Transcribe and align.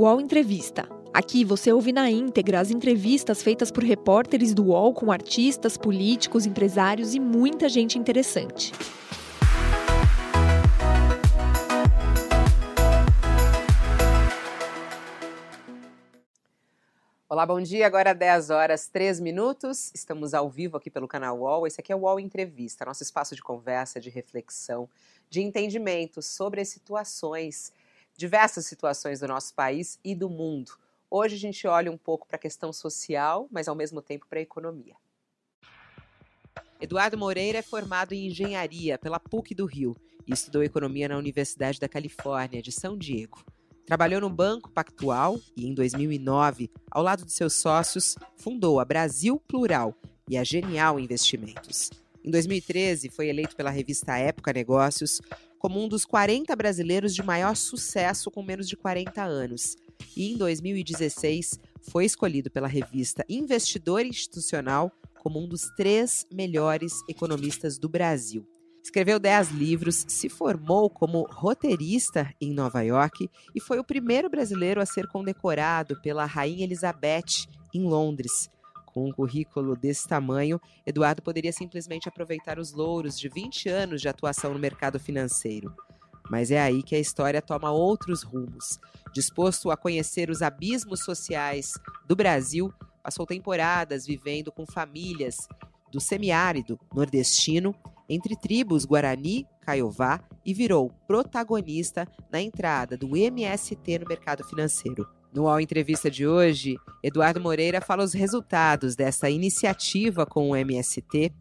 UOL 0.00 0.18
Entrevista. 0.18 0.88
Aqui 1.12 1.44
você 1.44 1.70
ouve 1.70 1.92
na 1.92 2.10
íntegra 2.10 2.58
as 2.58 2.70
entrevistas 2.70 3.42
feitas 3.42 3.70
por 3.70 3.84
repórteres 3.84 4.54
do 4.54 4.68
UOL 4.68 4.94
com 4.94 5.12
artistas, 5.12 5.76
políticos, 5.76 6.46
empresários 6.46 7.14
e 7.14 7.20
muita 7.20 7.68
gente 7.68 7.98
interessante. 7.98 8.72
Olá, 17.28 17.44
bom 17.44 17.60
dia. 17.60 17.86
Agora 17.86 18.14
10 18.14 18.48
horas 18.48 18.88
3 18.88 19.20
minutos. 19.20 19.92
Estamos 19.94 20.32
ao 20.32 20.48
vivo 20.48 20.78
aqui 20.78 20.88
pelo 20.88 21.06
canal 21.06 21.40
UOL. 21.40 21.66
Esse 21.66 21.78
aqui 21.78 21.92
é 21.92 21.94
o 21.94 22.00
UOL 22.00 22.18
Entrevista, 22.18 22.86
nosso 22.86 23.02
espaço 23.02 23.36
de 23.36 23.42
conversa, 23.42 24.00
de 24.00 24.08
reflexão, 24.08 24.88
de 25.28 25.42
entendimento 25.42 26.22
sobre 26.22 26.62
as 26.62 26.70
situações, 26.70 27.70
diversas 28.20 28.66
situações 28.66 29.20
do 29.20 29.28
nosso 29.28 29.54
país 29.54 29.98
e 30.04 30.14
do 30.14 30.28
mundo. 30.28 30.72
Hoje 31.10 31.36
a 31.36 31.38
gente 31.38 31.66
olha 31.66 31.90
um 31.90 31.96
pouco 31.96 32.28
para 32.28 32.36
a 32.36 32.38
questão 32.38 32.70
social, 32.70 33.48
mas 33.50 33.66
ao 33.66 33.74
mesmo 33.74 34.02
tempo 34.02 34.26
para 34.28 34.38
a 34.38 34.42
economia. 34.42 34.94
Eduardo 36.78 37.16
Moreira 37.16 37.58
é 37.58 37.62
formado 37.62 38.12
em 38.12 38.26
engenharia 38.26 38.98
pela 38.98 39.18
PUC 39.18 39.54
do 39.54 39.64
Rio 39.64 39.96
e 40.26 40.34
estudou 40.34 40.62
economia 40.62 41.08
na 41.08 41.16
Universidade 41.16 41.80
da 41.80 41.88
Califórnia, 41.88 42.60
de 42.60 42.70
São 42.70 42.96
Diego. 42.96 43.42
Trabalhou 43.86 44.20
no 44.20 44.28
Banco 44.28 44.70
Pactual 44.70 45.40
e, 45.56 45.66
em 45.66 45.72
2009, 45.72 46.70
ao 46.90 47.02
lado 47.02 47.24
de 47.24 47.32
seus 47.32 47.54
sócios, 47.54 48.16
fundou 48.36 48.78
a 48.78 48.84
Brasil 48.84 49.40
Plural 49.48 49.94
e 50.28 50.36
a 50.36 50.44
Genial 50.44 51.00
Investimentos. 51.00 51.90
Em 52.22 52.30
2013, 52.30 53.08
foi 53.08 53.28
eleito 53.28 53.56
pela 53.56 53.70
revista 53.70 54.18
Época 54.18 54.52
Negócios 54.52 55.22
como 55.60 55.78
um 55.78 55.86
dos 55.86 56.06
40 56.06 56.56
brasileiros 56.56 57.14
de 57.14 57.22
maior 57.22 57.54
sucesso 57.54 58.30
com 58.30 58.42
menos 58.42 58.66
de 58.66 58.76
40 58.76 59.22
anos. 59.22 59.76
E 60.16 60.32
em 60.32 60.36
2016, 60.36 61.60
foi 61.82 62.06
escolhido 62.06 62.50
pela 62.50 62.66
revista 62.66 63.24
Investidor 63.28 64.06
Institucional 64.06 64.90
como 65.20 65.38
um 65.38 65.46
dos 65.46 65.70
três 65.76 66.26
melhores 66.32 66.94
economistas 67.06 67.78
do 67.78 67.90
Brasil. 67.90 68.48
Escreveu 68.82 69.20
10 69.20 69.50
livros, 69.50 70.06
se 70.08 70.30
formou 70.30 70.88
como 70.88 71.28
roteirista 71.30 72.34
em 72.40 72.54
Nova 72.54 72.80
York 72.80 73.28
e 73.54 73.60
foi 73.60 73.78
o 73.78 73.84
primeiro 73.84 74.30
brasileiro 74.30 74.80
a 74.80 74.86
ser 74.86 75.06
condecorado 75.08 76.00
pela 76.00 76.24
Rainha 76.24 76.64
Elizabeth 76.64 77.46
em 77.74 77.82
Londres. 77.86 78.48
Com 78.92 79.08
um 79.08 79.12
currículo 79.12 79.76
desse 79.76 80.06
tamanho, 80.06 80.60
Eduardo 80.84 81.22
poderia 81.22 81.52
simplesmente 81.52 82.08
aproveitar 82.08 82.58
os 82.58 82.72
louros 82.72 83.18
de 83.18 83.28
20 83.28 83.68
anos 83.68 84.00
de 84.00 84.08
atuação 84.08 84.52
no 84.52 84.58
mercado 84.58 84.98
financeiro. 84.98 85.74
Mas 86.28 86.50
é 86.50 86.60
aí 86.60 86.82
que 86.82 86.94
a 86.94 86.98
história 86.98 87.42
toma 87.42 87.70
outros 87.70 88.22
rumos. 88.22 88.78
Disposto 89.12 89.70
a 89.70 89.76
conhecer 89.76 90.30
os 90.30 90.42
abismos 90.42 91.00
sociais 91.00 91.72
do 92.06 92.14
Brasil, 92.14 92.72
passou 93.02 93.26
temporadas 93.26 94.06
vivendo 94.06 94.52
com 94.52 94.64
famílias 94.66 95.48
do 95.90 96.00
semiárido 96.00 96.78
nordestino 96.94 97.74
entre 98.08 98.36
tribos 98.36 98.84
Guarani, 98.84 99.46
Caiová 99.60 100.20
e 100.44 100.52
virou 100.52 100.90
protagonista 101.06 102.06
na 102.30 102.40
entrada 102.40 102.96
do 102.96 103.16
MST 103.16 103.98
no 104.00 104.06
mercado 104.06 104.44
financeiro. 104.44 105.19
No 105.32 105.46
All 105.46 105.60
Entrevista 105.60 106.10
de 106.10 106.26
hoje, 106.26 106.76
Eduardo 107.04 107.40
Moreira 107.40 107.80
fala 107.80 108.02
os 108.02 108.12
resultados 108.12 108.96
dessa 108.96 109.30
iniciativa 109.30 110.26
com 110.26 110.50
o 110.50 110.56
MST 110.56 111.32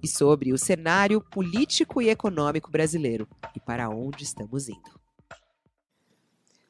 e 0.00 0.06
sobre 0.06 0.52
o 0.52 0.58
cenário 0.58 1.20
político 1.20 2.00
e 2.00 2.08
econômico 2.08 2.70
brasileiro 2.70 3.26
e 3.56 3.58
para 3.58 3.88
onde 3.88 4.22
estamos 4.22 4.68
indo. 4.68 5.00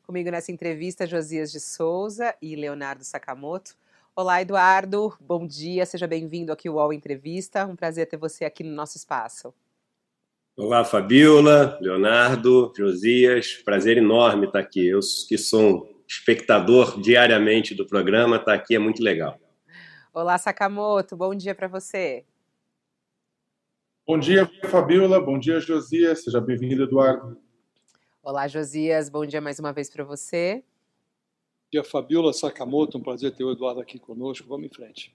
Comigo 0.06 0.30
nessa 0.30 0.50
entrevista, 0.50 1.06
Josias 1.06 1.52
de 1.52 1.60
Souza 1.60 2.34
e 2.40 2.56
Leonardo 2.56 3.04
Sakamoto. 3.04 3.76
Olá, 4.16 4.40
Eduardo. 4.40 5.14
Bom 5.20 5.46
dia, 5.46 5.84
seja 5.84 6.06
bem-vindo 6.06 6.52
aqui 6.52 6.68
ao 6.68 6.77
UOL 6.77 6.92
Entrevista. 6.94 7.66
Um 7.66 7.77
prazer 7.77 8.08
ter 8.08 8.16
você 8.16 8.46
aqui 8.46 8.64
no 8.64 8.74
nosso 8.74 8.96
espaço. 8.96 9.52
Olá, 10.56 10.84
Fabiola, 10.84 11.78
Leonardo, 11.82 12.72
Josias. 12.74 13.55
Prazer 13.62 13.98
enorme 13.98 14.46
estar 14.46 14.61
aqui. 14.61 14.86
Eu 14.86 15.00
que 15.28 15.36
sou 15.36 15.61
um 15.61 15.92
espectador 16.18 17.00
diariamente 17.00 17.74
do 17.74 17.86
programa, 17.86 18.36
estar 18.36 18.55
aqui 18.55 18.74
é 18.74 18.78
muito 18.78 19.02
legal. 19.02 19.39
Olá, 20.12 20.36
Sakamoto. 20.36 21.17
Bom 21.17 21.34
dia 21.34 21.55
para 21.55 21.68
você. 21.68 22.24
Bom 24.06 24.18
dia, 24.18 24.50
Fabiola. 24.70 25.20
Bom 25.20 25.39
dia, 25.39 25.61
Josias. 25.61 26.24
Seja 26.24 26.40
bem-vindo, 26.40 26.83
Eduardo. 26.83 27.39
Olá, 28.23 28.46
Josias. 28.46 29.08
Bom 29.08 29.24
dia 29.24 29.40
mais 29.40 29.58
uma 29.58 29.73
vez 29.73 29.89
para 29.89 30.05
você 30.05 30.62
dia, 31.73 31.83
Fabiola 31.83 32.34
Sakamoto. 32.34 32.98
Um 32.98 33.02
prazer 33.02 33.33
ter 33.33 33.44
o 33.44 33.50
Eduardo 33.50 33.80
aqui 33.80 33.98
conosco. 33.98 34.46
Vamos 34.46 34.67
em 34.67 34.68
frente. 34.68 35.11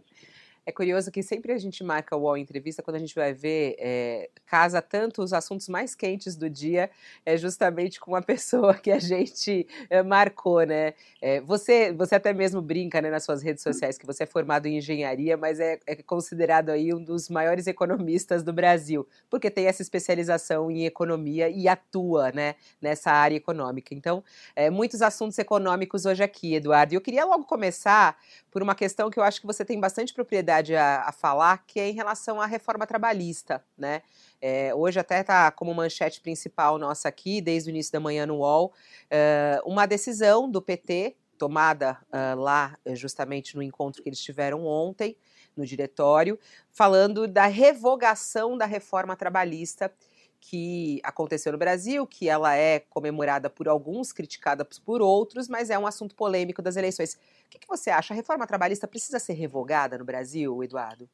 É 0.68 0.72
curioso 0.74 1.10
que 1.10 1.24
sempre 1.24 1.54
a 1.54 1.58
gente 1.58 1.82
marca 1.82 2.14
o 2.14 2.24
UOL 2.24 2.36
Entrevista, 2.36 2.84
quando 2.84 2.98
a 2.98 3.00
gente 3.00 3.16
vai 3.16 3.32
ver, 3.32 3.78
é, 3.80 4.30
casa 4.46 4.82
tanto 4.82 5.24
os 5.24 5.32
assuntos 5.32 5.70
mais 5.70 5.96
quentes 5.96 6.36
do 6.36 6.50
dia, 6.50 6.90
é 7.26 7.38
justamente 7.38 8.02
com 8.02 8.12
uma 8.12 8.22
pessoa 8.22 8.74
que 8.74 8.92
a 8.92 9.00
gente 9.00 9.66
é, 9.90 10.04
marcou, 10.04 10.64
né? 10.64 10.94
É, 11.22 11.40
você, 11.40 11.94
você 11.94 12.16
até 12.16 12.34
mesmo 12.34 12.62
brinca 12.62 13.02
né, 13.02 13.10
nas 13.10 13.24
suas 13.24 13.42
redes 13.42 13.64
sociais 13.64 13.98
que 13.98 14.06
você 14.06 14.24
é 14.24 14.26
formado 14.26 14.66
em 14.66 14.80
engenharia, 14.80 15.38
mas 15.38 15.62
é, 15.62 15.80
é 15.88 15.96
considerado 15.96 16.70
aí 16.70 16.94
um 16.94 17.02
dos 17.02 17.30
maiores 17.30 17.66
economistas 17.66 18.44
do 18.44 18.52
Brasil, 18.52 19.08
porque 19.30 19.50
tem 19.50 19.68
essa 19.68 19.82
especialização 19.82 20.70
em 20.70 20.86
economia 20.86 21.48
e 21.48 21.70
atua 21.70 22.34
né, 22.34 22.56
nessa 22.82 23.10
área 23.10 23.38
econômica. 23.38 23.96
Então, 23.96 24.22
é, 24.54 24.70
muitos 24.70 25.02
assuntos 25.02 25.40
econômicos 25.40 26.06
hoje 26.06 26.22
aqui, 26.22 26.56
Eduardo. 26.56 26.94
E 26.94 26.98
eu 26.98 27.02
queria 27.02 27.24
logo 27.24 27.46
começar 27.46 28.18
por 28.52 28.62
uma 28.62 28.76
questão 28.76 29.10
que 29.10 29.18
eu 29.18 29.24
acho 29.24 29.40
que 29.40 29.48
você 29.48 29.64
tem 29.64 29.80
bastante 29.80 30.14
propriedade 30.14 30.57
a, 30.76 31.04
a 31.04 31.12
falar, 31.12 31.64
que 31.66 31.80
é 31.80 31.90
em 31.90 31.94
relação 31.94 32.42
à 32.42 32.46
reforma 32.46 32.86
trabalhista, 32.86 33.64
né? 33.78 34.02
É, 34.42 34.74
hoje 34.74 35.00
até 35.00 35.22
está 35.22 35.50
como 35.52 35.74
manchete 35.74 36.22
principal 36.22 36.78
nossa 36.78 37.08
aqui, 37.10 37.42
desde 37.42 37.70
o 37.70 37.72
início 37.72 37.92
da 37.92 38.00
manhã 38.00 38.26
no 38.26 38.38
UOL, 38.38 38.68
uh, 38.68 39.70
uma 39.70 39.86
decisão 39.86 40.50
do 40.50 40.62
PT, 40.62 41.16
tomada 41.38 41.98
uh, 42.12 42.40
lá 42.40 42.78
justamente 42.94 43.56
no 43.56 43.64
encontro 43.64 44.02
que 44.02 44.10
eles 44.10 44.20
tiveram 44.20 44.66
ontem, 44.66 45.18
no 45.56 45.66
diretório, 45.66 46.40
falando 46.70 47.28
da 47.28 47.48
revogação 47.48 48.58
da 48.58 48.66
reforma 48.66 49.16
trabalhista 49.16 49.92
que 50.40 51.00
aconteceu 51.04 51.52
no 51.52 51.58
Brasil, 51.58 52.06
que 52.06 52.30
ela 52.30 52.56
é 52.56 52.80
comemorada 52.80 53.50
por 53.50 53.68
alguns, 53.68 54.12
criticada 54.12 54.66
por 54.86 55.02
outros, 55.02 55.48
mas 55.48 55.70
é 55.70 55.78
um 55.78 55.88
assunto 55.88 56.16
polêmico 56.16 56.62
das 56.62 56.76
eleições. 56.76 57.14
O 57.14 57.50
que, 57.50 57.60
que 57.60 57.68
você 57.68 57.90
acha? 57.90 58.14
A 58.14 58.18
reforma 58.18 58.48
trabalhista 58.48 58.88
precisa 58.88 59.20
ser 59.20 59.34
revogada 59.34 59.98
no 59.98 60.06
Brasil, 60.06 60.64
Eduardo? 60.64 61.10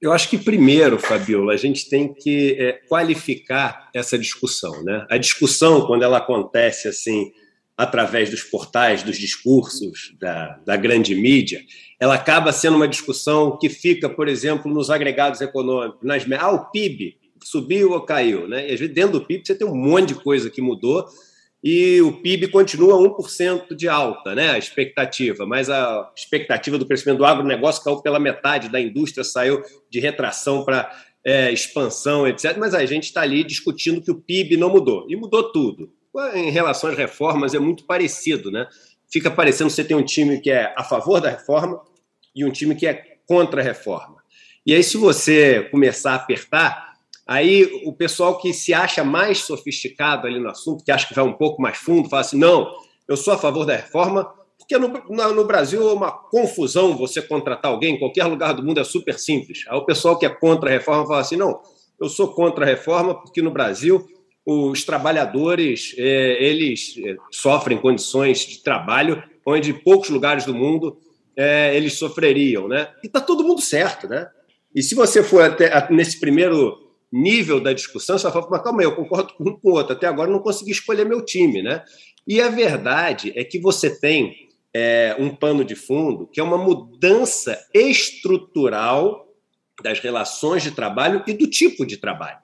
Eu 0.00 0.12
acho 0.12 0.28
que 0.28 0.36
primeiro, 0.36 0.98
Fabiola, 0.98 1.54
a 1.54 1.56
gente 1.56 1.88
tem 1.88 2.12
que 2.12 2.54
é, 2.60 2.72
qualificar 2.86 3.88
essa 3.94 4.18
discussão. 4.18 4.82
Né? 4.82 5.06
A 5.08 5.16
discussão, 5.16 5.86
quando 5.86 6.02
ela 6.02 6.18
acontece 6.18 6.86
assim, 6.86 7.32
através 7.76 8.28
dos 8.28 8.42
portais, 8.42 9.02
dos 9.02 9.16
discursos, 9.16 10.14
da, 10.18 10.58
da 10.66 10.76
grande 10.76 11.14
mídia, 11.14 11.62
ela 11.98 12.14
acaba 12.14 12.52
sendo 12.52 12.76
uma 12.76 12.88
discussão 12.88 13.58
que 13.58 13.70
fica, 13.70 14.08
por 14.08 14.28
exemplo, 14.28 14.70
nos 14.70 14.90
agregados 14.90 15.40
econômicos, 15.40 16.00
nas, 16.02 16.24
ah, 16.38 16.50
o 16.50 16.70
PIB 16.70 17.16
subiu 17.50 17.92
ou 17.92 18.00
caiu, 18.00 18.48
né? 18.48 18.68
E 18.68 18.74
às 18.74 18.80
vezes 18.80 18.94
dentro 18.94 19.18
do 19.18 19.24
PIB 19.24 19.46
você 19.46 19.54
tem 19.54 19.66
um 19.66 19.74
monte 19.74 20.08
de 20.08 20.14
coisa 20.16 20.50
que 20.50 20.60
mudou 20.60 21.06
e 21.62 22.00
o 22.00 22.12
PIB 22.20 22.48
continua 22.48 22.96
1% 22.96 23.74
de 23.74 23.88
alta, 23.88 24.34
né? 24.34 24.50
A 24.50 24.58
expectativa, 24.58 25.46
mas 25.46 25.70
a 25.70 26.10
expectativa 26.16 26.76
do 26.76 26.86
crescimento 26.86 27.18
do 27.18 27.24
agronegócio 27.24 27.82
caiu 27.84 28.02
pela 28.02 28.18
metade, 28.18 28.68
da 28.68 28.80
indústria 28.80 29.24
saiu 29.24 29.62
de 29.90 30.00
retração 30.00 30.64
para 30.64 30.90
é, 31.24 31.52
expansão, 31.52 32.26
etc. 32.26 32.56
Mas 32.58 32.74
a 32.74 32.84
gente 32.84 33.04
está 33.04 33.22
ali 33.22 33.44
discutindo 33.44 34.02
que 34.02 34.10
o 34.10 34.20
PIB 34.20 34.56
não 34.56 34.70
mudou. 34.70 35.06
E 35.08 35.16
mudou 35.16 35.52
tudo. 35.52 35.92
Em 36.34 36.50
relação 36.50 36.90
às 36.90 36.96
reformas, 36.96 37.54
é 37.54 37.58
muito 37.58 37.84
parecido, 37.84 38.50
né? 38.50 38.66
Fica 39.08 39.30
parecendo 39.30 39.70
que 39.70 39.76
você 39.76 39.84
tem 39.84 39.96
um 39.96 40.04
time 40.04 40.40
que 40.40 40.50
é 40.50 40.74
a 40.76 40.82
favor 40.82 41.20
da 41.20 41.30
reforma 41.30 41.80
e 42.34 42.44
um 42.44 42.50
time 42.50 42.74
que 42.74 42.86
é 42.86 43.18
contra 43.26 43.60
a 43.60 43.64
reforma. 43.64 44.16
E 44.64 44.74
aí, 44.74 44.82
se 44.82 44.96
você 44.96 45.62
começar 45.70 46.12
a 46.12 46.16
apertar, 46.16 46.95
Aí 47.26 47.82
o 47.84 47.92
pessoal 47.92 48.38
que 48.38 48.52
se 48.52 48.72
acha 48.72 49.02
mais 49.02 49.38
sofisticado 49.38 50.26
ali 50.26 50.38
no 50.38 50.48
assunto, 50.48 50.84
que 50.84 50.92
acha 50.92 51.08
que 51.08 51.14
vai 51.14 51.24
um 51.24 51.32
pouco 51.32 51.60
mais 51.60 51.76
fundo, 51.76 52.08
fala 52.08 52.20
assim: 52.20 52.38
não, 52.38 52.70
eu 53.08 53.16
sou 53.16 53.34
a 53.34 53.38
favor 53.38 53.66
da 53.66 53.74
reforma, 53.74 54.32
porque 54.56 54.78
no, 54.78 54.88
no, 55.34 55.44
Brasil 55.44 55.88
é 55.88 55.92
uma 55.92 56.12
confusão 56.12 56.96
você 56.96 57.20
contratar 57.20 57.72
alguém, 57.72 57.94
em 57.94 57.98
qualquer 57.98 58.24
lugar 58.26 58.54
do 58.54 58.62
mundo 58.62 58.78
é 58.78 58.84
super 58.84 59.18
simples. 59.18 59.64
Aí 59.68 59.76
o 59.76 59.84
pessoal 59.84 60.16
que 60.16 60.24
é 60.24 60.28
contra 60.28 60.70
a 60.70 60.72
reforma 60.72 61.04
fala 61.04 61.20
assim: 61.20 61.36
não, 61.36 61.60
eu 62.00 62.08
sou 62.08 62.28
contra 62.28 62.64
a 62.64 62.68
reforma 62.68 63.20
porque 63.20 63.42
no 63.42 63.50
Brasil 63.50 64.06
os 64.46 64.84
trabalhadores 64.84 65.96
é, 65.98 66.44
eles 66.44 66.94
é, 67.04 67.16
sofrem 67.32 67.76
condições 67.76 68.46
de 68.46 68.62
trabalho 68.62 69.20
onde 69.44 69.70
em 69.70 69.74
poucos 69.74 70.10
lugares 70.10 70.44
do 70.44 70.54
mundo 70.54 70.96
é, 71.36 71.76
eles 71.76 71.94
sofreriam, 71.94 72.68
né? 72.68 72.88
E 73.02 73.08
está 73.08 73.20
todo 73.20 73.42
mundo 73.42 73.60
certo, 73.60 74.08
né? 74.08 74.28
E 74.72 74.82
se 74.82 74.94
você 74.94 75.22
for 75.22 75.42
até 75.42 75.90
nesse 75.90 76.20
primeiro 76.20 76.85
nível 77.12 77.60
da 77.60 77.72
discussão, 77.72 78.18
você 78.18 78.24
vai 78.24 78.32
falar, 78.32 78.48
mas 78.50 78.62
calma 78.62 78.80
aí, 78.80 78.86
eu 78.86 78.96
concordo 78.96 79.34
com 79.34 79.48
um 79.48 79.58
com 79.58 79.70
o 79.70 79.72
outro. 79.72 79.92
Até 79.92 80.06
agora 80.06 80.30
não 80.30 80.40
consegui 80.40 80.72
escolher 80.72 81.04
meu 81.04 81.24
time, 81.24 81.62
né? 81.62 81.82
E 82.26 82.40
a 82.40 82.48
verdade 82.48 83.32
é 83.36 83.44
que 83.44 83.58
você 83.58 83.98
tem 83.98 84.34
é, 84.74 85.16
um 85.18 85.34
pano 85.34 85.64
de 85.64 85.74
fundo 85.74 86.26
que 86.26 86.40
é 86.40 86.42
uma 86.42 86.58
mudança 86.58 87.58
estrutural 87.72 89.26
das 89.82 90.00
relações 90.00 90.62
de 90.62 90.70
trabalho 90.70 91.22
e 91.26 91.32
do 91.32 91.46
tipo 91.46 91.86
de 91.86 91.96
trabalho. 91.96 92.38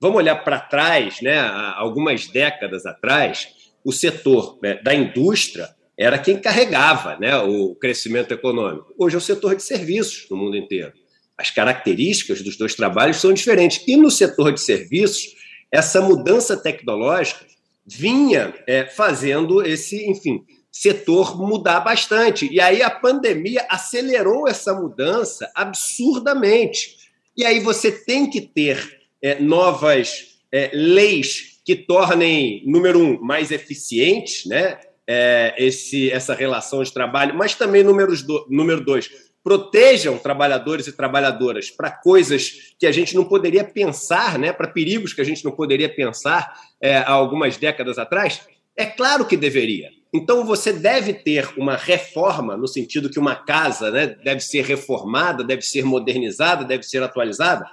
Vamos 0.00 0.18
olhar 0.18 0.36
para 0.36 0.60
trás, 0.60 1.20
né, 1.20 1.38
algumas 1.74 2.26
décadas 2.28 2.84
atrás, 2.84 3.48
o 3.84 3.92
setor 3.92 4.58
né, 4.62 4.74
da 4.82 4.94
indústria 4.94 5.68
era 5.98 6.18
quem 6.18 6.38
carregava 6.38 7.16
né, 7.18 7.36
o 7.38 7.74
crescimento 7.74 8.32
econômico. 8.32 8.94
Hoje 8.98 9.14
é 9.14 9.18
o 9.18 9.22
setor 9.22 9.56
de 9.56 9.62
serviços 9.62 10.28
no 10.30 10.36
mundo 10.36 10.56
inteiro. 10.56 10.92
As 11.38 11.50
características 11.50 12.42
dos 12.42 12.56
dois 12.56 12.74
trabalhos 12.74 13.18
são 13.18 13.32
diferentes. 13.32 13.82
E 13.86 13.96
no 13.96 14.10
setor 14.10 14.52
de 14.52 14.60
serviços, 14.60 15.34
essa 15.70 16.00
mudança 16.00 16.56
tecnológica 16.56 17.44
vinha 17.86 18.54
é, 18.66 18.86
fazendo 18.86 19.64
esse, 19.64 20.08
enfim, 20.08 20.44
setor 20.72 21.38
mudar 21.38 21.80
bastante. 21.80 22.48
E 22.52 22.60
aí 22.60 22.82
a 22.82 22.90
pandemia 22.90 23.64
acelerou 23.68 24.48
essa 24.48 24.74
mudança 24.74 25.50
absurdamente. 25.54 26.96
E 27.36 27.44
aí 27.44 27.60
você 27.60 27.92
tem 27.92 28.28
que 28.28 28.40
ter 28.40 28.98
é, 29.22 29.40
novas 29.40 30.38
é, 30.50 30.70
leis 30.72 31.60
que 31.64 31.74
tornem, 31.74 32.62
número 32.66 32.98
um, 32.98 33.20
mais 33.20 33.50
eficientes 33.50 34.46
né, 34.46 34.78
é, 35.06 35.54
esse, 35.58 36.10
essa 36.10 36.34
relação 36.34 36.82
de 36.82 36.92
trabalho, 36.92 37.34
mas 37.34 37.54
também, 37.54 37.82
do, 37.82 38.46
número 38.48 38.84
dois, 38.84 39.10
protejam 39.46 40.18
trabalhadores 40.18 40.88
e 40.88 40.92
trabalhadoras 40.92 41.70
para 41.70 41.88
coisas 41.88 42.74
que 42.80 42.84
a 42.84 42.90
gente 42.90 43.14
não 43.14 43.24
poderia 43.24 43.62
pensar, 43.62 44.40
né, 44.40 44.52
para 44.52 44.66
perigos 44.66 45.12
que 45.12 45.20
a 45.20 45.24
gente 45.24 45.44
não 45.44 45.52
poderia 45.52 45.88
pensar 45.88 46.52
é, 46.80 46.96
há 46.96 47.12
algumas 47.12 47.56
décadas 47.56 47.96
atrás? 47.96 48.40
É 48.76 48.84
claro 48.84 49.24
que 49.24 49.36
deveria. 49.36 49.90
Então 50.12 50.44
você 50.44 50.72
deve 50.72 51.14
ter 51.14 51.48
uma 51.56 51.76
reforma 51.76 52.56
no 52.56 52.66
sentido 52.66 53.08
que 53.08 53.20
uma 53.20 53.36
casa 53.36 53.88
né, 53.92 54.16
deve 54.24 54.40
ser 54.40 54.64
reformada, 54.64 55.44
deve 55.44 55.62
ser 55.62 55.84
modernizada, 55.84 56.64
deve 56.64 56.82
ser 56.82 57.00
atualizada. 57.04 57.64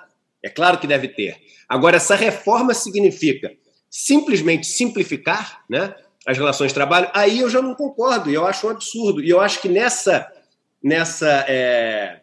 É 0.44 0.50
claro 0.50 0.78
que 0.78 0.86
deve 0.86 1.08
ter. 1.08 1.38
Agora, 1.68 1.98
essa 1.98 2.14
reforma 2.14 2.76
significa 2.76 3.52
simplesmente 3.90 4.68
simplificar 4.68 5.64
né, 5.68 5.96
as 6.28 6.38
relações 6.38 6.68
de 6.68 6.76
trabalho, 6.76 7.10
aí 7.16 7.40
eu 7.40 7.50
já 7.50 7.64
não 7.64 7.74
concordo, 7.74 8.30
e 8.30 8.36
eu 8.36 8.46
acho 8.46 8.68
um 8.68 8.70
absurdo. 8.70 9.24
E 9.24 9.30
eu 9.32 9.42
acho 9.42 9.60
que 9.60 9.68
nessa, 9.68 10.32
nessa 10.84 11.46
é, 11.48 12.22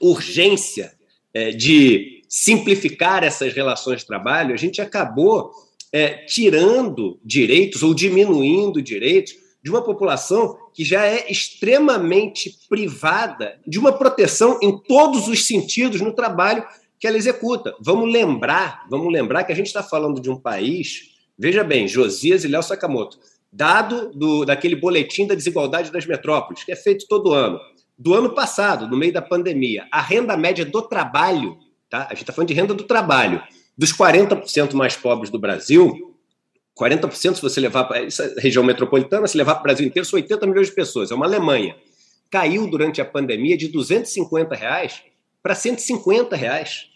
urgência 0.00 0.92
é, 1.32 1.50
de 1.50 2.22
simplificar 2.28 3.22
essas 3.22 3.52
relações 3.52 4.00
de 4.00 4.06
trabalho, 4.06 4.54
a 4.54 4.56
gente 4.56 4.80
acabou 4.80 5.52
é, 5.92 6.24
tirando 6.24 7.20
direitos 7.24 7.82
ou 7.82 7.94
diminuindo 7.94 8.82
direitos 8.82 9.34
de 9.62 9.70
uma 9.70 9.82
população 9.82 10.56
que 10.74 10.84
já 10.84 11.06
é 11.06 11.30
extremamente 11.30 12.58
privada 12.68 13.60
de 13.66 13.78
uma 13.78 13.92
proteção 13.92 14.58
em 14.62 14.76
todos 14.76 15.28
os 15.28 15.46
sentidos 15.46 16.00
no 16.00 16.12
trabalho 16.12 16.66
que 16.98 17.06
ela 17.06 17.16
executa. 17.16 17.74
Vamos 17.80 18.10
lembrar, 18.10 18.86
vamos 18.90 19.12
lembrar 19.12 19.44
que 19.44 19.52
a 19.52 19.54
gente 19.54 19.66
está 19.66 19.82
falando 19.82 20.20
de 20.20 20.30
um 20.30 20.36
país, 20.36 21.10
veja 21.38 21.62
bem, 21.62 21.86
Josias 21.86 22.44
e 22.44 22.48
Léo 22.48 22.62
Sakamoto, 22.62 23.18
dado 23.52 24.10
do, 24.14 24.44
daquele 24.44 24.74
boletim 24.74 25.26
da 25.26 25.34
desigualdade 25.34 25.92
das 25.92 26.06
metrópoles, 26.06 26.64
que 26.64 26.72
é 26.72 26.76
feito 26.76 27.06
todo 27.06 27.32
ano. 27.32 27.60
Do 27.98 28.14
ano 28.14 28.34
passado, 28.34 28.88
no 28.88 28.96
meio 28.96 29.12
da 29.12 29.22
pandemia, 29.22 29.86
a 29.92 30.00
renda 30.00 30.36
média 30.36 30.64
do 30.64 30.82
trabalho, 30.82 31.58
tá? 31.88 32.06
a 32.06 32.10
gente 32.10 32.22
está 32.22 32.32
falando 32.32 32.48
de 32.48 32.54
renda 32.54 32.74
do 32.74 32.84
trabalho, 32.84 33.42
dos 33.76 33.92
40% 33.92 34.74
mais 34.74 34.96
pobres 34.96 35.30
do 35.30 35.38
Brasil, 35.38 36.12
40% 36.78 37.34
se 37.36 37.42
você 37.42 37.60
levar 37.60 37.84
para 37.84 38.02
essa 38.02 38.34
região 38.38 38.64
metropolitana, 38.64 39.26
se 39.26 39.36
levar 39.36 39.54
para 39.54 39.60
o 39.60 39.64
Brasil 39.64 39.86
inteiro, 39.86 40.08
são 40.08 40.16
80 40.16 40.46
milhões 40.46 40.68
de 40.68 40.74
pessoas. 40.74 41.10
É 41.10 41.14
uma 41.14 41.26
Alemanha. 41.26 41.76
Caiu 42.30 42.66
durante 42.66 43.00
a 43.00 43.04
pandemia 43.04 43.56
de 43.56 43.68
250 43.68 44.54
reais 44.54 45.02
para 45.42 45.54
150 45.54 46.34
reais. 46.34 46.86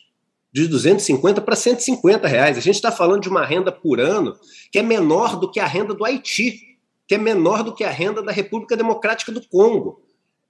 De 0.53 0.67
250 0.67 1.43
para 1.43 1.55
150 1.55 2.27
reais. 2.27 2.57
A 2.57 2.61
gente 2.61 2.77
está 2.77 2.91
falando 2.91 3.21
de 3.21 3.29
uma 3.29 3.45
renda 3.45 3.71
por 3.71 4.01
ano 4.01 4.35
que 4.73 4.79
é 4.79 4.83
menor 4.83 5.39
do 5.39 5.51
que 5.51 5.61
a 5.61 5.67
renda 5.67 5.93
do 5.93 6.05
Haiti, 6.05 6.79
que 7.07 7.15
é 7.15 7.19
menor 7.19 7.63
do 7.63 7.75
que 7.75 7.85
a 7.85 7.91
renda 7.91 8.23
da 8.23 8.33
República 8.33 8.77
Democrática 8.77 9.31
do 9.31 9.47
Congo. 9.47 10.01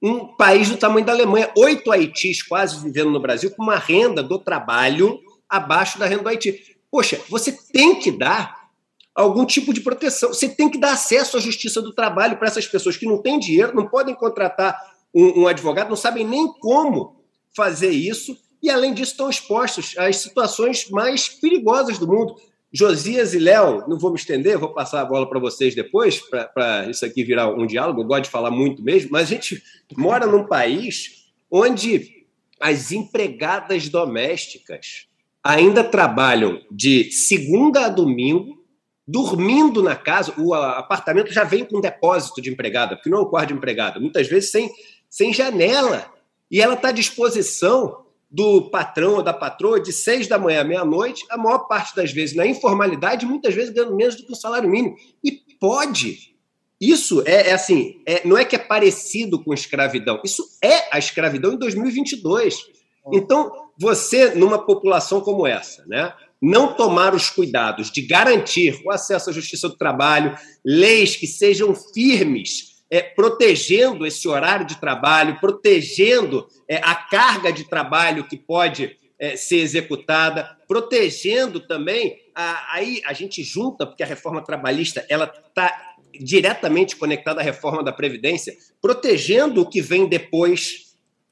Um 0.03 0.27
país 0.37 0.69
do 0.69 0.77
tamanho 0.77 1.07
da 1.07 1.13
Alemanha. 1.13 1.51
Oito 1.57 1.91
Haitis 1.91 2.43
quase 2.43 2.83
vivendo 2.83 3.11
no 3.11 3.21
Brasil 3.21 3.51
com 3.51 3.63
uma 3.63 3.77
renda 3.77 4.23
do 4.23 4.39
trabalho 4.39 5.19
abaixo 5.49 5.99
da 5.99 6.07
renda 6.07 6.23
do 6.23 6.29
Haiti. 6.29 6.77
Poxa, 6.91 7.21
você 7.29 7.53
tem 7.53 7.99
que 7.99 8.11
dar 8.11 8.67
algum 9.15 9.47
tipo 9.47 9.73
de 9.73 9.81
proteção. 9.81 10.29
Você 10.29 10.49
tem 10.49 10.69
que 10.69 10.79
dar 10.79 10.93
acesso 10.93 11.39
à 11.39 11.41
justiça 11.41 11.81
do 11.81 11.95
trabalho 11.95 12.37
para 12.37 12.49
essas 12.49 12.67
pessoas 12.67 12.97
que 12.97 13.07
não 13.07 13.19
têm 13.23 13.39
dinheiro, 13.39 13.75
não 13.75 13.89
podem 13.89 14.15
contratar 14.15 14.79
um, 15.15 15.43
um, 15.43 15.47
advogado, 15.49 15.89
não 15.89 15.97
sabem 15.97 16.27
nem 16.27 16.47
como 16.61 17.17
fazer 17.55 17.91
isso, 17.91 18.37
e 18.63 18.69
além 18.69 18.93
disso 18.93 19.13
estão 19.13 19.31
expostos 19.31 19.95
às 19.97 20.19
situações 20.19 20.91
mais 20.91 21.29
perigosas 21.29 21.99
do 21.99 22.07
mundo. 22.07 22.37
Josias 22.76 23.32
e 23.32 23.38
Léo, 23.38 23.88
não 23.88 23.99
vou 23.99 24.11
me 24.11 24.19
estender, 24.19 24.58
vou 24.58 24.69
passar 24.69 25.00
a 25.00 25.05
bola 25.05 25.26
para 25.26 25.40
vocês 25.40 25.75
depois, 25.75 26.20
para 26.52 26.90
isso 26.90 27.06
aqui 27.06 27.25
virar 27.25 27.49
um 27.49 27.67
diálogo, 27.67 28.02
eu 28.02 28.06
gosto 28.06 28.25
de 28.25 28.31
falar 28.31 28.50
muito 28.50 28.82
mesmo, 28.82 29.11
mas 29.12 29.23
a 29.23 29.34
gente 29.34 29.62
mora 29.96 30.26
num 30.26 30.44
país 30.44 31.32
onde 31.50 32.26
as 32.61 32.93
empregadas 32.93 33.88
domésticas 33.88 35.06
ainda 35.43 35.82
trabalham 35.82 36.61
de 36.70 37.11
segunda 37.12 37.87
a 37.87 37.88
domingo, 37.88 38.62
dormindo 39.08 39.82
na 39.82 39.94
casa. 39.94 40.34
O 40.37 40.52
apartamento 40.52 41.32
já 41.32 41.44
vem 41.44 41.64
com 41.64 41.81
depósito 41.81 42.43
de 42.43 42.50
empregada, 42.50 42.96
porque 42.96 43.08
não 43.08 43.19
é 43.19 43.23
um 43.23 43.31
quarto 43.31 43.49
de 43.49 43.55
empregada, 43.55 43.99
muitas 44.00 44.26
vezes 44.26 44.50
sem, 44.50 44.70
sem 45.08 45.32
janela. 45.32 46.12
E 46.50 46.61
ela 46.61 46.75
está 46.75 46.88
à 46.88 46.93
disposição 46.93 48.06
do 48.31 48.70
patrão 48.70 49.14
ou 49.14 49.23
da 49.23 49.32
patroa 49.32 49.81
de 49.81 49.93
seis 49.93 50.26
da 50.26 50.38
manhã 50.38 50.61
à 50.62 50.64
meia-noite, 50.64 51.25
a 51.31 51.37
maior 51.37 51.61
parte 51.61 51.94
das 51.94 52.12
vezes 52.12 52.34
na 52.34 52.46
informalidade, 52.46 53.25
muitas 53.25 53.55
vezes 53.55 53.73
ganhando 53.73 53.94
menos 53.94 54.17
do 54.17 54.26
que 54.26 54.32
o 54.32 54.37
salário 54.37 54.69
mínimo. 54.69 54.96
E 55.23 55.32
pode. 55.61 56.34
Isso 56.81 57.23
é, 57.26 57.50
é 57.50 57.52
assim, 57.52 58.02
é, 58.06 58.26
não 58.26 58.37
é 58.37 58.44
que 58.44 58.56
é 58.56 58.58
parecido 58.58 59.43
com 59.43 59.55
escravidão, 59.55 60.20
isso 60.25 60.44
é 60.62 60.94
a 60.94 60.99
escravidão 60.99 61.55
em 61.55 61.58
2022. 61.58 62.67
Então, 63.12 63.50
você, 63.78 64.34
numa 64.34 64.58
população 64.58 65.20
como 65.20 65.46
essa, 65.46 65.84
né, 65.87 66.12
não 66.43 66.75
tomar 66.75 67.14
os 67.14 67.31
cuidados 67.31 67.90
de 67.90 68.02
garantir 68.02 68.81
o 68.84 68.90
acesso 68.90 69.31
à 69.31 69.32
justiça 69.32 69.69
do 69.69 69.76
trabalho, 69.76 70.37
leis 70.64 71.17
que 71.17 71.26
sejam 71.26 71.75
firmes, 71.75 72.75
é, 72.90 73.00
protegendo 73.00 74.07
esse 74.07 74.28
horário 74.28 74.66
de 74.66 74.81
trabalho, 74.81 75.38
protegendo 75.40 76.47
é, 76.69 76.76
a 76.76 76.95
carga 76.95 77.52
de 77.52 77.64
trabalho 77.64 78.26
que 78.26 78.37
pode 78.37 78.97
é, 79.19 79.37
ser 79.37 79.57
executada, 79.57 80.57
protegendo 80.69 81.61
também. 81.61 82.19
A, 82.35 82.75
aí 82.75 83.00
a 83.05 83.12
gente 83.12 83.43
junta, 83.43 83.87
porque 83.87 84.02
a 84.02 84.07
reforma 84.07 84.45
trabalhista 84.45 85.05
ela 85.09 85.25
está 85.25 85.95
diretamente 86.19 86.97
conectada 86.97 87.40
à 87.40 87.45
reforma 87.45 87.83
da 87.83 87.93
Previdência, 87.93 88.55
protegendo 88.81 89.61
o 89.61 89.69
que 89.69 89.81
vem 89.81 90.09
depois 90.09 90.87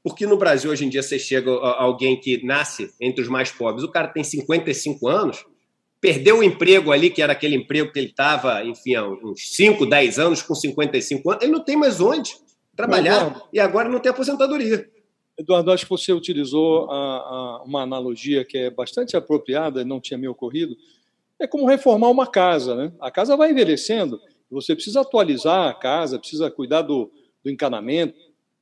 porque 0.05 0.27
no 0.27 0.37
Brasil, 0.37 0.71
hoje 0.71 0.85
em 0.85 0.91
dia, 0.91 1.03
você 1.03 1.19
chega 1.19 1.51
a 1.51 1.83
alguém 1.83 2.21
que 2.21 2.45
nasce 2.45 2.93
entre 3.01 3.23
os 3.23 3.29
mais 3.29 3.51
pobres, 3.51 3.83
o 3.83 3.91
cara 3.91 4.09
tem 4.09 4.23
55 4.23 5.09
anos, 5.09 5.47
perdeu 6.05 6.41
o 6.41 6.45
emprego 6.45 6.93
ali, 6.93 7.09
que 7.09 7.23
era 7.23 7.33
aquele 7.33 7.57
emprego 7.57 7.91
que 7.91 7.99
ele 7.99 8.09
estava, 8.09 8.63
enfim, 8.63 8.95
há 8.95 9.09
uns 9.09 9.55
5, 9.57 9.87
10 9.87 10.19
anos, 10.19 10.43
com 10.43 10.55
55 10.55 11.31
anos, 11.31 11.43
ele 11.43 11.53
não 11.53 11.65
tem 11.65 11.79
mais 11.79 11.99
onde 11.99 12.37
trabalhar 12.77 13.29
Eduardo, 13.29 13.43
e 13.51 13.59
agora 13.59 13.89
não 13.89 13.99
tem 13.99 14.11
aposentadoria. 14.11 14.87
Eduardo, 15.39 15.73
acho 15.73 15.85
que 15.87 15.91
você 15.91 16.13
utilizou 16.13 16.91
a, 16.91 16.95
a, 16.95 17.63
uma 17.65 17.81
analogia 17.81 18.45
que 18.45 18.59
é 18.59 18.71
bastante 18.71 19.17
apropriada, 19.17 19.83
não 19.83 19.99
tinha 19.99 20.19
me 20.19 20.29
ocorrido. 20.29 20.77
É 21.41 21.47
como 21.47 21.65
reformar 21.65 22.11
uma 22.11 22.27
casa, 22.27 22.75
né? 22.75 22.93
A 23.01 23.11
casa 23.11 23.35
vai 23.35 23.53
envelhecendo, 23.53 24.21
você 24.51 24.75
precisa 24.75 25.01
atualizar 25.01 25.71
a 25.71 25.73
casa, 25.73 26.19
precisa 26.19 26.51
cuidar 26.51 26.83
do, 26.83 27.11
do 27.43 27.51
encanamento, 27.51 28.19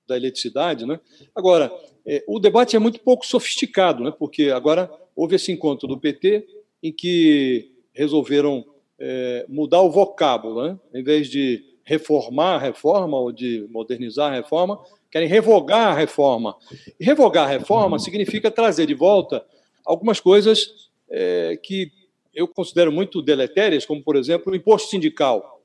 da 0.07 0.17
eletricidade. 0.17 0.87
Né? 0.87 1.01
Agora, 1.35 1.73
é, 2.07 2.23
o 2.29 2.39
debate 2.39 2.77
é 2.77 2.79
muito 2.79 3.01
pouco 3.01 3.27
sofisticado, 3.27 4.05
né? 4.05 4.13
porque 4.17 4.51
agora 4.51 4.89
houve 5.17 5.35
esse 5.35 5.51
encontro 5.51 5.89
do 5.89 5.99
PT 5.99 6.62
em 6.83 6.93
que 6.93 7.71
resolveram 7.93 8.65
é, 8.99 9.47
mudar 9.49 9.83
o 9.83 9.91
vocábulo, 9.91 10.67
né? 10.67 10.79
em 10.95 11.03
vez 11.03 11.29
de 11.29 11.65
reformar 11.85 12.55
a 12.55 12.59
reforma 12.59 13.19
ou 13.19 13.33
de 13.33 13.67
modernizar 13.71 14.33
a 14.33 14.35
reforma, 14.35 14.81
querem 15.11 15.29
revogar 15.29 15.89
a 15.89 15.95
reforma. 15.95 16.57
E 16.99 17.05
revogar 17.05 17.45
a 17.45 17.51
reforma 17.51 17.99
significa 17.99 18.51
trazer 18.51 18.87
de 18.87 18.95
volta 18.95 19.45
algumas 19.85 20.21
coisas 20.21 20.91
é, 21.11 21.59
que 21.63 21.91
eu 22.35 22.49
considero 22.49 22.91
muito 22.91 23.21
deletérias, 23.21 23.85
como, 23.85 24.03
por 24.03 24.17
exemplo, 24.17 24.53
o 24.53 24.57
imposto 24.57 24.89
sindical. 24.89 25.63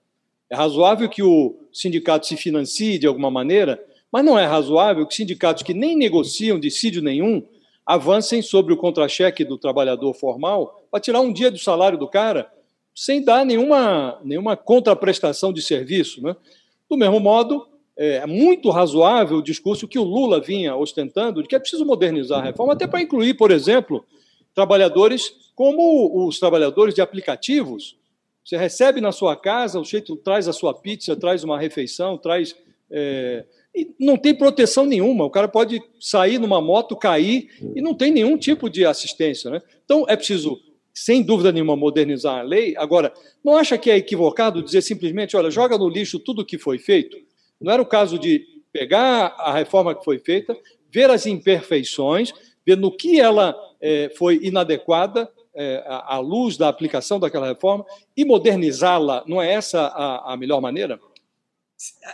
É 0.50 0.56
razoável 0.56 1.08
que 1.08 1.24
o 1.24 1.56
sindicato 1.72 2.28
se 2.28 2.36
financie 2.36 2.98
de 3.00 3.08
alguma 3.08 3.32
maneira, 3.32 3.82
mas 4.12 4.26
não 4.26 4.38
é 4.38 4.46
razoável 4.46 5.06
que 5.06 5.16
sindicatos 5.16 5.64
que 5.64 5.74
nem 5.74 5.96
negociam 5.96 6.60
dissídio 6.60 7.02
nenhum 7.02 7.46
avancem 7.88 8.42
sobre 8.42 8.74
o 8.74 8.78
contra-cheque 8.78 9.46
do 9.46 9.58
trabalhador 9.58 10.14
formal 10.14 10.84
para 10.92 11.00
tirar 11.00 11.22
um 11.22 11.32
dia 11.32 11.50
do 11.50 11.58
salário 11.58 11.98
do 11.98 12.06
cara, 12.06 12.52
sem 12.94 13.24
dar 13.24 13.46
nenhuma, 13.46 14.20
nenhuma 14.26 14.58
contraprestação 14.58 15.54
de 15.54 15.62
serviço. 15.62 16.22
Né? 16.22 16.36
Do 16.90 16.98
mesmo 16.98 17.18
modo, 17.22 17.66
é 17.96 18.26
muito 18.28 18.70
razoável 18.70 19.38
o 19.38 19.44
discurso 19.44 19.88
que 19.88 19.98
o 19.98 20.04
Lula 20.04 20.42
vinha 20.42 20.76
ostentando 20.76 21.42
de 21.42 21.48
que 21.48 21.56
é 21.56 21.60
preciso 21.60 21.86
modernizar 21.86 22.40
a 22.40 22.44
reforma, 22.44 22.74
até 22.74 22.86
para 22.86 23.02
incluir, 23.02 23.36
por 23.36 23.52
exemplo, 23.52 24.06
trabalhadores 24.54 25.52
como 25.56 26.28
os 26.28 26.40
trabalhadores 26.40 26.94
de 26.94 27.02
aplicativos. 27.02 27.98
Você 28.44 28.58
recebe 28.58 29.00
na 29.00 29.14
sua 29.14 29.36
casa, 29.36 29.80
o 29.80 29.86
jeito 29.86 30.16
traz 30.18 30.48
a 30.48 30.54
sua 30.54 30.74
pizza, 30.74 31.16
traz 31.16 31.42
uma 31.44 31.58
refeição, 31.58 32.18
traz. 32.18 32.54
É, 32.92 33.46
e 33.78 33.94
não 34.00 34.18
tem 34.18 34.34
proteção 34.34 34.86
nenhuma. 34.86 35.24
O 35.24 35.30
cara 35.30 35.48
pode 35.48 35.80
sair 36.00 36.40
numa 36.40 36.60
moto, 36.60 36.96
cair, 36.96 37.48
e 37.76 37.82
não 37.82 37.94
tem 37.94 38.12
nenhum 38.12 38.36
tipo 38.36 38.70
de 38.70 38.84
assistência. 38.84 39.52
Né? 39.52 39.62
Então, 39.86 40.04
é 40.08 40.16
preciso, 40.16 40.60
sem 40.92 41.22
dúvida 41.22 41.52
nenhuma, 41.52 41.76
modernizar 41.76 42.40
a 42.40 42.42
lei. 42.42 42.76
Agora, 42.76 43.14
não 43.44 43.56
acha 43.56 43.78
que 43.78 43.92
é 43.92 43.98
equivocado 43.98 44.64
dizer 44.64 44.82
simplesmente: 44.82 45.38
olha, 45.38 45.52
joga 45.52 45.78
no 45.78 45.88
lixo 45.88 46.18
tudo 46.18 46.42
o 46.42 46.46
que 46.46 46.58
foi 46.58 46.80
feito? 46.80 47.16
Não 47.62 47.72
era 47.72 47.82
o 47.82 47.86
caso 47.86 48.18
de 48.18 48.44
pegar 48.74 49.36
a 49.38 49.54
reforma 49.54 49.94
que 49.94 50.04
foi 50.04 50.18
feita, 50.18 50.58
ver 50.92 51.10
as 51.12 51.28
imperfeições, 51.28 52.34
ver 52.66 52.78
no 52.78 52.92
que 52.92 53.20
ela 53.20 53.56
é, 53.80 54.12
foi 54.18 54.40
inadequada 54.42 55.30
é, 55.56 55.84
à 55.88 56.20
luz 56.20 56.58
da 56.58 56.70
aplicação 56.70 57.20
daquela 57.20 57.48
reforma 57.48 57.86
e 58.16 58.24
modernizá-la. 58.24 59.24
Não 59.28 59.42
é 59.42 59.52
essa 59.52 59.82
a, 59.82 60.34
a, 60.34 60.38
melhor 60.38 60.62
maneira? 60.62 61.00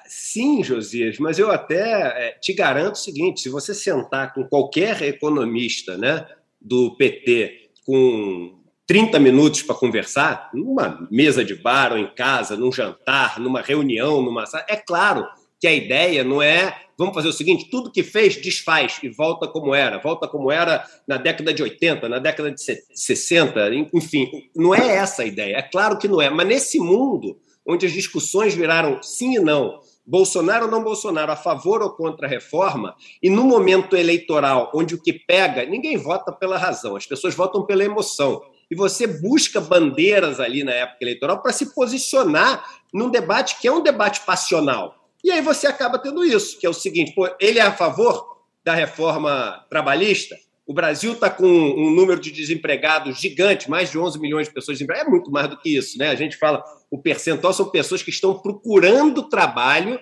Sim, 0.07 0.61
Josias, 0.61 1.17
mas 1.19 1.39
eu 1.39 1.49
até 1.49 2.27
é, 2.27 2.31
te 2.31 2.53
garanto 2.53 2.95
o 2.95 2.99
seguinte: 2.99 3.41
se 3.41 3.49
você 3.49 3.73
sentar 3.73 4.33
com 4.33 4.43
qualquer 4.43 5.01
economista 5.03 5.97
né, 5.97 6.27
do 6.59 6.95
PT 6.97 7.69
com 7.85 8.59
30 8.85 9.19
minutos 9.19 9.61
para 9.61 9.75
conversar, 9.75 10.49
numa 10.53 11.07
mesa 11.09 11.45
de 11.45 11.55
bar 11.55 11.93
ou 11.93 11.97
em 11.97 12.13
casa, 12.13 12.57
num 12.57 12.71
jantar, 12.71 13.39
numa 13.39 13.61
reunião, 13.61 14.21
numa 14.21 14.45
sala. 14.45 14.65
É 14.67 14.75
claro 14.75 15.25
que 15.59 15.67
a 15.67 15.73
ideia 15.73 16.25
não 16.25 16.41
é 16.41 16.83
vamos 16.97 17.13
fazer 17.13 17.27
o 17.27 17.33
seguinte: 17.33 17.69
tudo 17.69 17.91
que 17.91 18.03
fez, 18.03 18.35
desfaz 18.37 18.99
e 19.03 19.09
volta 19.09 19.47
como 19.47 19.73
era. 19.73 19.99
Volta 19.99 20.27
como 20.27 20.51
era 20.51 20.85
na 21.07 21.17
década 21.17 21.53
de 21.53 21.63
80, 21.63 22.07
na 22.09 22.19
década 22.19 22.51
de 22.51 22.61
60, 22.61 23.73
enfim. 23.93 24.49
Não 24.55 24.73
é 24.73 24.95
essa 24.95 25.23
a 25.23 25.25
ideia. 25.25 25.57
É 25.57 25.61
claro 25.61 25.97
que 25.97 26.07
não 26.07 26.21
é. 26.21 26.29
Mas 26.29 26.47
nesse 26.47 26.79
mundo 26.79 27.37
onde 27.65 27.85
as 27.85 27.91
discussões 27.91 28.53
viraram 28.53 29.01
sim 29.01 29.35
e 29.35 29.39
não, 29.39 29.79
Bolsonaro 30.05 30.65
ou 30.65 30.71
não 30.71 30.83
Bolsonaro, 30.83 31.31
a 31.31 31.35
favor 31.35 31.81
ou 31.81 31.91
contra 31.91 32.27
a 32.27 32.29
reforma, 32.29 32.95
e 33.21 33.29
no 33.29 33.43
momento 33.43 33.95
eleitoral, 33.95 34.71
onde 34.75 34.95
o 34.95 35.01
que 35.01 35.13
pega, 35.13 35.65
ninguém 35.65 35.97
vota 35.97 36.31
pela 36.31 36.57
razão, 36.57 36.95
as 36.95 37.05
pessoas 37.05 37.33
votam 37.33 37.65
pela 37.65 37.83
emoção 37.83 38.41
e 38.69 38.75
você 38.75 39.05
busca 39.07 39.61
bandeiras 39.61 40.39
ali 40.39 40.63
na 40.63 40.73
época 40.73 40.97
eleitoral 41.01 41.41
para 41.41 41.53
se 41.53 41.73
posicionar 41.73 42.81
num 42.93 43.09
debate 43.09 43.59
que 43.59 43.67
é 43.67 43.71
um 43.71 43.83
debate 43.83 44.21
passional. 44.21 44.95
E 45.23 45.31
aí 45.31 45.41
você 45.41 45.67
acaba 45.67 45.97
tendo 45.97 46.23
isso, 46.23 46.59
que 46.59 46.65
é 46.65 46.69
o 46.69 46.73
seguinte: 46.73 47.13
pô, 47.13 47.29
ele 47.39 47.59
é 47.59 47.61
a 47.61 47.71
favor 47.71 48.37
da 48.63 48.73
reforma 48.73 49.63
trabalhista? 49.69 50.35
O 50.65 50.73
Brasil 50.73 51.13
está 51.13 51.29
com 51.29 51.45
um 51.45 51.91
número 51.91 52.19
de 52.19 52.31
desempregados 52.31 53.19
gigante, 53.19 53.69
mais 53.69 53.91
de 53.91 53.99
11 53.99 54.17
milhões 54.19 54.47
de 54.47 54.53
pessoas 54.53 54.77
desempregadas. 54.77 55.07
É 55.07 55.11
muito 55.11 55.29
mais 55.29 55.49
do 55.49 55.57
que 55.57 55.77
isso, 55.77 55.97
né? 55.97 56.09
A 56.09 56.15
gente 56.15 56.37
fala, 56.37 56.63
o 56.93 56.97
percentual 56.99 57.51
são 57.51 57.71
pessoas 57.71 58.03
que 58.03 58.11
estão 58.11 58.35
procurando 58.35 59.27
trabalho 59.27 59.99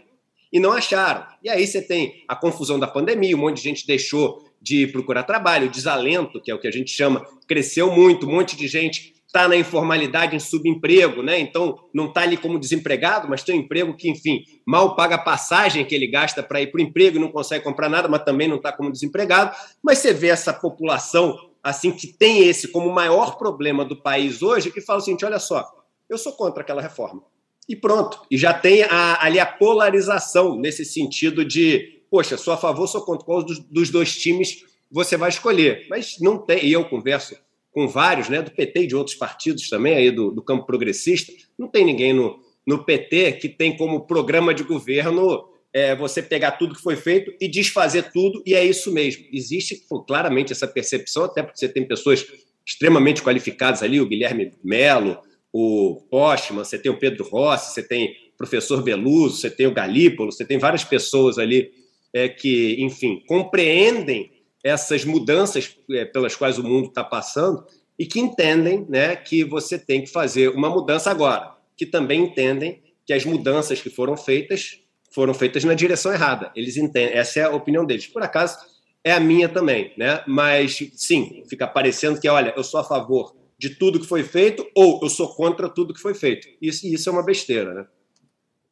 e 0.51 0.59
não 0.59 0.73
acharam. 0.73 1.25
E 1.41 1.49
aí 1.49 1.65
você 1.65 1.81
tem 1.81 2.25
a 2.27 2.35
confusão 2.35 2.77
da 2.77 2.85
pandemia, 2.85 3.33
um 3.33 3.39
monte 3.39 3.55
de 3.55 3.63
gente 3.63 3.87
deixou 3.87 4.45
de 4.61 4.85
procurar 4.87 5.23
trabalho, 5.23 5.67
o 5.67 5.71
desalento, 5.71 6.41
que 6.41 6.51
é 6.51 6.53
o 6.53 6.59
que 6.59 6.67
a 6.67 6.71
gente 6.71 6.91
chama, 6.91 7.25
cresceu 7.47 7.89
muito, 7.89 8.27
um 8.27 8.31
monte 8.31 8.57
de 8.57 8.67
gente 8.67 9.13
está 9.25 9.47
na 9.47 9.55
informalidade, 9.55 10.35
em 10.35 10.39
subemprego, 10.39 11.23
né? 11.23 11.39
Então 11.39 11.79
não 11.93 12.07
está 12.07 12.23
ali 12.23 12.35
como 12.35 12.59
desempregado, 12.59 13.29
mas 13.29 13.41
tem 13.41 13.55
um 13.55 13.61
emprego 13.61 13.95
que, 13.95 14.09
enfim, 14.09 14.43
mal 14.67 14.93
paga 14.93 15.15
a 15.15 15.17
passagem 15.17 15.85
que 15.85 15.95
ele 15.95 16.07
gasta 16.07 16.43
para 16.43 16.61
ir 16.61 16.73
para 16.73 16.79
o 16.79 16.83
emprego 16.83 17.15
e 17.15 17.21
não 17.21 17.31
consegue 17.31 17.63
comprar 17.63 17.87
nada, 17.87 18.09
mas 18.09 18.25
também 18.25 18.49
não 18.49 18.57
está 18.57 18.73
como 18.73 18.91
desempregado. 18.91 19.55
Mas 19.81 19.99
você 19.99 20.11
vê 20.11 20.27
essa 20.27 20.51
população 20.51 21.39
assim 21.63 21.89
que 21.89 22.07
tem 22.07 22.39
esse 22.39 22.67
como 22.67 22.91
maior 22.91 23.37
problema 23.37 23.85
do 23.85 23.95
país 23.95 24.41
hoje, 24.41 24.69
que 24.69 24.81
fala 24.81 24.99
o 24.99 25.01
seguinte: 25.01 25.23
olha 25.23 25.39
só, 25.39 25.65
eu 26.13 26.17
sou 26.17 26.33
contra 26.33 26.61
aquela 26.61 26.81
reforma. 26.81 27.23
E 27.67 27.75
pronto. 27.75 28.21
E 28.29 28.37
já 28.37 28.53
tem 28.53 28.83
a, 28.83 29.23
ali 29.23 29.39
a 29.39 29.45
polarização 29.45 30.57
nesse 30.57 30.83
sentido 30.83 31.45
de 31.45 32.01
poxa, 32.11 32.35
sou 32.35 32.53
a 32.53 32.57
favor, 32.57 32.85
sou 32.87 33.01
contra. 33.01 33.25
Qual 33.25 33.41
dos, 33.41 33.59
dos 33.59 33.89
dois 33.89 34.13
times 34.17 34.65
você 34.91 35.15
vai 35.15 35.29
escolher? 35.29 35.87
Mas 35.89 36.17
não 36.19 36.37
tem, 36.37 36.65
e 36.65 36.73
eu 36.73 36.83
converso 36.83 37.35
com 37.71 37.87
vários, 37.87 38.27
né, 38.27 38.41
do 38.41 38.51
PT 38.51 38.81
e 38.81 38.87
de 38.87 38.95
outros 38.97 39.15
partidos 39.15 39.69
também, 39.69 39.95
aí 39.95 40.11
do, 40.11 40.29
do 40.29 40.41
campo 40.41 40.65
progressista, 40.65 41.31
não 41.57 41.69
tem 41.69 41.85
ninguém 41.85 42.11
no, 42.11 42.37
no 42.67 42.83
PT 42.83 43.31
que 43.33 43.47
tem 43.47 43.77
como 43.77 44.05
programa 44.05 44.53
de 44.53 44.63
governo 44.63 45.47
é, 45.73 45.95
você 45.95 46.21
pegar 46.21 46.51
tudo 46.51 46.75
que 46.75 46.81
foi 46.81 46.97
feito 46.97 47.33
e 47.39 47.47
desfazer 47.47 48.11
tudo, 48.11 48.43
e 48.45 48.53
é 48.53 48.65
isso 48.65 48.91
mesmo. 48.91 49.25
Existe 49.31 49.85
claramente 50.05 50.51
essa 50.51 50.67
percepção, 50.67 51.23
até 51.23 51.41
porque 51.41 51.57
você 51.57 51.69
tem 51.69 51.87
pessoas 51.87 52.27
extremamente 52.65 53.23
qualificadas 53.23 53.81
ali, 53.81 54.01
o 54.01 54.05
Guilherme 54.05 54.51
Melo, 54.61 55.17
o 55.53 56.07
Postman, 56.09 56.63
você 56.63 56.77
tem 56.77 56.91
o 56.91 56.97
Pedro 56.97 57.27
Rossi, 57.27 57.73
você 57.73 57.83
tem 57.83 58.11
o 58.33 58.37
professor 58.37 58.81
Beluso, 58.81 59.37
você 59.37 59.49
tem 59.49 59.67
o 59.67 59.73
Galípolo, 59.73 60.31
você 60.31 60.45
tem 60.45 60.57
várias 60.57 60.83
pessoas 60.83 61.37
ali 61.37 61.71
é, 62.13 62.29
que, 62.29 62.77
enfim, 62.79 63.23
compreendem 63.27 64.31
essas 64.63 65.03
mudanças 65.03 65.75
é, 65.91 66.05
pelas 66.05 66.35
quais 66.35 66.57
o 66.57 66.63
mundo 66.63 66.87
está 66.87 67.03
passando 67.03 67.65
e 67.97 68.05
que 68.05 68.19
entendem 68.19 68.85
né, 68.87 69.15
que 69.15 69.43
você 69.43 69.77
tem 69.77 70.03
que 70.03 70.09
fazer 70.09 70.49
uma 70.49 70.69
mudança 70.69 71.11
agora, 71.11 71.55
que 71.75 71.85
também 71.85 72.23
entendem 72.23 72.81
que 73.05 73.13
as 73.13 73.25
mudanças 73.25 73.81
que 73.81 73.89
foram 73.89 74.15
feitas 74.15 74.79
foram 75.13 75.33
feitas 75.33 75.65
na 75.65 75.73
direção 75.73 76.13
errada. 76.13 76.51
Eles 76.55 76.77
entendem, 76.77 77.17
essa 77.17 77.39
é 77.41 77.43
a 77.43 77.49
opinião 77.49 77.85
deles. 77.85 78.07
Por 78.07 78.23
acaso, 78.23 78.57
é 79.03 79.11
a 79.11 79.19
minha 79.19 79.49
também, 79.49 79.91
né? 79.97 80.23
Mas 80.25 80.79
sim, 80.95 81.43
fica 81.49 81.67
parecendo 81.67 82.19
que, 82.19 82.29
olha, 82.29 82.53
eu 82.55 82.63
sou 82.63 82.79
a 82.79 82.83
favor 82.83 83.35
de 83.61 83.69
tudo 83.69 83.99
que 83.99 84.07
foi 84.07 84.23
feito 84.23 84.67
ou 84.75 84.99
eu 85.03 85.07
sou 85.07 85.27
contra 85.35 85.69
tudo 85.69 85.93
que 85.93 86.01
foi 86.01 86.15
feito. 86.15 86.47
Isso, 86.59 86.87
isso 86.87 87.07
é 87.07 87.11
uma 87.11 87.23
besteira, 87.23 87.75
né? 87.75 87.85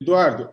Eduardo, 0.01 0.49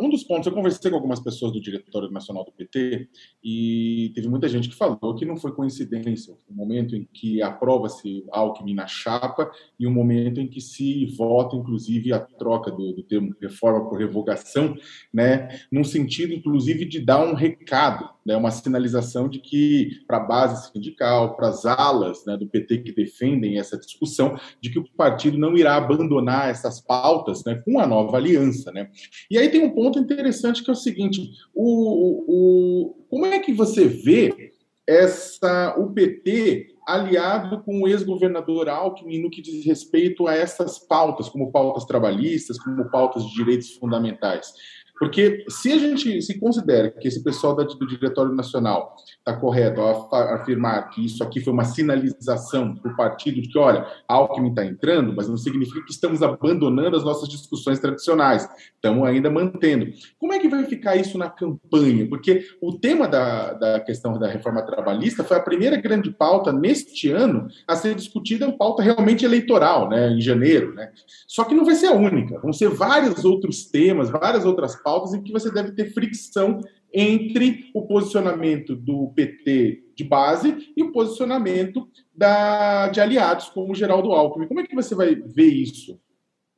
um 0.00 0.08
dos 0.08 0.24
pontos, 0.24 0.46
eu 0.46 0.52
conversei 0.52 0.90
com 0.90 0.96
algumas 0.96 1.20
pessoas 1.20 1.52
do 1.52 1.60
Diretório 1.60 2.10
Nacional 2.10 2.44
do 2.44 2.52
PT 2.52 3.08
e 3.42 4.10
teve 4.14 4.28
muita 4.28 4.48
gente 4.48 4.68
que 4.68 4.74
falou 4.74 5.14
que 5.14 5.24
não 5.24 5.36
foi 5.36 5.52
coincidência 5.52 6.34
o 6.48 6.54
momento 6.54 6.96
em 6.96 7.06
que 7.12 7.42
aprova-se 7.42 8.24
Alckmin 8.30 8.74
na 8.74 8.86
chapa 8.86 9.50
e 9.78 9.86
o 9.86 9.90
momento 9.90 10.40
em 10.40 10.48
que 10.48 10.60
se 10.60 11.06
vota, 11.16 11.56
inclusive, 11.56 12.12
a 12.12 12.20
troca 12.20 12.70
do, 12.70 12.92
do 12.92 13.02
termo 13.02 13.34
reforma 13.40 13.88
por 13.88 13.98
revogação, 13.98 14.74
né, 15.12 15.60
num 15.70 15.84
sentido, 15.84 16.32
inclusive, 16.32 16.84
de 16.84 17.00
dar 17.00 17.22
um 17.22 17.34
recado, 17.34 18.08
né, 18.24 18.36
uma 18.36 18.50
sinalização 18.50 19.28
de 19.28 19.38
que, 19.38 20.02
para 20.06 20.16
a 20.16 20.26
base 20.26 20.72
sindical, 20.72 21.36
para 21.36 21.48
as 21.48 21.66
alas 21.66 22.24
né, 22.24 22.36
do 22.36 22.46
PT 22.46 22.78
que 22.78 22.92
defendem 22.92 23.58
essa 23.58 23.78
discussão, 23.78 24.38
de 24.60 24.70
que 24.70 24.78
o 24.78 24.84
partido 24.96 25.38
não 25.38 25.56
irá 25.56 25.76
abandonar 25.76 26.48
essas 26.48 26.80
pautas 26.80 27.44
né, 27.44 27.60
com 27.64 27.78
a 27.78 27.86
nova 27.86 28.16
aliança 28.16 28.70
né? 28.72 28.90
E 29.30 29.38
aí 29.38 29.48
tem 29.48 29.62
um 29.62 29.70
ponto 29.70 29.89
interessante 29.98 30.62
que 30.62 30.70
é 30.70 30.72
o 30.72 30.76
seguinte: 30.76 31.30
o, 31.54 32.24
o, 32.28 33.06
como 33.08 33.26
é 33.26 33.38
que 33.38 33.52
você 33.52 33.86
vê 33.86 34.52
essa 34.86 35.76
o 35.78 35.92
PT 35.92 36.74
aliado 36.86 37.62
com 37.62 37.82
o 37.82 37.88
ex-governador 37.88 38.68
Alckmin 38.68 39.22
no 39.22 39.30
que 39.30 39.40
diz 39.40 39.64
respeito 39.64 40.26
a 40.26 40.34
essas 40.34 40.78
pautas, 40.78 41.28
como 41.28 41.52
pautas 41.52 41.84
trabalhistas, 41.84 42.58
como 42.58 42.90
pautas 42.90 43.24
de 43.24 43.34
direitos 43.34 43.70
fundamentais? 43.76 44.52
Porque 45.00 45.46
se 45.48 45.72
a 45.72 45.78
gente 45.78 46.20
se 46.20 46.38
considera 46.38 46.90
que 46.90 47.08
esse 47.08 47.24
pessoal 47.24 47.56
do 47.56 47.86
Diretório 47.86 48.34
Nacional 48.34 48.94
está 49.16 49.34
correto 49.34 49.80
ao 49.80 50.14
afirmar 50.34 50.90
que 50.90 51.06
isso 51.06 51.24
aqui 51.24 51.40
foi 51.40 51.54
uma 51.54 51.64
sinalização 51.64 52.76
para 52.76 52.92
o 52.92 52.96
partido 52.96 53.40
de 53.40 53.48
que, 53.48 53.58
olha, 53.58 53.86
Alckmin 54.06 54.50
está 54.50 54.62
entrando, 54.62 55.14
mas 55.16 55.26
não 55.26 55.38
significa 55.38 55.82
que 55.86 55.90
estamos 55.90 56.22
abandonando 56.22 56.98
as 56.98 57.02
nossas 57.02 57.30
discussões 57.30 57.80
tradicionais, 57.80 58.46
estamos 58.74 59.08
ainda 59.08 59.30
mantendo. 59.30 59.86
Como 60.18 60.34
é 60.34 60.38
que 60.38 60.48
vai 60.48 60.64
ficar 60.64 60.96
isso 60.96 61.16
na 61.16 61.30
campanha? 61.30 62.06
Porque 62.06 62.46
o 62.60 62.78
tema 62.78 63.08
da, 63.08 63.54
da 63.54 63.80
questão 63.80 64.18
da 64.18 64.28
reforma 64.28 64.60
trabalhista 64.60 65.24
foi 65.24 65.38
a 65.38 65.42
primeira 65.42 65.78
grande 65.78 66.10
pauta 66.10 66.52
neste 66.52 67.10
ano 67.10 67.48
a 67.66 67.74
ser 67.74 67.94
discutida, 67.94 68.46
uma 68.46 68.58
pauta 68.58 68.82
realmente 68.82 69.24
eleitoral, 69.24 69.88
né, 69.88 70.10
em 70.10 70.20
janeiro. 70.20 70.74
Né? 70.74 70.90
Só 71.26 71.44
que 71.44 71.54
não 71.54 71.64
vai 71.64 71.74
ser 71.74 71.86
a 71.86 71.94
única, 71.94 72.38
vão 72.38 72.52
ser 72.52 72.68
vários 72.68 73.24
outros 73.24 73.64
temas, 73.64 74.10
várias 74.10 74.44
outras 74.44 74.76
pautas 74.76 74.89
pautas 74.90 75.14
em 75.14 75.22
que 75.22 75.32
você 75.32 75.52
deve 75.52 75.70
ter 75.70 75.92
fricção 75.92 76.60
entre 76.92 77.70
o 77.72 77.86
posicionamento 77.86 78.74
do 78.74 79.12
PT 79.14 79.84
de 79.94 80.02
base 80.02 80.72
e 80.76 80.82
o 80.82 80.90
posicionamento 80.90 81.88
da, 82.12 82.88
de 82.88 83.00
aliados 83.00 83.48
como 83.50 83.72
o 83.72 83.74
Geraldo 83.74 84.10
Alckmin. 84.10 84.48
Como 84.48 84.58
é 84.58 84.66
que 84.66 84.74
você 84.74 84.92
vai 84.96 85.14
ver 85.14 85.46
isso? 85.46 86.00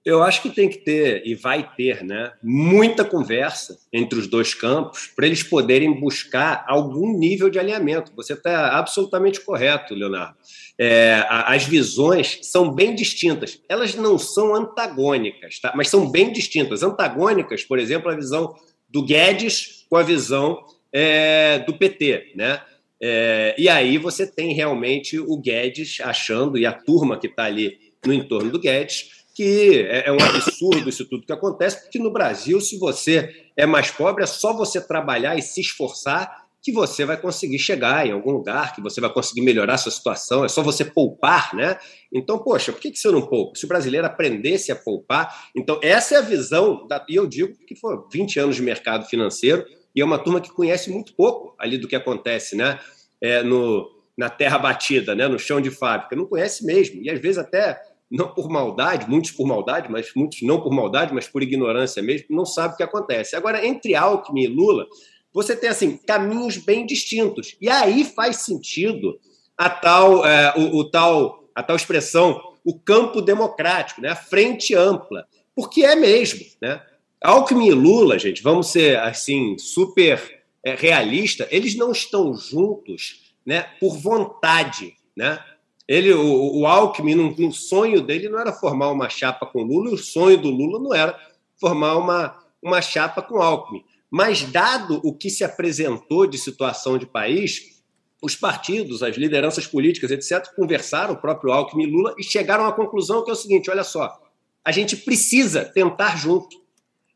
Eu 0.05 0.21
acho 0.21 0.43
que 0.43 0.51
tem 0.51 0.69
que 0.69 0.79
ter, 0.79 1.23
e 1.25 1.35
vai 1.37 1.69
ter, 1.77 2.03
né, 2.03 2.33
muita 2.43 3.05
conversa 3.05 3.79
entre 3.93 4.19
os 4.19 4.27
dois 4.27 4.53
campos 4.53 5.07
para 5.15 5.27
eles 5.27 5.45
poderem 5.45 6.01
buscar 6.01 6.65
algum 6.67 7.17
nível 7.17 7.49
de 7.49 7.59
alinhamento. 7.59 8.13
Você 8.17 8.33
está 8.33 8.77
absolutamente 8.77 9.41
correto, 9.41 9.95
Leonardo. 9.95 10.37
É, 10.77 11.25
as 11.29 11.65
visões 11.65 12.41
são 12.43 12.75
bem 12.75 12.97
distintas. 12.97 13.61
Elas 13.69 13.95
não 13.95 14.19
são 14.19 14.55
antagônicas, 14.57 15.61
tá? 15.61 15.73
mas 15.77 15.89
são 15.89 16.11
bem 16.11 16.33
distintas. 16.33 16.83
Antagônicas, 16.83 17.63
por 17.63 17.79
exemplo, 17.79 18.11
a 18.11 18.17
visão 18.17 18.57
do 18.89 19.05
Guedes 19.05 19.87
com 19.89 19.97
a 19.97 20.03
visão 20.03 20.65
é, 20.93 21.61
do 21.61 21.75
PT. 21.75 22.33
Né? 22.35 22.61
É, 23.01 23.55
e 23.57 23.69
aí 23.69 23.99
você 23.99 24.27
tem 24.27 24.53
realmente 24.53 25.19
o 25.19 25.37
Guedes 25.37 25.99
achando, 26.01 26.59
e 26.59 26.67
a 26.67 26.73
turma 26.73 27.19
que 27.19 27.29
está 27.29 27.45
ali 27.45 27.79
no 28.05 28.13
entorno 28.13 28.51
do 28.51 28.59
Guedes, 28.59 29.22
que 29.35 29.87
é, 29.89 30.09
é 30.09 30.13
um 30.13 30.23
absurdo 30.23 30.89
isso 30.89 31.05
tudo 31.07 31.27
que 31.27 31.33
acontece, 31.33 31.83
porque 31.83 31.99
no 31.99 32.13
Brasil, 32.13 32.61
se 32.61 32.79
você 32.79 33.47
é 33.57 33.67
mais 33.67 33.91
pobre, 33.91 34.25
é 34.25 34.27
só 34.27 34.53
você 34.53 34.81
trabalhar 34.81 35.37
e 35.37 35.43
se 35.43 35.61
esforçar 35.61 36.43
que 36.63 36.71
você 36.71 37.05
vai 37.05 37.21
conseguir 37.21 37.59
chegar 37.59 38.07
em 38.07 38.13
algum 38.13 38.31
lugar, 38.31 38.73
que 38.73 38.81
você 38.81 39.01
vai 39.01 39.13
conseguir 39.13 39.41
melhorar 39.41 39.75
a 39.75 39.79
sua 39.79 39.91
situação, 39.91 40.45
é 40.45 40.49
só 40.49 40.63
você 40.63 40.85
poupar, 40.85 41.53
né? 41.57 41.77
Então, 42.13 42.39
poxa, 42.39 42.71
por 42.71 42.81
que, 42.81 42.93
que 42.93 42.99
você 42.99 43.11
não 43.11 43.23
poupa? 43.23 43.59
Se 43.59 43.65
o 43.65 43.69
brasileiro 43.69 44.07
aprendesse 44.07 44.71
a 44.71 44.77
poupar, 44.77 45.51
então 45.57 45.81
essa 45.83 46.15
é 46.15 46.19
a 46.19 46.21
visão, 46.21 46.87
da, 46.87 47.05
e 47.09 47.17
eu 47.17 47.27
digo 47.27 47.53
que 47.67 47.75
foi 47.75 47.99
20 48.13 48.39
anos 48.39 48.55
de 48.55 48.63
mercado 48.63 49.07
financeiro, 49.07 49.67
e 49.95 50.01
é 50.01 50.05
uma 50.05 50.21
turma 50.21 50.41
que 50.41 50.51
conhece 50.51 50.89
muito 50.89 51.15
pouco 51.15 51.55
ali 51.59 51.77
do 51.77 51.89
que 51.89 51.97
acontece, 51.97 52.55
né? 52.55 52.79
É, 53.21 53.43
no, 53.43 53.91
na 54.17 54.31
terra 54.31 54.59
batida, 54.59 55.15
né? 55.15 55.27
no 55.27 55.39
chão 55.39 55.61
de 55.61 55.71
fábrica, 55.71 56.15
não 56.15 56.27
conhece 56.27 56.65
mesmo, 56.65 57.03
e 57.03 57.11
às 57.11 57.21
vezes 57.21 57.39
até 57.39 57.81
não 58.13 58.29
por 58.29 58.51
maldade, 58.51 59.09
muitos 59.09 59.31
por 59.31 59.47
maldade, 59.47 59.91
mas 59.91 60.13
muitos 60.15 60.43
não 60.43 60.61
por 60.61 60.71
maldade, 60.71 61.15
mas 61.15 61.27
por 61.27 61.43
ignorância 61.43 62.03
mesmo, 62.03 62.27
não 62.31 62.45
sabe 62.45 62.75
o 62.75 62.77
que 62.77 62.83
acontece. 62.83 63.35
Agora, 63.35 63.67
entre 63.67 63.95
Alckmin 63.95 64.43
e 64.43 64.49
Lula, 64.49 64.87
você 65.33 65.57
tem 65.57 65.71
assim 65.71 65.97
caminhos 65.97 66.59
bem 66.59 66.85
distintos. 66.85 67.57
E 67.61 67.71
aí 67.71 68.05
faz 68.05 68.37
sentido 68.37 69.19
a 69.57 69.71
tal, 69.71 70.27
é, 70.27 70.53
o, 70.57 70.77
o, 70.77 70.91
tal, 70.91 71.49
a 71.55 71.63
tal 71.63 71.75
expressão, 71.75 72.39
o 72.63 72.79
campo 72.79 73.23
democrático, 73.23 74.03
né? 74.03 74.11
a 74.11 74.17
frente 74.17 74.75
ampla. 74.75 75.27
Porque 75.55 75.83
é 75.83 75.97
mesmo. 75.97 76.45
Né? 76.61 76.83
Alckmin 77.23 77.69
e 77.69 77.73
Lula, 77.73 78.19
gente, 78.19 78.43
vamos 78.43 78.69
ser 78.69 78.99
assim, 78.99 79.57
super 79.59 80.43
é, 80.63 80.75
realista, 80.75 81.49
eles 81.51 81.75
não 81.77 81.93
estão 81.93 82.35
juntos 82.35 83.33
né, 83.45 83.63
por 83.81 83.97
vontade. 83.97 84.95
Né? 85.17 85.43
Ele, 85.93 86.11
o, 86.15 86.61
o 86.61 86.67
Alckmin, 86.67 87.15
no, 87.15 87.37
no, 87.37 87.53
sonho 87.53 88.01
dele 88.01 88.27
não 88.27 88.39
era 88.39 88.51
formar 88.51 88.91
uma 88.91 89.11
chapa 89.11 89.45
com 89.45 89.63
Lula, 89.63 89.91
e 89.91 89.93
o 89.93 89.99
sonho 89.99 90.41
do 90.41 90.49
Lula 90.49 90.79
não 90.79 90.95
era 90.95 91.15
formar 91.61 91.99
uma, 91.99 92.43
uma 92.63 92.81
chapa 92.81 93.21
com 93.21 93.43
Alckmin. 93.43 93.85
Mas, 94.11 94.43
dado 94.43 95.03
o 95.05 95.15
que 95.15 95.29
se 95.29 95.45
apresentou 95.45 96.27
de 96.27 96.39
situação 96.39 96.97
de 96.97 97.05
país, 97.05 97.83
os 98.23 98.35
partidos, 98.35 99.03
as 99.03 99.19
lideranças 99.19 99.67
políticas, 99.67 100.11
etc., 100.11 100.55
conversaram, 100.57 101.13
o 101.13 101.21
próprio 101.21 101.53
Alckmin 101.53 101.85
e 101.85 101.91
Lula, 101.91 102.15
e 102.19 102.25
chegaram 102.25 102.65
à 102.65 102.73
conclusão 102.73 103.23
que 103.23 103.29
é 103.29 103.35
o 103.35 103.37
seguinte: 103.37 103.71
olha 103.71 103.85
só, 103.85 104.19
a 104.65 104.73
gente 104.73 104.97
precisa 104.97 105.63
tentar 105.63 106.17
junto. 106.17 106.57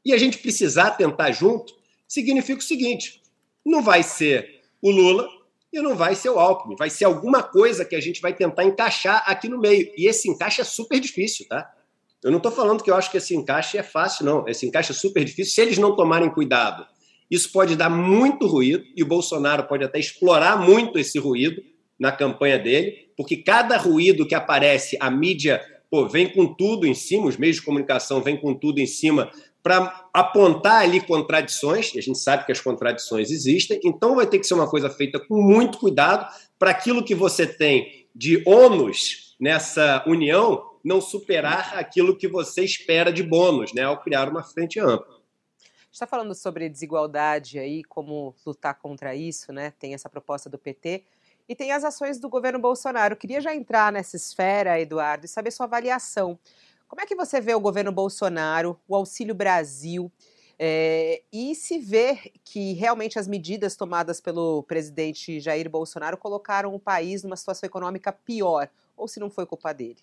E 0.04 0.12
a 0.12 0.18
gente 0.18 0.36
precisar 0.36 0.90
tentar 0.90 1.32
junto 1.32 1.72
significa 2.06 2.58
o 2.58 2.62
seguinte: 2.62 3.22
não 3.64 3.82
vai 3.82 4.02
ser 4.02 4.60
o 4.82 4.90
Lula, 4.90 5.26
e 5.78 5.82
não 5.82 5.94
vai 5.94 6.14
ser 6.14 6.30
o 6.30 6.38
Alckmin, 6.38 6.76
vai 6.76 6.90
ser 6.90 7.04
alguma 7.04 7.42
coisa 7.42 7.84
que 7.84 7.94
a 7.94 8.00
gente 8.00 8.20
vai 8.20 8.34
tentar 8.34 8.64
encaixar 8.64 9.22
aqui 9.26 9.48
no 9.48 9.58
meio. 9.58 9.92
E 9.96 10.08
esse 10.08 10.28
encaixe 10.28 10.60
é 10.60 10.64
super 10.64 10.98
difícil, 10.98 11.46
tá? 11.48 11.70
Eu 12.24 12.30
não 12.30 12.38
estou 12.38 12.50
falando 12.50 12.82
que 12.82 12.90
eu 12.90 12.94
acho 12.94 13.10
que 13.10 13.18
esse 13.18 13.36
encaixe 13.36 13.78
é 13.78 13.82
fácil, 13.82 14.24
não. 14.24 14.48
Esse 14.48 14.66
encaixe 14.66 14.92
é 14.92 14.94
super 14.94 15.24
difícil. 15.24 15.54
Se 15.54 15.60
eles 15.60 15.78
não 15.78 15.94
tomarem 15.94 16.30
cuidado, 16.30 16.86
isso 17.30 17.52
pode 17.52 17.76
dar 17.76 17.90
muito 17.90 18.46
ruído 18.46 18.84
e 18.96 19.02
o 19.02 19.06
Bolsonaro 19.06 19.64
pode 19.64 19.84
até 19.84 19.98
explorar 19.98 20.60
muito 20.60 20.98
esse 20.98 21.18
ruído 21.18 21.62
na 21.98 22.12
campanha 22.12 22.58
dele, 22.58 23.10
porque 23.16 23.36
cada 23.36 23.76
ruído 23.76 24.26
que 24.26 24.34
aparece, 24.34 24.96
a 25.00 25.10
mídia 25.10 25.62
pô, 25.90 26.08
vem 26.08 26.28
com 26.30 26.54
tudo 26.54 26.86
em 26.86 26.94
cima, 26.94 27.26
os 27.26 27.36
meios 27.36 27.56
de 27.56 27.62
comunicação 27.62 28.20
vêm 28.20 28.36
com 28.36 28.54
tudo 28.54 28.80
em 28.80 28.86
cima 28.86 29.30
para 29.66 30.08
apontar 30.14 30.82
ali 30.82 31.00
contradições, 31.00 31.92
e 31.92 31.98
a 31.98 32.00
gente 32.00 32.20
sabe 32.20 32.46
que 32.46 32.52
as 32.52 32.60
contradições 32.60 33.32
existem, 33.32 33.80
então 33.84 34.14
vai 34.14 34.24
ter 34.24 34.38
que 34.38 34.46
ser 34.46 34.54
uma 34.54 34.70
coisa 34.70 34.88
feita 34.88 35.18
com 35.18 35.42
muito 35.42 35.78
cuidado 35.78 36.32
para 36.56 36.70
aquilo 36.70 37.04
que 37.04 37.16
você 37.16 37.44
tem 37.48 38.06
de 38.14 38.44
ônus 38.46 39.34
nessa 39.40 40.04
união 40.06 40.70
não 40.84 41.00
superar 41.00 41.76
aquilo 41.76 42.16
que 42.16 42.28
você 42.28 42.62
espera 42.62 43.12
de 43.12 43.24
bônus, 43.24 43.74
né, 43.74 43.82
ao 43.82 44.00
criar 44.00 44.28
uma 44.28 44.44
frente 44.44 44.78
ampla. 44.78 45.20
está 45.90 46.06
falando 46.06 46.32
sobre 46.32 46.68
desigualdade 46.68 47.58
aí, 47.58 47.82
como 47.82 48.36
lutar 48.46 48.78
contra 48.78 49.16
isso, 49.16 49.52
né? 49.52 49.72
Tem 49.80 49.94
essa 49.94 50.08
proposta 50.08 50.48
do 50.48 50.56
PT 50.56 51.02
e 51.48 51.56
tem 51.56 51.72
as 51.72 51.82
ações 51.82 52.20
do 52.20 52.28
governo 52.28 52.60
Bolsonaro. 52.60 53.16
Queria 53.16 53.40
já 53.40 53.52
entrar 53.52 53.90
nessa 53.90 54.14
esfera, 54.14 54.80
Eduardo, 54.80 55.26
e 55.26 55.28
saber 55.28 55.50
sua 55.50 55.66
avaliação. 55.66 56.38
Como 56.88 57.00
é 57.00 57.06
que 57.06 57.16
você 57.16 57.40
vê 57.40 57.54
o 57.54 57.60
governo 57.60 57.90
Bolsonaro, 57.90 58.78
o 58.86 58.94
Auxílio 58.94 59.34
Brasil, 59.34 60.10
é, 60.58 61.22
e 61.32 61.54
se 61.54 61.78
vê 61.78 62.32
que 62.44 62.72
realmente 62.72 63.18
as 63.18 63.28
medidas 63.28 63.76
tomadas 63.76 64.20
pelo 64.20 64.62
presidente 64.62 65.38
Jair 65.38 65.68
Bolsonaro 65.68 66.16
colocaram 66.16 66.74
o 66.74 66.80
país 66.80 67.22
numa 67.22 67.36
situação 67.36 67.66
econômica 67.66 68.12
pior, 68.12 68.70
ou 68.96 69.06
se 69.06 69.20
não 69.20 69.28
foi 69.28 69.44
culpa 69.44 69.72
dele? 69.74 69.98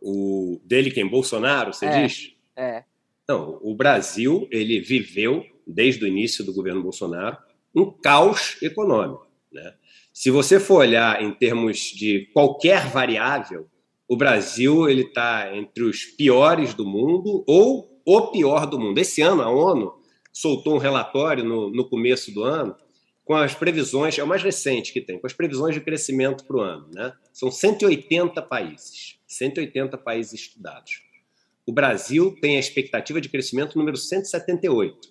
O 0.00 0.60
dele 0.62 0.90
quem 0.90 1.08
Bolsonaro, 1.08 1.72
você 1.72 1.86
é, 1.86 2.02
diz? 2.02 2.34
É. 2.54 2.84
Não, 3.26 3.58
o 3.62 3.74
Brasil 3.74 4.46
ele 4.50 4.80
viveu 4.80 5.44
desde 5.66 6.04
o 6.04 6.08
início 6.08 6.44
do 6.44 6.52
governo 6.52 6.82
Bolsonaro 6.82 7.38
um 7.74 7.90
caos 7.90 8.60
econômico, 8.60 9.26
né? 9.50 9.74
Se 10.12 10.30
você 10.30 10.60
for 10.60 10.80
olhar 10.80 11.22
em 11.22 11.32
termos 11.32 11.78
de 11.78 12.28
qualquer 12.34 12.88
variável, 12.88 13.68
o 14.10 14.16
Brasil 14.16 14.88
ele 14.88 15.02
está 15.02 15.56
entre 15.56 15.84
os 15.84 16.04
piores 16.04 16.74
do 16.74 16.84
mundo 16.84 17.44
ou 17.46 18.02
o 18.04 18.32
pior 18.32 18.66
do 18.66 18.76
mundo. 18.76 18.98
Esse 18.98 19.22
ano 19.22 19.40
a 19.40 19.48
ONU 19.48 19.94
soltou 20.32 20.74
um 20.74 20.78
relatório 20.78 21.44
no, 21.44 21.70
no 21.70 21.88
começo 21.88 22.34
do 22.34 22.42
ano 22.42 22.74
com 23.24 23.36
as 23.36 23.54
previsões, 23.54 24.18
é 24.18 24.24
o 24.24 24.26
mais 24.26 24.42
recente 24.42 24.92
que 24.92 25.00
tem, 25.00 25.16
com 25.16 25.28
as 25.28 25.32
previsões 25.32 25.76
de 25.76 25.80
crescimento 25.80 26.44
para 26.44 26.56
o 26.56 26.60
ano. 26.60 26.88
Né? 26.92 27.12
São 27.32 27.52
180 27.52 28.42
países, 28.42 29.20
180 29.28 29.96
países 29.96 30.32
estudados. 30.32 31.04
O 31.64 31.72
Brasil 31.72 32.36
tem 32.40 32.56
a 32.56 32.60
expectativa 32.60 33.20
de 33.20 33.28
crescimento 33.28 33.78
número 33.78 33.96
178, 33.96 35.08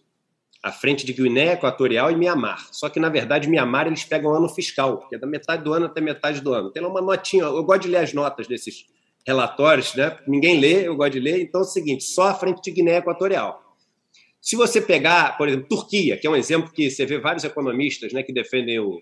à 0.62 0.72
frente 0.72 1.06
de 1.06 1.13
Guiné 1.13 1.54
Equatorial 1.54 2.12
e 2.12 2.15
Mianmar. 2.15 2.67
Só 2.72 2.89
que, 2.89 3.00
na 3.00 3.10
verdade, 3.10 3.50
Mianmar 3.50 3.88
eles 3.88 4.04
pegam 4.04 4.34
ano 4.34 4.50
fiscal, 4.50 5.08
que 5.08 5.15
é 5.15 5.17
da 5.17 5.26
metade 5.26 5.63
do 5.63 5.74
ano 5.74 5.86
até 5.86 6.02
metade 6.02 6.41
do 6.41 6.54
ano. 6.54 6.72
Tem 6.72 6.84
lá 6.84 6.89
uma 6.89 7.02
notinha, 7.02 7.43
eu 7.43 7.63
gosto 7.63 7.84
de 7.84 7.88
ler 7.88 7.98
as 7.98 8.13
notas 8.13 8.48
desses 8.48 8.86
relatórios, 9.26 9.95
né? 9.95 10.17
Ninguém 10.28 10.60
lê, 10.60 10.88
eu 10.88 10.95
gosto 10.95 11.13
de 11.13 11.19
ler. 11.19 11.41
Então 11.41 11.62
é 11.62 11.63
o 11.63 11.67
seguinte: 11.67 12.04
só 12.04 12.30
à 12.30 12.34
frente 12.34 12.62
de 12.62 12.72
Guiné 12.72 12.98
Equatorial. 12.98 13.69
Se 14.41 14.56
você 14.56 14.82
pegar, 14.82 15.38
por 15.38 15.48
exemplo, 15.48 15.67
Turquia, 15.67 16.17
que 16.17 16.26
é 16.26 16.30
um 16.30 16.36
exemplo 16.36 16.72
que 16.72 16.89
você 16.89 17.06
vê 17.06 17.19
vários 17.19 17.43
economistas 17.43 18.13
né, 18.13 18.24
que 18.24 18.32
defendem 18.32 18.80
o, 18.80 19.02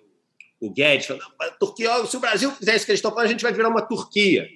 o 0.59 0.71
Guedes, 0.71 1.05
falando, 1.05 1.23
Turquia, 1.59 2.05
se 2.05 2.17
o 2.17 2.19
Brasil 2.19 2.51
fizer 2.51 2.75
isso 2.75 2.85
que 2.85 2.91
eles 2.91 2.99
estão 2.99 3.11
falando, 3.11 3.27
a 3.27 3.31
gente 3.31 3.43
vai 3.43 3.53
virar 3.53 3.69
uma 3.69 3.81
Turquia. 3.81 4.47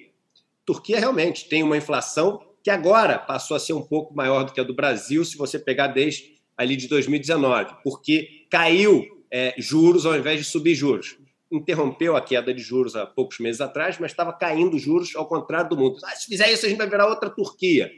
Turquia 0.66 0.98
realmente 0.98 1.48
tem 1.48 1.62
uma 1.62 1.76
inflação 1.76 2.40
que 2.62 2.70
agora 2.70 3.18
passou 3.18 3.56
a 3.56 3.60
ser 3.60 3.72
um 3.72 3.82
pouco 3.82 4.14
maior 4.14 4.44
do 4.44 4.52
que 4.52 4.60
a 4.60 4.64
do 4.64 4.74
Brasil, 4.74 5.24
se 5.24 5.36
você 5.36 5.58
pegar 5.58 5.88
desde 5.88 6.32
ali 6.56 6.76
de 6.76 6.88
2019, 6.88 7.76
porque 7.82 8.46
caiu 8.50 9.04
é, 9.30 9.54
juros 9.58 10.04
ao 10.06 10.16
invés 10.16 10.38
de 10.38 10.44
subir 10.44 10.74
juros. 10.74 11.16
Interrompeu 11.50 12.16
a 12.16 12.20
queda 12.20 12.52
de 12.52 12.62
juros 12.62 12.96
há 12.96 13.06
poucos 13.06 13.38
meses 13.38 13.60
atrás, 13.60 13.98
mas 13.98 14.10
estava 14.10 14.32
caindo 14.32 14.78
juros 14.78 15.14
ao 15.16 15.26
contrário 15.26 15.68
do 15.70 15.76
mundo. 15.76 15.98
Ah, 16.04 16.14
se 16.14 16.26
fizer 16.26 16.50
isso, 16.52 16.66
a 16.66 16.68
gente 16.68 16.78
vai 16.78 16.88
virar 16.88 17.08
outra 17.08 17.28
Turquia. 17.30 17.90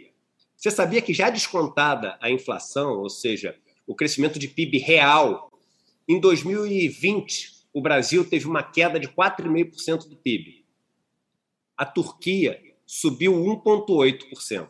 Você 0.57 0.71
sabia 0.71 1.03
que 1.03 1.13
já 1.13 1.31
descontada 1.31 2.17
a 2.21 2.31
inflação, 2.31 2.99
ou 2.99 3.11
seja, 3.11 3.57
o 3.87 3.95
crescimento 3.95 4.39
de 4.39 4.49
PIB 4.49 4.79
real, 4.79 5.51
em 6.09 6.19
2020 6.19 7.55
o 7.73 7.83
Brasil 7.83 8.25
teve 8.25 8.47
uma 8.47 8.63
queda 8.63 9.01
de 9.01 9.09
4,5% 9.09 10.09
do 10.09 10.17
PIB. 10.17 10.65
A 11.77 11.85
Turquia 11.85 12.61
subiu 12.87 13.33
1,8%. 13.35 14.69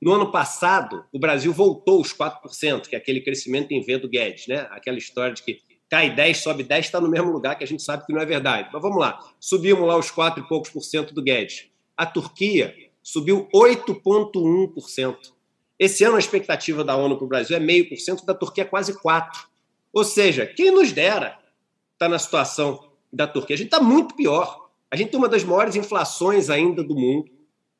No 0.00 0.12
ano 0.12 0.30
passado, 0.30 1.04
o 1.12 1.18
Brasil 1.18 1.52
voltou 1.52 2.00
os 2.00 2.12
4%, 2.12 2.88
que 2.88 2.94
é 2.94 2.98
aquele 2.98 3.20
crescimento 3.20 3.72
em 3.72 3.80
V 3.80 3.98
do 3.98 4.08
Guedes, 4.08 4.46
né? 4.46 4.66
Aquela 4.70 4.98
história 4.98 5.34
de 5.34 5.42
que 5.42 5.58
cai 5.88 6.14
10, 6.14 6.38
sobe 6.38 6.62
10, 6.62 6.86
está 6.86 7.00
no 7.00 7.08
mesmo 7.08 7.30
lugar 7.30 7.56
que 7.56 7.64
a 7.64 7.66
gente 7.66 7.82
sabe 7.82 8.04
que 8.04 8.12
não 8.12 8.20
é 8.20 8.26
verdade. 8.26 8.68
Mas 8.72 8.82
vamos 8.82 8.98
lá, 8.98 9.18
subimos 9.40 9.86
lá 9.86 9.96
os 9.96 10.10
4 10.10 10.42
e 10.42 10.48
poucos 10.48 10.70
por 10.70 10.82
cento 10.82 11.14
do 11.14 11.22
Guedes. 11.22 11.70
A 11.96 12.04
Turquia 12.04 12.74
subiu 13.02 13.48
8,1%. 13.54 15.16
Esse 15.78 16.04
ano 16.04 16.16
a 16.16 16.18
expectativa 16.18 16.82
da 16.82 16.96
ONU 16.96 17.16
para 17.16 17.24
o 17.24 17.28
Brasil 17.28 17.56
é 17.56 17.60
meio 17.60 17.88
por 17.88 17.96
cento, 17.96 18.26
da 18.26 18.34
Turquia 18.34 18.64
é 18.64 18.66
quase 18.66 18.92
4%. 19.00 19.28
Ou 19.92 20.04
seja, 20.04 20.44
quem 20.44 20.70
nos 20.70 20.92
dera 20.92 21.38
está 21.94 22.08
na 22.08 22.18
situação 22.18 22.90
da 23.10 23.26
Turquia. 23.26 23.54
A 23.54 23.56
gente 23.56 23.68
está 23.68 23.80
muito 23.80 24.14
pior. 24.14 24.68
A 24.90 24.96
gente 24.96 25.10
tem 25.10 25.18
uma 25.18 25.28
das 25.28 25.42
maiores 25.42 25.74
inflações 25.74 26.50
ainda 26.50 26.84
do 26.84 26.94
mundo 26.94 27.30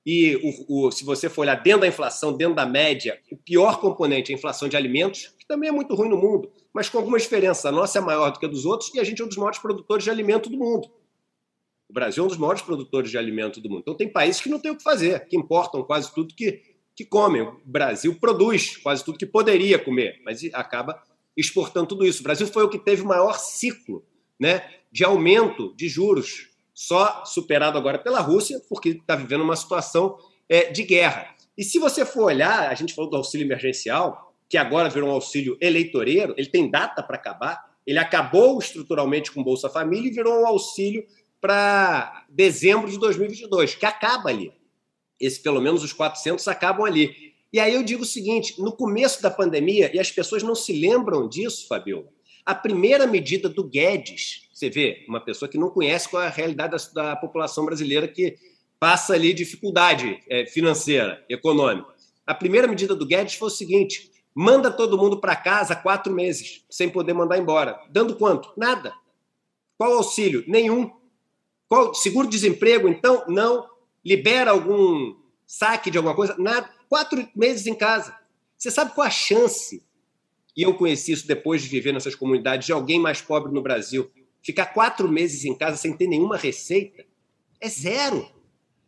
e 0.06 0.36
o, 0.68 0.86
o, 0.86 0.90
se 0.92 1.04
você 1.04 1.28
for 1.28 1.40
olhar 1.40 1.56
dentro 1.56 1.80
da 1.80 1.88
inflação, 1.88 2.36
dentro 2.36 2.54
da 2.54 2.64
média, 2.64 3.20
o 3.28 3.36
pior 3.36 3.80
componente 3.80 4.30
é 4.30 4.34
a 4.34 4.38
inflação 4.38 4.68
de 4.68 4.76
alimentos, 4.76 5.34
que 5.36 5.44
também 5.44 5.68
é 5.68 5.72
muito 5.72 5.96
ruim 5.96 6.08
no 6.08 6.16
mundo, 6.16 6.48
mas 6.72 6.88
com 6.88 6.98
algumas 6.98 7.22
diferenças. 7.22 7.66
A 7.66 7.72
nossa 7.72 7.98
é 7.98 8.00
maior 8.00 8.30
do 8.30 8.38
que 8.38 8.46
a 8.46 8.48
dos 8.48 8.64
outros 8.64 8.94
e 8.94 9.00
a 9.00 9.04
gente 9.04 9.20
é 9.20 9.24
um 9.24 9.28
dos 9.28 9.36
maiores 9.36 9.58
produtores 9.58 10.04
de 10.04 10.10
alimento 10.10 10.48
do 10.48 10.56
mundo. 10.56 10.88
O 11.90 11.92
Brasil 11.92 12.22
é 12.22 12.26
um 12.26 12.28
dos 12.28 12.38
maiores 12.38 12.62
produtores 12.62 13.10
de 13.10 13.18
alimento 13.18 13.60
do 13.60 13.68
mundo. 13.68 13.80
Então, 13.80 13.96
tem 13.96 14.08
países 14.08 14.40
que 14.40 14.48
não 14.48 14.60
têm 14.60 14.70
o 14.70 14.76
que 14.76 14.82
fazer, 14.84 15.26
que 15.26 15.36
importam 15.36 15.82
quase 15.82 16.14
tudo 16.14 16.34
que, 16.34 16.62
que 16.94 17.04
comem. 17.04 17.42
O 17.42 17.60
Brasil 17.64 18.14
produz 18.20 18.76
quase 18.76 19.04
tudo 19.04 19.18
que 19.18 19.26
poderia 19.26 19.76
comer, 19.76 20.20
mas 20.24 20.42
acaba 20.52 21.02
exportando 21.36 21.88
tudo 21.88 22.06
isso. 22.06 22.20
O 22.20 22.24
Brasil 22.24 22.46
foi 22.46 22.62
o 22.62 22.68
que 22.68 22.78
teve 22.78 23.02
o 23.02 23.06
maior 23.06 23.38
ciclo 23.40 24.04
né, 24.38 24.68
de 24.92 25.04
aumento 25.04 25.74
de 25.74 25.88
juros, 25.88 26.48
só 26.76 27.24
superado 27.24 27.78
agora 27.78 27.98
pela 27.98 28.20
Rússia, 28.20 28.60
porque 28.68 28.90
está 28.90 29.16
vivendo 29.16 29.40
uma 29.40 29.56
situação 29.56 30.18
é, 30.46 30.70
de 30.70 30.82
guerra. 30.82 31.34
E 31.56 31.64
se 31.64 31.78
você 31.78 32.04
for 32.04 32.24
olhar, 32.24 32.68
a 32.68 32.74
gente 32.74 32.94
falou 32.94 33.10
do 33.10 33.16
auxílio 33.16 33.46
emergencial, 33.46 34.34
que 34.46 34.58
agora 34.58 34.90
virou 34.90 35.08
um 35.08 35.12
auxílio 35.12 35.56
eleitoreiro, 35.58 36.34
ele 36.36 36.50
tem 36.50 36.70
data 36.70 37.02
para 37.02 37.16
acabar, 37.16 37.64
ele 37.86 37.98
acabou 37.98 38.58
estruturalmente 38.58 39.32
com 39.32 39.42
Bolsa 39.42 39.70
Família 39.70 40.10
e 40.10 40.14
virou 40.14 40.42
um 40.42 40.46
auxílio 40.46 41.06
para 41.40 42.26
dezembro 42.28 42.90
de 42.90 42.98
2022, 42.98 43.74
que 43.74 43.86
acaba 43.86 44.28
ali. 44.28 44.52
Esse, 45.18 45.40
pelo 45.40 45.62
menos 45.62 45.82
os 45.82 45.94
400 45.94 46.46
acabam 46.46 46.84
ali. 46.84 47.32
E 47.50 47.58
aí 47.58 47.74
eu 47.74 47.82
digo 47.82 48.02
o 48.02 48.06
seguinte: 48.06 48.60
no 48.60 48.70
começo 48.70 49.22
da 49.22 49.30
pandemia, 49.30 49.90
e 49.94 49.98
as 49.98 50.10
pessoas 50.10 50.42
não 50.42 50.54
se 50.54 50.78
lembram 50.78 51.26
disso, 51.26 51.66
Fabio, 51.66 52.06
a 52.46 52.54
primeira 52.54 53.08
medida 53.08 53.48
do 53.48 53.64
Guedes, 53.64 54.48
você 54.52 54.70
vê, 54.70 55.04
uma 55.08 55.20
pessoa 55.20 55.48
que 55.48 55.58
não 55.58 55.68
conhece 55.68 56.08
qual 56.08 56.22
é 56.22 56.28
a 56.28 56.30
realidade 56.30 56.76
da, 56.94 57.02
da 57.02 57.16
população 57.16 57.64
brasileira 57.64 58.06
que 58.06 58.36
passa 58.78 59.14
ali 59.14 59.34
dificuldade 59.34 60.22
é, 60.30 60.46
financeira, 60.46 61.24
econômica. 61.28 61.92
A 62.24 62.32
primeira 62.32 62.68
medida 62.68 62.94
do 62.94 63.04
Guedes 63.04 63.34
foi 63.34 63.48
o 63.48 63.50
seguinte: 63.50 64.12
manda 64.32 64.70
todo 64.70 64.96
mundo 64.96 65.20
para 65.20 65.34
casa 65.34 65.74
quatro 65.74 66.12
meses, 66.12 66.64
sem 66.70 66.88
poder 66.88 67.14
mandar 67.14 67.36
embora. 67.36 67.80
Dando 67.90 68.14
quanto? 68.14 68.52
Nada. 68.56 68.94
Qual 69.76 69.92
auxílio? 69.94 70.44
Nenhum. 70.46 70.92
Qual 71.68 71.94
seguro-desemprego? 71.94 72.88
Então, 72.88 73.24
não. 73.26 73.68
Libera 74.04 74.52
algum 74.52 75.16
saque 75.44 75.90
de 75.90 75.98
alguma 75.98 76.14
coisa? 76.14 76.36
Nada. 76.38 76.70
Quatro 76.88 77.28
meses 77.34 77.66
em 77.66 77.74
casa. 77.74 78.16
Você 78.56 78.70
sabe 78.70 78.94
qual 78.94 79.06
a 79.06 79.10
chance 79.10 79.85
e 80.56 80.62
eu 80.62 80.74
conheci 80.74 81.12
isso 81.12 81.26
depois 81.26 81.62
de 81.62 81.68
viver 81.68 81.92
nessas 81.92 82.14
comunidades, 82.14 82.66
de 82.66 82.72
alguém 82.72 82.98
mais 82.98 83.20
pobre 83.20 83.52
no 83.52 83.62
Brasil, 83.62 84.10
ficar 84.42 84.66
quatro 84.66 85.08
meses 85.08 85.44
em 85.44 85.56
casa 85.56 85.76
sem 85.76 85.96
ter 85.96 86.06
nenhuma 86.06 86.36
receita, 86.36 87.04
é 87.60 87.68
zero. 87.68 88.28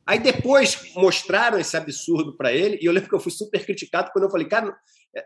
Aí 0.07 0.19
depois 0.19 0.95
mostraram 0.95 1.59
esse 1.59 1.77
absurdo 1.77 2.35
para 2.37 2.53
ele, 2.53 2.79
e 2.81 2.87
eu 2.87 2.93
lembro 2.93 3.09
que 3.09 3.15
eu 3.15 3.21
fui 3.21 3.33
super 3.33 3.65
criticado 3.67 4.11
quando 4.13 4.25
eu 4.25 4.31
falei, 4.31 4.49
cara, 4.49 4.75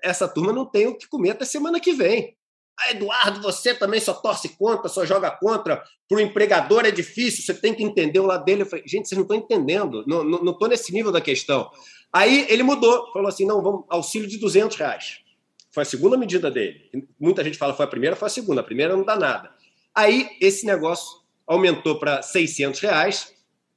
essa 0.03 0.27
turma 0.27 0.53
não 0.53 0.67
tem 0.67 0.89
o 0.89 0.97
que 0.97 1.09
comer 1.09 1.31
até 1.31 1.45
semana 1.45 1.79
que 1.79 1.93
vem. 1.93 2.37
Ah, 2.81 2.91
Eduardo, 2.91 3.41
você 3.43 3.75
também 3.75 4.01
só 4.01 4.15
torce 4.15 4.49
contra, 4.57 4.89
só 4.89 5.05
joga 5.05 5.31
contra. 5.31 5.85
Para 6.09 6.17
o 6.17 6.21
empregador 6.21 6.85
é 6.85 6.91
difícil, 6.91 7.45
você 7.45 7.55
tem 7.55 7.75
que 7.75 7.85
entender 7.85 8.19
o 8.19 8.27
lado 8.27 8.45
dele. 8.45 8.63
Eu 8.63 8.67
falei, 8.67 8.85
gente, 8.89 9.09
vocês 9.09 9.17
não 9.17 9.23
estão 9.23 9.37
entendendo, 9.37 10.05
não 10.07 10.51
estou 10.51 10.69
nesse 10.69 10.93
nível 10.93 11.13
da 11.13 11.21
questão. 11.21 11.71
Aí 12.13 12.47
ele 12.49 12.63
mudou, 12.63 13.13
falou 13.13 13.29
assim: 13.29 13.47
não, 13.47 13.63
vamos, 13.63 13.85
auxílio 13.89 14.29
de 14.29 14.39
200 14.39 14.77
reais. 14.77 15.22
Foi 15.73 15.83
a 15.83 15.87
segunda 15.87 16.17
medida 16.17 16.51
dele. 16.51 16.91
Muita 17.19 17.43
gente 17.43 17.57
fala 17.57 17.75
foi 17.75 17.85
a 17.85 17.89
primeira, 17.89 18.15
foi 18.15 18.27
a 18.27 18.31
segunda. 18.31 18.61
A 18.61 18.65
primeira 18.65 18.95
não 18.95 19.05
dá 19.05 19.17
nada. 19.17 19.51
Aí 19.95 20.29
esse 20.41 20.67
negócio 20.67 21.21
aumentou 21.47 21.99
para 21.99 22.23
600 22.23 22.81
reais 22.81 23.33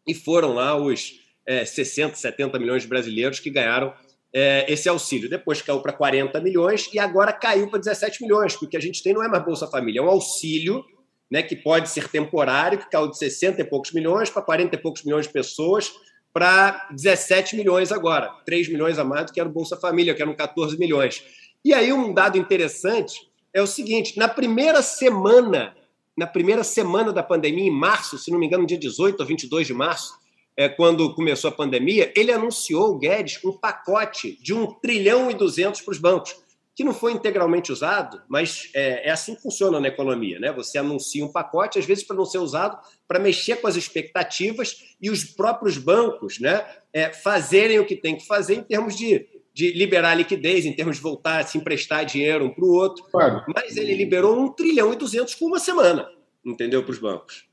e 0.05 0.13
foram 0.13 0.53
lá 0.53 0.75
os 0.75 1.19
é, 1.45 1.63
60, 1.65 2.15
70 2.15 2.59
milhões 2.59 2.83
de 2.83 2.87
brasileiros 2.87 3.39
que 3.39 3.49
ganharam 3.49 3.93
é, 4.33 4.65
esse 4.71 4.89
auxílio. 4.89 5.29
Depois 5.29 5.61
caiu 5.61 5.79
para 5.79 5.93
40 5.93 6.39
milhões 6.41 6.89
e 6.93 6.99
agora 6.99 7.31
caiu 7.31 7.69
para 7.69 7.79
17 7.79 8.21
milhões, 8.23 8.53
porque 8.53 8.65
o 8.65 8.69
que 8.69 8.77
a 8.77 8.81
gente 8.81 9.01
tem 9.01 9.13
não 9.13 9.23
é 9.23 9.27
mais 9.27 9.43
Bolsa 9.43 9.67
Família, 9.67 9.99
é 9.99 10.03
um 10.03 10.09
auxílio 10.09 10.83
né, 11.31 11.41
que 11.41 11.55
pode 11.55 11.89
ser 11.89 12.09
temporário, 12.09 12.77
que 12.77 12.89
caiu 12.89 13.09
de 13.09 13.17
60 13.17 13.61
e 13.61 13.63
poucos 13.63 13.91
milhões 13.93 14.29
para 14.29 14.41
40 14.41 14.75
e 14.75 14.77
poucos 14.77 15.03
milhões 15.03 15.25
de 15.25 15.33
pessoas, 15.33 15.91
para 16.33 16.89
17 16.91 17.55
milhões 17.55 17.93
agora, 17.93 18.29
3 18.45 18.67
milhões 18.67 18.99
a 18.99 19.05
mais 19.05 19.27
do 19.27 19.31
que 19.31 19.39
era 19.39 19.47
o 19.47 19.51
Bolsa 19.51 19.77
Família, 19.77 20.13
que 20.13 20.21
eram 20.21 20.35
14 20.35 20.77
milhões. 20.77 21.23
E 21.65 21.73
aí 21.73 21.91
um 21.91 22.13
dado 22.13 22.37
interessante 22.37 23.27
é 23.51 23.59
o 23.59 23.65
seguinte, 23.65 24.19
na 24.19 24.27
primeira 24.27 24.83
semana, 24.83 25.75
na 26.15 26.27
primeira 26.27 26.63
semana 26.63 27.11
da 27.11 27.23
pandemia, 27.23 27.65
em 27.65 27.71
março, 27.71 28.19
se 28.19 28.29
não 28.29 28.37
me 28.37 28.45
engano, 28.45 28.67
dia 28.67 28.77
18 28.77 29.19
ou 29.19 29.25
22 29.25 29.65
de 29.65 29.73
março, 29.73 30.13
é, 30.55 30.69
quando 30.69 31.15
começou 31.15 31.49
a 31.49 31.51
pandemia, 31.51 32.13
ele 32.15 32.31
anunciou, 32.31 32.91
o 32.91 32.99
Guedes, 32.99 33.43
um 33.43 33.51
pacote 33.51 34.39
de 34.43 34.53
1 34.53 34.75
trilhão 34.79 35.31
e 35.31 35.33
200 35.33 35.81
para 35.81 35.91
os 35.91 35.97
bancos, 35.97 36.35
que 36.75 36.83
não 36.83 36.93
foi 36.93 37.13
integralmente 37.13 37.71
usado, 37.71 38.21
mas 38.27 38.69
é, 38.75 39.07
é, 39.07 39.11
assim 39.11 39.33
que 39.33 39.41
funciona 39.41 39.79
na 39.79 39.87
economia. 39.87 40.39
Né? 40.39 40.53
Você 40.53 40.77
anuncia 40.77 41.25
um 41.25 41.31
pacote, 41.31 41.79
às 41.79 41.85
vezes 41.85 42.03
para 42.03 42.15
não 42.15 42.25
ser 42.25 42.37
usado, 42.37 42.77
para 43.07 43.17
mexer 43.17 43.55
com 43.55 43.67
as 43.67 43.75
expectativas 43.75 44.95
e 45.01 45.09
os 45.09 45.23
próprios 45.23 45.79
bancos 45.79 46.39
né, 46.39 46.63
é, 46.93 47.11
fazerem 47.11 47.79
o 47.79 47.87
que 47.87 47.95
tem 47.95 48.15
que 48.15 48.27
fazer 48.27 48.53
em 48.53 48.63
termos 48.63 48.95
de 48.95 49.34
de 49.55 49.71
liberar 49.71 50.15
liquidez, 50.15 50.65
em 50.65 50.73
termos 50.73 50.97
de 50.97 51.01
voltar 51.01 51.39
a 51.39 51.43
se 51.45 51.57
emprestar 51.57 52.05
dinheiro 52.05 52.43
um 52.43 52.49
para 52.49 52.65
o 52.65 52.73
outro. 52.73 53.05
Claro. 53.05 53.41
Mas 53.55 53.77
ele 53.77 53.95
liberou 53.95 54.37
um 54.37 54.51
trilhão 54.51 54.91
e 54.91 54.97
duzentos 54.97 55.33
por 55.33 55.47
uma 55.47 55.59
semana, 55.59 56.09
entendeu? 56.45 56.83
Para 56.83 56.91
os 56.91 56.99
bancos. 56.99 57.45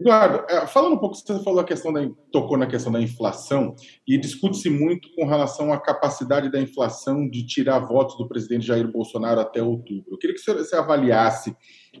Eduardo, 0.00 0.44
é, 0.48 0.66
falando 0.66 0.94
um 0.94 0.98
pouco, 0.98 1.14
você 1.14 1.42
falou 1.42 1.60
a 1.60 1.64
questão 1.64 1.92
da, 1.92 2.00
tocou 2.32 2.56
na 2.56 2.66
questão 2.66 2.90
da 2.90 3.00
inflação 3.00 3.76
e 4.08 4.18
discute-se 4.18 4.70
muito 4.70 5.08
com 5.14 5.26
relação 5.26 5.72
à 5.72 5.80
capacidade 5.80 6.50
da 6.50 6.60
inflação 6.60 7.28
de 7.28 7.46
tirar 7.46 7.80
votos 7.80 8.16
do 8.16 8.26
presidente 8.26 8.66
Jair 8.66 8.90
Bolsonaro 8.90 9.40
até 9.40 9.62
outubro. 9.62 10.04
Eu 10.10 10.18
queria 10.18 10.34
que 10.34 10.40
você 10.40 10.76
avaliasse, 10.76 11.54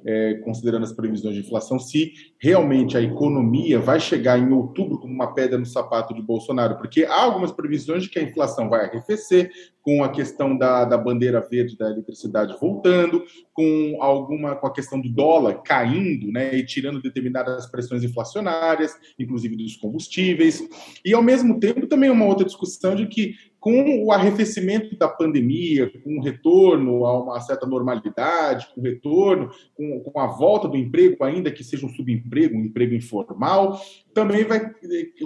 é, 0.06 0.34
considerando 0.44 0.84
as 0.84 0.92
previsões 0.92 1.34
de 1.34 1.40
inflação, 1.40 1.78
se 1.80 2.12
realmente 2.38 2.96
a 2.96 3.02
economia 3.02 3.80
vai 3.80 3.98
chegar 3.98 4.38
em 4.38 4.52
outubro 4.52 5.00
como 5.00 5.12
uma 5.12 5.34
pedra 5.34 5.58
no 5.58 5.66
sapato 5.66 6.14
de 6.14 6.22
Bolsonaro, 6.22 6.76
porque 6.76 7.04
há 7.04 7.22
algumas 7.22 7.50
previsões 7.50 8.04
de 8.04 8.08
que 8.08 8.18
a 8.20 8.22
inflação 8.22 8.68
vai 8.70 8.84
arrefecer, 8.84 9.50
com 9.86 10.02
a 10.02 10.08
questão 10.08 10.58
da, 10.58 10.84
da 10.84 10.98
bandeira 10.98 11.40
verde 11.40 11.78
da 11.78 11.88
eletricidade 11.88 12.56
voltando, 12.60 13.22
com 13.52 13.96
alguma 14.00 14.56
com 14.56 14.66
a 14.66 14.72
questão 14.72 15.00
do 15.00 15.08
dólar 15.08 15.62
caindo, 15.62 16.32
né, 16.32 16.56
e 16.56 16.66
tirando 16.66 17.00
determinadas 17.00 17.70
pressões 17.70 18.02
inflacionárias, 18.02 18.92
inclusive 19.16 19.54
dos 19.54 19.76
combustíveis, 19.76 20.60
e 21.04 21.14
ao 21.14 21.22
mesmo 21.22 21.60
tempo 21.60 21.86
também 21.86 22.10
uma 22.10 22.24
outra 22.24 22.44
discussão 22.44 22.96
de 22.96 23.06
que 23.06 23.36
com 23.60 24.04
o 24.04 24.10
arrefecimento 24.10 24.96
da 24.96 25.08
pandemia, 25.08 25.88
com 26.02 26.18
o 26.18 26.22
retorno 26.22 27.06
a 27.06 27.22
uma 27.22 27.40
certa 27.40 27.64
normalidade, 27.64 28.66
com 28.74 28.80
o 28.80 28.84
retorno, 28.84 29.50
com, 29.74 30.00
com, 30.00 30.20
a 30.20 30.26
volta 30.26 30.66
do 30.68 30.76
emprego, 30.76 31.22
ainda 31.22 31.50
que 31.50 31.62
seja 31.62 31.86
um 31.86 31.88
subemprego, 31.88 32.56
um 32.56 32.64
emprego 32.64 32.94
informal, 32.94 33.80
também 34.16 34.44
vai, 34.44 34.74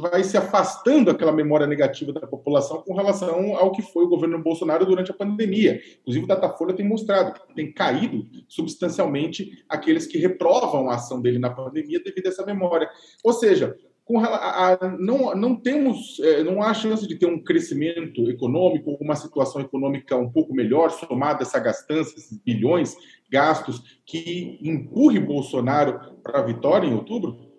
vai 0.01 0.25
se 0.25 0.37
afastando 0.37 1.13
aquela 1.13 1.31
memória 1.31 1.65
negativa 1.65 2.13
da 2.13 2.27
população 2.27 2.83
com 2.83 2.93
relação 2.93 3.55
ao 3.55 3.71
que 3.71 3.83
foi 3.83 4.03
o 4.03 4.09
governo 4.09 4.43
Bolsonaro 4.43 4.85
durante 4.85 5.13
a 5.13 5.15
pandemia. 5.15 5.81
Inclusive, 6.01 6.25
o 6.25 6.27
Datafolha 6.29 6.75
tem 6.75 6.85
mostrado 6.85 7.35
que 7.35 7.55
tem 7.55 7.73
caído 7.73 8.27
substancialmente 8.49 9.63
aqueles 9.69 10.09
que 10.09 10.19
reprovam 10.19 10.91
a 10.91 10.97
ação 10.97 11.23
dele 11.23 11.39
na 11.39 11.51
pandemia 11.51 12.03
devido 12.03 12.27
a 12.27 12.31
essa 12.31 12.45
memória. 12.45 12.91
Ou 13.23 13.33
seja, 13.33 13.77
a, 14.19 14.73
a, 14.73 14.89
não, 14.99 15.37
não 15.37 15.55
temos, 15.55 16.19
é, 16.19 16.43
não 16.43 16.61
há 16.61 16.75
chance 16.75 17.07
de 17.07 17.15
ter 17.15 17.27
um 17.27 17.41
crescimento 17.41 18.29
econômico, 18.29 18.99
uma 19.01 19.15
situação 19.15 19.61
econômica 19.61 20.17
um 20.17 20.33
pouco 20.33 20.53
melhor, 20.53 20.91
somada 20.91 21.43
essa 21.43 21.61
gastança, 21.61 22.13
esses 22.17 22.37
bilhões 22.43 22.97
gastos, 23.31 24.01
que 24.05 24.59
empurre 24.61 25.21
Bolsonaro 25.21 26.17
para 26.25 26.41
a 26.41 26.45
vitória 26.45 26.89
em 26.89 26.95
outubro? 26.95 27.50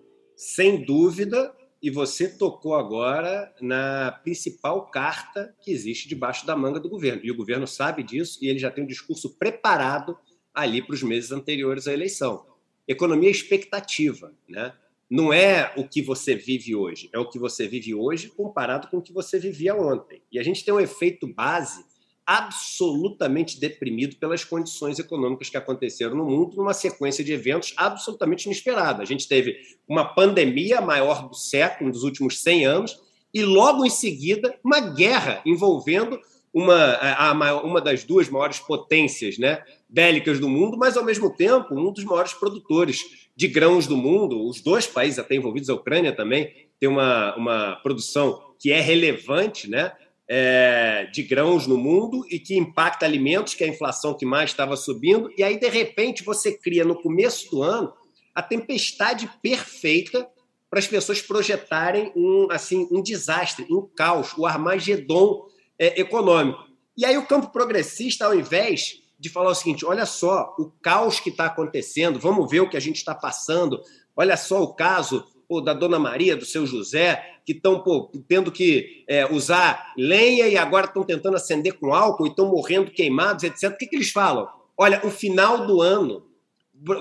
Sem 0.44 0.84
dúvida, 0.84 1.56
e 1.84 1.92
você 1.92 2.28
tocou 2.28 2.74
agora 2.74 3.54
na 3.62 4.12
principal 4.24 4.90
carta 4.90 5.56
que 5.62 5.70
existe 5.72 6.10
debaixo 6.10 6.48
da 6.48 6.56
manga 6.56 6.80
do 6.80 6.90
governo. 6.90 7.22
E 7.24 7.30
o 7.30 7.36
governo 7.36 7.68
sabe 7.68 8.02
disso 8.02 8.40
e 8.42 8.48
ele 8.48 8.58
já 8.58 8.72
tem 8.72 8.84
um 8.84 8.88
discurso 8.88 9.38
preparado 9.38 10.18
ali 10.52 10.82
para 10.82 10.96
os 10.96 11.04
meses 11.04 11.32
anteriores 11.32 11.88
à 11.88 11.94
eleição. 11.94 12.44
Economia 12.88 13.30
é 13.30 13.32
expectativa, 13.32 14.34
né? 14.50 14.74
não 15.08 15.32
é 15.32 15.72
o 15.78 15.88
que 15.88 16.02
você 16.02 16.34
vive 16.34 16.74
hoje, 16.74 17.08
é 17.14 17.20
o 17.20 17.30
que 17.30 17.38
você 17.38 17.68
vive 17.68 17.94
hoje 17.94 18.30
comparado 18.30 18.88
com 18.88 18.98
o 18.98 19.02
que 19.02 19.14
você 19.14 19.38
vivia 19.38 19.76
ontem. 19.76 20.24
E 20.32 20.40
a 20.40 20.44
gente 20.44 20.66
tem 20.66 20.74
um 20.74 20.80
efeito 20.80 21.28
base 21.28 21.86
absolutamente 22.32 23.60
deprimido 23.60 24.16
pelas 24.16 24.46
condições 24.46 24.98
econômicas 24.98 25.50
que 25.50 25.58
aconteceram 25.58 26.16
no 26.16 26.24
mundo, 26.24 26.56
numa 26.56 26.74
sequência 26.74 27.26
de 27.26 27.34
eventos 27.34 27.74
absolutamente 27.76 28.46
inesperada. 28.46 29.04
A 29.04 29.06
gente 29.06 29.28
teve 29.28 29.58
uma 29.86 30.06
pandemia 30.06 30.80
maior 30.80 31.28
do 31.28 31.36
século, 31.36 31.92
dos 31.92 32.04
últimos 32.04 32.42
100 32.42 32.66
anos, 32.66 33.02
e 33.34 33.44
logo 33.44 33.86
em 33.86 33.90
seguida 33.90 34.58
uma 34.64 34.80
guerra 34.80 35.42
envolvendo 35.46 36.18
uma, 36.54 36.76
a, 36.76 37.32
a, 37.32 37.62
uma 37.64 37.82
das 37.82 38.06
duas 38.06 38.30
maiores 38.30 38.60
potências 38.60 39.38
né, 39.38 39.62
bélicas 39.90 40.40
do 40.40 40.48
mundo, 40.48 40.78
mas 40.78 40.96
ao 40.96 41.04
mesmo 41.04 41.36
tempo 41.36 41.76
um 41.76 41.92
dos 41.92 42.06
maiores 42.06 42.34
produtores 42.34 43.30
de 43.36 43.48
grãos 43.50 43.88
do 43.88 43.98
mundo. 43.98 44.48
Os 44.48 44.62
dois 44.62 44.88
países 44.88 45.20
até 45.20 45.36
envolvidos, 45.36 45.70
a 45.70 45.74
Ucrânia 45.74 46.16
também, 46.16 46.70
tem 46.80 46.88
uma, 46.88 47.36
uma 47.36 47.76
produção 47.84 48.54
que 48.58 48.72
é 48.72 48.80
relevante, 48.80 49.70
né? 49.70 49.92
É, 50.34 51.10
de 51.12 51.24
grãos 51.24 51.68
no 51.68 51.78
mundo 51.78 52.26
e 52.30 52.40
que 52.40 52.56
impacta 52.56 53.06
alimentos, 53.06 53.54
que 53.54 53.66
é 53.66 53.68
a 53.68 53.70
inflação 53.70 54.14
que 54.14 54.26
mais 54.26 54.52
estava 54.52 54.78
subindo, 54.78 55.30
e 55.38 55.44
aí, 55.44 55.60
de 55.60 55.68
repente, 55.68 56.24
você 56.24 56.58
cria 56.58 56.86
no 56.86 56.96
começo 57.02 57.52
do 57.52 57.62
ano 57.62 57.92
a 58.34 58.42
tempestade 58.42 59.30
perfeita 59.42 60.26
para 60.70 60.80
as 60.80 60.88
pessoas 60.88 61.22
projetarem 61.22 62.14
um, 62.16 62.48
assim, 62.50 62.88
um 62.90 63.04
desastre, 63.04 63.68
um 63.70 63.86
caos, 63.94 64.34
o 64.38 64.46
Armagedon 64.46 65.48
é, 65.78 66.00
econômico. 66.00 66.64
E 66.98 67.06
aí 67.06 67.18
o 67.18 67.26
campo 67.26 67.52
progressista, 67.52 68.26
ao 68.26 68.34
invés 68.34 69.02
de 69.20 69.30
falar 69.30 69.52
o 69.52 69.56
seguinte: 69.56 69.86
olha 69.86 70.06
só 70.06 70.56
o 70.58 70.72
caos 70.82 71.20
que 71.20 71.30
está 71.30 71.48
acontecendo, 71.48 72.20
vamos 72.20 72.50
ver 72.50 72.62
o 72.62 72.70
que 72.70 72.78
a 72.78 72.82
gente 72.82 72.98
está 72.98 73.14
passando, 73.14 73.82
olha 74.16 74.38
só 74.38 74.64
o 74.64 74.74
caso 74.74 75.26
pô, 75.48 75.60
da 75.60 75.74
Dona 75.74 76.00
Maria, 76.00 76.38
do 76.38 76.46
seu 76.46 76.66
José, 76.66 77.40
que 77.52 77.58
estão 77.58 77.84
tendo 78.28 78.52
que 78.52 79.04
é, 79.08 79.26
usar 79.32 79.94
lenha 79.98 80.48
e 80.48 80.58
agora 80.58 80.86
estão 80.86 81.04
tentando 81.04 81.36
acender 81.36 81.74
com 81.74 81.94
álcool 81.94 82.28
e 82.28 82.30
estão 82.30 82.50
morrendo 82.50 82.92
queimados, 82.92 83.44
etc. 83.44 83.72
O 83.72 83.78
que, 83.78 83.88
que 83.88 83.96
eles 83.96 84.12
falam? 84.12 84.48
Olha, 84.78 85.02
o 85.06 85.12
final 85.12 85.68
do 85.68 85.82
ano 85.82 86.26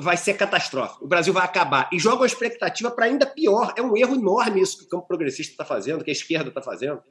vai 0.00 0.16
ser 0.16 0.34
catastrófico. 0.34 1.04
O 1.04 1.08
Brasil 1.08 1.32
vai 1.32 1.44
acabar. 1.44 1.88
E 1.92 1.98
joga 1.98 2.16
uma 2.16 2.26
expectativa 2.26 2.90
para 2.90 3.06
ainda 3.06 3.24
pior. 3.26 3.72
É 3.76 3.82
um 3.82 3.96
erro 3.96 4.14
enorme 4.14 4.60
isso 4.60 4.78
que 4.78 4.84
o 4.84 4.88
campo 4.88 5.06
progressista 5.06 5.52
está 5.52 5.64
fazendo, 5.64 6.04
que 6.04 6.10
a 6.10 6.12
esquerda 6.12 6.48
está 6.48 6.60
fazendo. 6.60 7.02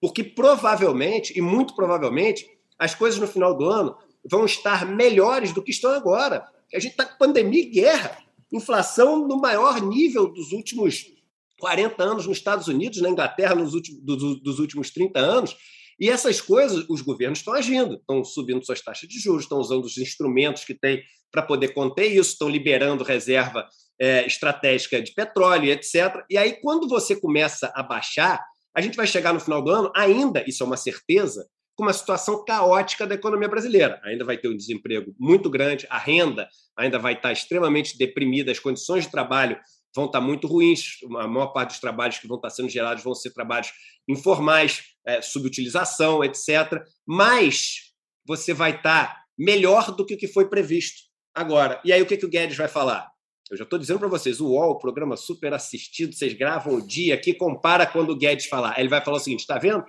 Porque 0.00 0.24
provavelmente, 0.24 1.38
e 1.38 1.40
muito 1.40 1.76
provavelmente, 1.76 2.48
as 2.78 2.94
coisas 2.94 3.20
no 3.20 3.26
final 3.28 3.56
do 3.56 3.68
ano 3.68 3.96
vão 4.28 4.44
estar 4.44 4.84
melhores 4.84 5.52
do 5.52 5.62
que 5.62 5.70
estão 5.70 5.92
agora. 5.92 6.44
A 6.74 6.80
gente 6.80 6.92
está 6.92 7.04
com 7.04 7.18
pandemia 7.18 7.62
e 7.62 7.70
guerra. 7.70 8.18
Inflação 8.52 9.26
no 9.28 9.40
maior 9.40 9.80
nível 9.80 10.26
dos 10.26 10.52
últimos 10.52 11.12
40 11.58 12.02
anos 12.02 12.26
nos 12.26 12.38
Estados 12.38 12.68
Unidos, 12.68 13.00
na 13.00 13.08
Inglaterra, 13.08 13.54
nos 13.54 13.74
últimos, 13.74 14.02
dos, 14.02 14.42
dos 14.42 14.58
últimos 14.58 14.90
30 14.90 15.18
anos. 15.18 15.56
E 16.00 16.08
essas 16.08 16.40
coisas, 16.40 16.84
os 16.88 17.00
governos 17.00 17.38
estão 17.38 17.54
agindo, 17.54 17.94
estão 17.94 18.24
subindo 18.24 18.64
suas 18.64 18.80
taxas 18.80 19.08
de 19.08 19.18
juros, 19.18 19.42
estão 19.42 19.58
usando 19.58 19.84
os 19.84 19.96
instrumentos 19.98 20.64
que 20.64 20.74
têm 20.74 21.02
para 21.30 21.42
poder 21.42 21.68
conter 21.68 22.06
isso, 22.06 22.32
estão 22.32 22.48
liberando 22.48 23.04
reserva 23.04 23.66
é, 24.00 24.26
estratégica 24.26 25.00
de 25.00 25.12
petróleo, 25.14 25.70
etc. 25.70 26.24
E 26.28 26.36
aí, 26.36 26.60
quando 26.60 26.88
você 26.88 27.14
começa 27.14 27.72
a 27.74 27.82
baixar, 27.82 28.44
a 28.74 28.80
gente 28.80 28.96
vai 28.96 29.06
chegar 29.06 29.32
no 29.32 29.40
final 29.40 29.62
do 29.62 29.70
ano, 29.70 29.92
ainda, 29.94 30.44
isso 30.46 30.62
é 30.62 30.66
uma 30.66 30.76
certeza, 30.76 31.46
com 31.74 31.84
uma 31.84 31.92
situação 31.92 32.44
caótica 32.44 33.06
da 33.06 33.14
economia 33.14 33.48
brasileira. 33.48 34.00
Ainda 34.04 34.24
vai 34.24 34.36
ter 34.36 34.48
um 34.48 34.56
desemprego 34.56 35.14
muito 35.18 35.48
grande, 35.48 35.86
a 35.88 35.98
renda 35.98 36.48
ainda 36.76 36.98
vai 36.98 37.14
estar 37.14 37.32
extremamente 37.32 37.96
deprimida, 37.96 38.50
as 38.50 38.58
condições 38.58 39.04
de 39.04 39.10
trabalho 39.10 39.58
vão 39.94 40.06
estar 40.06 40.20
muito 40.20 40.46
ruins, 40.46 40.98
a 41.18 41.28
maior 41.28 41.48
parte 41.48 41.70
dos 41.70 41.80
trabalhos 41.80 42.18
que 42.18 42.26
vão 42.26 42.36
estar 42.36 42.50
sendo 42.50 42.68
gerados 42.68 43.02
vão 43.02 43.14
ser 43.14 43.30
trabalhos 43.30 43.70
informais, 44.08 44.84
é, 45.06 45.20
subutilização, 45.20 46.24
etc. 46.24 46.82
Mas 47.06 47.92
você 48.24 48.54
vai 48.54 48.76
estar 48.76 49.22
melhor 49.38 49.94
do 49.94 50.04
que 50.04 50.14
o 50.14 50.18
que 50.18 50.28
foi 50.28 50.48
previsto 50.48 51.02
agora. 51.34 51.80
E 51.84 51.92
aí 51.92 52.00
o 52.00 52.06
que, 52.06 52.16
que 52.16 52.26
o 52.26 52.28
Guedes 52.28 52.56
vai 52.56 52.68
falar? 52.68 53.10
Eu 53.50 53.56
já 53.56 53.64
estou 53.64 53.78
dizendo 53.78 53.98
para 53.98 54.08
vocês, 54.08 54.40
o 54.40 54.48
UOL, 54.48 54.78
programa 54.78 55.16
super 55.16 55.52
assistido, 55.52 56.14
vocês 56.14 56.32
gravam 56.32 56.74
o 56.74 56.86
dia 56.86 57.14
aqui, 57.14 57.34
compara 57.34 57.86
quando 57.86 58.10
o 58.10 58.16
Guedes 58.16 58.46
falar. 58.46 58.78
Ele 58.78 58.88
vai 58.88 59.04
falar 59.04 59.18
o 59.18 59.20
seguinte: 59.20 59.40
está 59.40 59.58
vendo? 59.58 59.84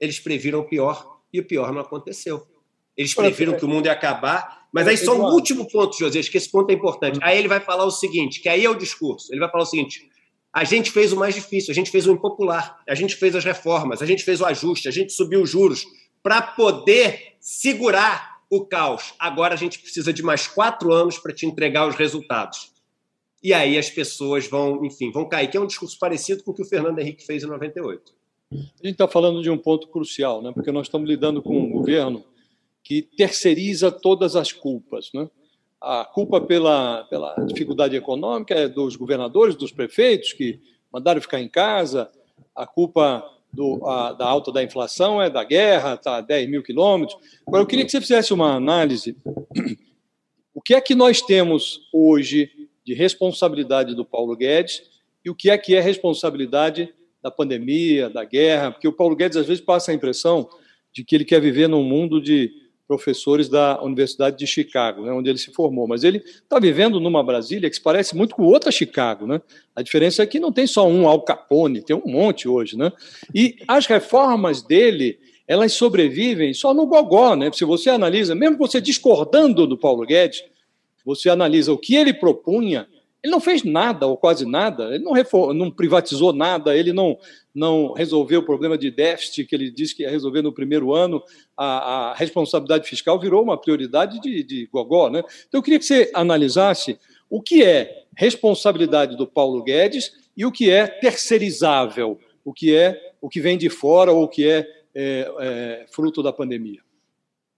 Eles 0.00 0.18
previram 0.18 0.60
o 0.60 0.64
pior 0.64 1.20
e 1.32 1.38
o 1.38 1.44
pior 1.44 1.70
não 1.72 1.82
aconteceu. 1.82 2.46
Eles 2.96 3.12
previram 3.12 3.58
que 3.58 3.64
o 3.64 3.68
mundo 3.68 3.86
ia 3.86 3.92
acabar, 3.92 4.63
mas 4.74 4.88
aí 4.88 4.96
só 4.96 5.16
um 5.16 5.32
último 5.32 5.68
ponto, 5.70 5.96
José, 5.96 6.18
acho 6.18 6.28
que 6.28 6.36
esse 6.36 6.50
ponto 6.50 6.68
é 6.68 6.74
importante. 6.74 7.20
Aí 7.22 7.38
ele 7.38 7.46
vai 7.46 7.60
falar 7.60 7.84
o 7.84 7.92
seguinte, 7.92 8.40
que 8.40 8.48
aí 8.48 8.64
é 8.64 8.68
o 8.68 8.74
discurso. 8.74 9.32
Ele 9.32 9.38
vai 9.38 9.48
falar 9.48 9.62
o 9.62 9.66
seguinte: 9.66 10.10
a 10.52 10.64
gente 10.64 10.90
fez 10.90 11.12
o 11.12 11.16
mais 11.16 11.32
difícil, 11.32 11.70
a 11.70 11.74
gente 11.74 11.92
fez 11.92 12.08
o 12.08 12.10
impopular, 12.10 12.82
a 12.88 12.94
gente 12.96 13.14
fez 13.14 13.36
as 13.36 13.44
reformas, 13.44 14.02
a 14.02 14.06
gente 14.06 14.24
fez 14.24 14.40
o 14.40 14.44
ajuste, 14.44 14.88
a 14.88 14.90
gente 14.90 15.12
subiu 15.12 15.42
os 15.42 15.50
juros 15.50 15.84
para 16.24 16.42
poder 16.42 17.36
segurar 17.38 18.38
o 18.50 18.66
caos. 18.66 19.14
Agora 19.16 19.54
a 19.54 19.56
gente 19.56 19.78
precisa 19.78 20.12
de 20.12 20.24
mais 20.24 20.48
quatro 20.48 20.92
anos 20.92 21.18
para 21.18 21.32
te 21.32 21.46
entregar 21.46 21.86
os 21.86 21.94
resultados. 21.94 22.72
E 23.40 23.54
aí 23.54 23.78
as 23.78 23.88
pessoas 23.88 24.48
vão, 24.48 24.84
enfim, 24.84 25.12
vão 25.12 25.28
cair, 25.28 25.48
que 25.48 25.56
é 25.56 25.60
um 25.60 25.68
discurso 25.68 25.96
parecido 26.00 26.42
com 26.42 26.50
o 26.50 26.54
que 26.54 26.62
o 26.62 26.66
Fernando 26.66 26.98
Henrique 26.98 27.24
fez 27.24 27.44
em 27.44 27.46
98. 27.46 28.12
A 28.52 28.56
gente 28.56 28.70
está 28.86 29.06
falando 29.06 29.40
de 29.40 29.50
um 29.50 29.58
ponto 29.58 29.86
crucial, 29.86 30.42
né? 30.42 30.50
porque 30.52 30.72
nós 30.72 30.88
estamos 30.88 31.08
lidando 31.08 31.40
com 31.40 31.56
um 31.56 31.70
governo 31.70 32.24
que 32.84 33.00
terceiriza 33.00 33.90
todas 33.90 34.36
as 34.36 34.52
culpas. 34.52 35.10
Né? 35.14 35.28
A 35.80 36.04
culpa 36.04 36.40
pela, 36.40 37.04
pela 37.04 37.34
dificuldade 37.46 37.96
econômica 37.96 38.54
é 38.54 38.68
dos 38.68 38.94
governadores, 38.94 39.56
dos 39.56 39.72
prefeitos 39.72 40.34
que 40.34 40.60
mandaram 40.92 41.20
ficar 41.20 41.40
em 41.40 41.48
casa, 41.48 42.10
a 42.54 42.66
culpa 42.66 43.24
do, 43.52 43.84
a, 43.86 44.12
da 44.12 44.26
alta 44.26 44.52
da 44.52 44.62
inflação 44.62 45.20
é 45.20 45.30
da 45.30 45.42
guerra, 45.42 45.94
está 45.94 46.18
a 46.18 46.20
10 46.20 46.48
mil 46.50 46.62
quilômetros. 46.62 47.18
Agora, 47.46 47.62
eu 47.62 47.66
queria 47.66 47.84
que 47.84 47.90
você 47.90 48.00
fizesse 48.00 48.34
uma 48.34 48.54
análise. 48.54 49.16
O 50.52 50.60
que 50.60 50.74
é 50.74 50.80
que 50.80 50.94
nós 50.94 51.20
temos 51.20 51.88
hoje 51.92 52.50
de 52.84 52.94
responsabilidade 52.94 53.94
do 53.94 54.04
Paulo 54.04 54.36
Guedes 54.36 54.82
e 55.24 55.30
o 55.30 55.34
que 55.34 55.50
é 55.50 55.58
que 55.58 55.74
é 55.74 55.80
responsabilidade 55.80 56.94
da 57.22 57.30
pandemia, 57.30 58.08
da 58.08 58.24
guerra? 58.24 58.70
Porque 58.70 58.86
o 58.86 58.92
Paulo 58.92 59.16
Guedes, 59.16 59.36
às 59.36 59.46
vezes, 59.46 59.64
passa 59.64 59.90
a 59.90 59.94
impressão 59.94 60.48
de 60.92 61.02
que 61.02 61.14
ele 61.14 61.24
quer 61.24 61.40
viver 61.40 61.68
num 61.68 61.82
mundo 61.82 62.20
de 62.20 62.63
professores 62.86 63.48
da 63.48 63.82
Universidade 63.82 64.36
de 64.36 64.46
Chicago, 64.46 65.04
né, 65.04 65.12
onde 65.12 65.30
ele 65.30 65.38
se 65.38 65.52
formou. 65.52 65.88
Mas 65.88 66.04
ele 66.04 66.18
está 66.18 66.58
vivendo 66.58 67.00
numa 67.00 67.22
Brasília 67.22 67.68
que 67.68 67.76
se 67.76 67.82
parece 67.82 68.16
muito 68.16 68.34
com 68.34 68.44
outra 68.44 68.70
Chicago. 68.70 69.26
Né? 69.26 69.40
A 69.74 69.82
diferença 69.82 70.22
é 70.22 70.26
que 70.26 70.38
não 70.38 70.52
tem 70.52 70.66
só 70.66 70.86
um 70.86 71.08
Al 71.08 71.22
Capone, 71.22 71.82
tem 71.82 71.96
um 71.96 72.10
monte 72.10 72.48
hoje. 72.48 72.76
Né? 72.76 72.92
E 73.34 73.56
as 73.66 73.86
reformas 73.86 74.62
dele, 74.62 75.18
elas 75.48 75.72
sobrevivem 75.72 76.52
só 76.52 76.74
no 76.74 76.86
gogó. 76.86 77.34
Né? 77.34 77.50
Se 77.52 77.64
você 77.64 77.90
analisa, 77.90 78.34
mesmo 78.34 78.58
você 78.58 78.80
discordando 78.80 79.66
do 79.66 79.78
Paulo 79.78 80.06
Guedes, 80.06 80.44
você 81.04 81.28
analisa 81.28 81.72
o 81.72 81.78
que 81.78 81.94
ele 81.94 82.12
propunha, 82.12 82.86
ele 83.24 83.30
não 83.30 83.40
fez 83.40 83.64
nada, 83.64 84.06
ou 84.06 84.18
quase 84.18 84.44
nada, 84.44 84.94
ele 84.94 85.02
não, 85.02 85.12
reform, 85.12 85.54
não 85.54 85.70
privatizou 85.70 86.30
nada, 86.30 86.76
ele 86.76 86.92
não, 86.92 87.18
não 87.54 87.94
resolveu 87.94 88.40
o 88.40 88.44
problema 88.44 88.76
de 88.76 88.90
déficit 88.90 89.46
que 89.46 89.54
ele 89.54 89.70
disse 89.70 89.96
que 89.96 90.02
ia 90.02 90.10
resolver 90.10 90.42
no 90.42 90.52
primeiro 90.52 90.92
ano, 90.92 91.22
a, 91.56 92.10
a 92.10 92.14
responsabilidade 92.14 92.86
fiscal 92.86 93.18
virou 93.18 93.42
uma 93.42 93.58
prioridade 93.58 94.20
de, 94.20 94.42
de 94.42 94.68
gogó. 94.70 95.08
Né? 95.08 95.20
Então, 95.48 95.58
eu 95.58 95.62
queria 95.62 95.78
que 95.78 95.86
você 95.86 96.10
analisasse 96.12 96.98
o 97.30 97.40
que 97.40 97.64
é 97.64 98.04
responsabilidade 98.14 99.16
do 99.16 99.26
Paulo 99.26 99.62
Guedes 99.62 100.12
e 100.36 100.44
o 100.44 100.52
que 100.52 100.70
é 100.70 100.86
terceirizável, 100.86 102.18
o 102.44 102.52
que 102.52 102.76
é 102.76 103.14
o 103.22 103.28
que 103.30 103.40
vem 103.40 103.56
de 103.56 103.70
fora 103.70 104.12
ou 104.12 104.24
o 104.24 104.28
que 104.28 104.46
é, 104.46 104.68
é, 104.94 105.32
é 105.40 105.86
fruto 105.90 106.22
da 106.22 106.30
pandemia. 106.30 106.82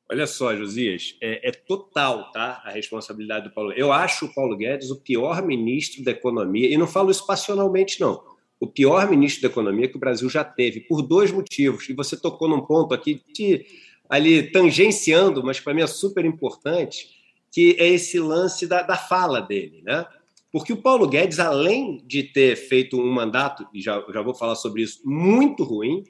Olha 0.08 0.26
só, 0.26 0.54
Josias, 0.54 1.16
é, 1.20 1.48
é, 1.48 1.50
total 1.50 2.30
tá, 2.30 2.62
a 2.64 2.70
responsabilidade 2.70 3.48
do 3.48 3.54
Paulo. 3.54 3.72
Eu 3.72 3.92
acho 3.92 4.26
o 4.26 4.34
Paulo 4.34 4.56
Guedes 4.56 4.90
o 4.90 5.00
pior 5.00 5.44
ministro 5.44 6.04
da 6.04 6.12
economia, 6.12 6.72
e 6.72 6.76
não 6.76 6.86
falo 6.86 7.10
isso 7.10 7.26
passionalmente, 7.26 8.00
não. 8.00 8.22
O 8.60 8.68
pior 8.68 9.10
ministro 9.10 9.42
da 9.42 9.48
economia 9.48 9.88
que 9.88 9.96
o 9.96 10.00
Brasil 10.00 10.30
já 10.30 10.44
teve, 10.44 10.80
por 10.80 11.02
dois 11.02 11.32
motivos. 11.32 11.88
E 11.88 11.92
você 11.92 12.16
tocou 12.16 12.48
num 12.48 12.60
ponto 12.60 12.94
aqui, 12.94 13.20
de, 13.34 13.66
ali 14.08 14.44
tangenciando, 14.52 15.42
mas 15.42 15.58
para 15.58 15.74
mim 15.74 15.82
é 15.82 15.86
super 15.88 16.24
importante, 16.24 17.08
que 17.50 17.76
é 17.78 17.88
esse 17.88 18.20
lance 18.20 18.64
da, 18.66 18.82
da 18.82 18.96
fala 18.96 19.40
dele, 19.40 19.82
né? 19.84 20.06
Porque 20.52 20.72
o 20.72 20.80
Paulo 20.80 21.08
Guedes, 21.08 21.40
além 21.40 22.00
de 22.06 22.22
ter 22.22 22.54
feito 22.56 22.96
um 22.98 23.10
mandato, 23.12 23.66
e 23.74 23.82
já, 23.82 24.02
já 24.14 24.22
vou 24.22 24.34
falar 24.34 24.54
sobre 24.54 24.82
isso, 24.82 25.00
muito 25.04 25.64
ruim, 25.64 26.04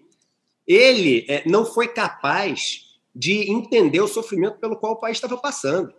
ele 0.66 1.24
é, 1.28 1.42
não 1.48 1.64
foi 1.64 1.88
capaz 1.88 2.85
de 3.16 3.50
entender 3.50 4.00
o 4.00 4.06
sofrimento 4.06 4.58
pelo 4.58 4.76
qual 4.76 4.92
o 4.92 5.00
país 5.00 5.16
estava 5.16 5.38
passando. 5.38 5.90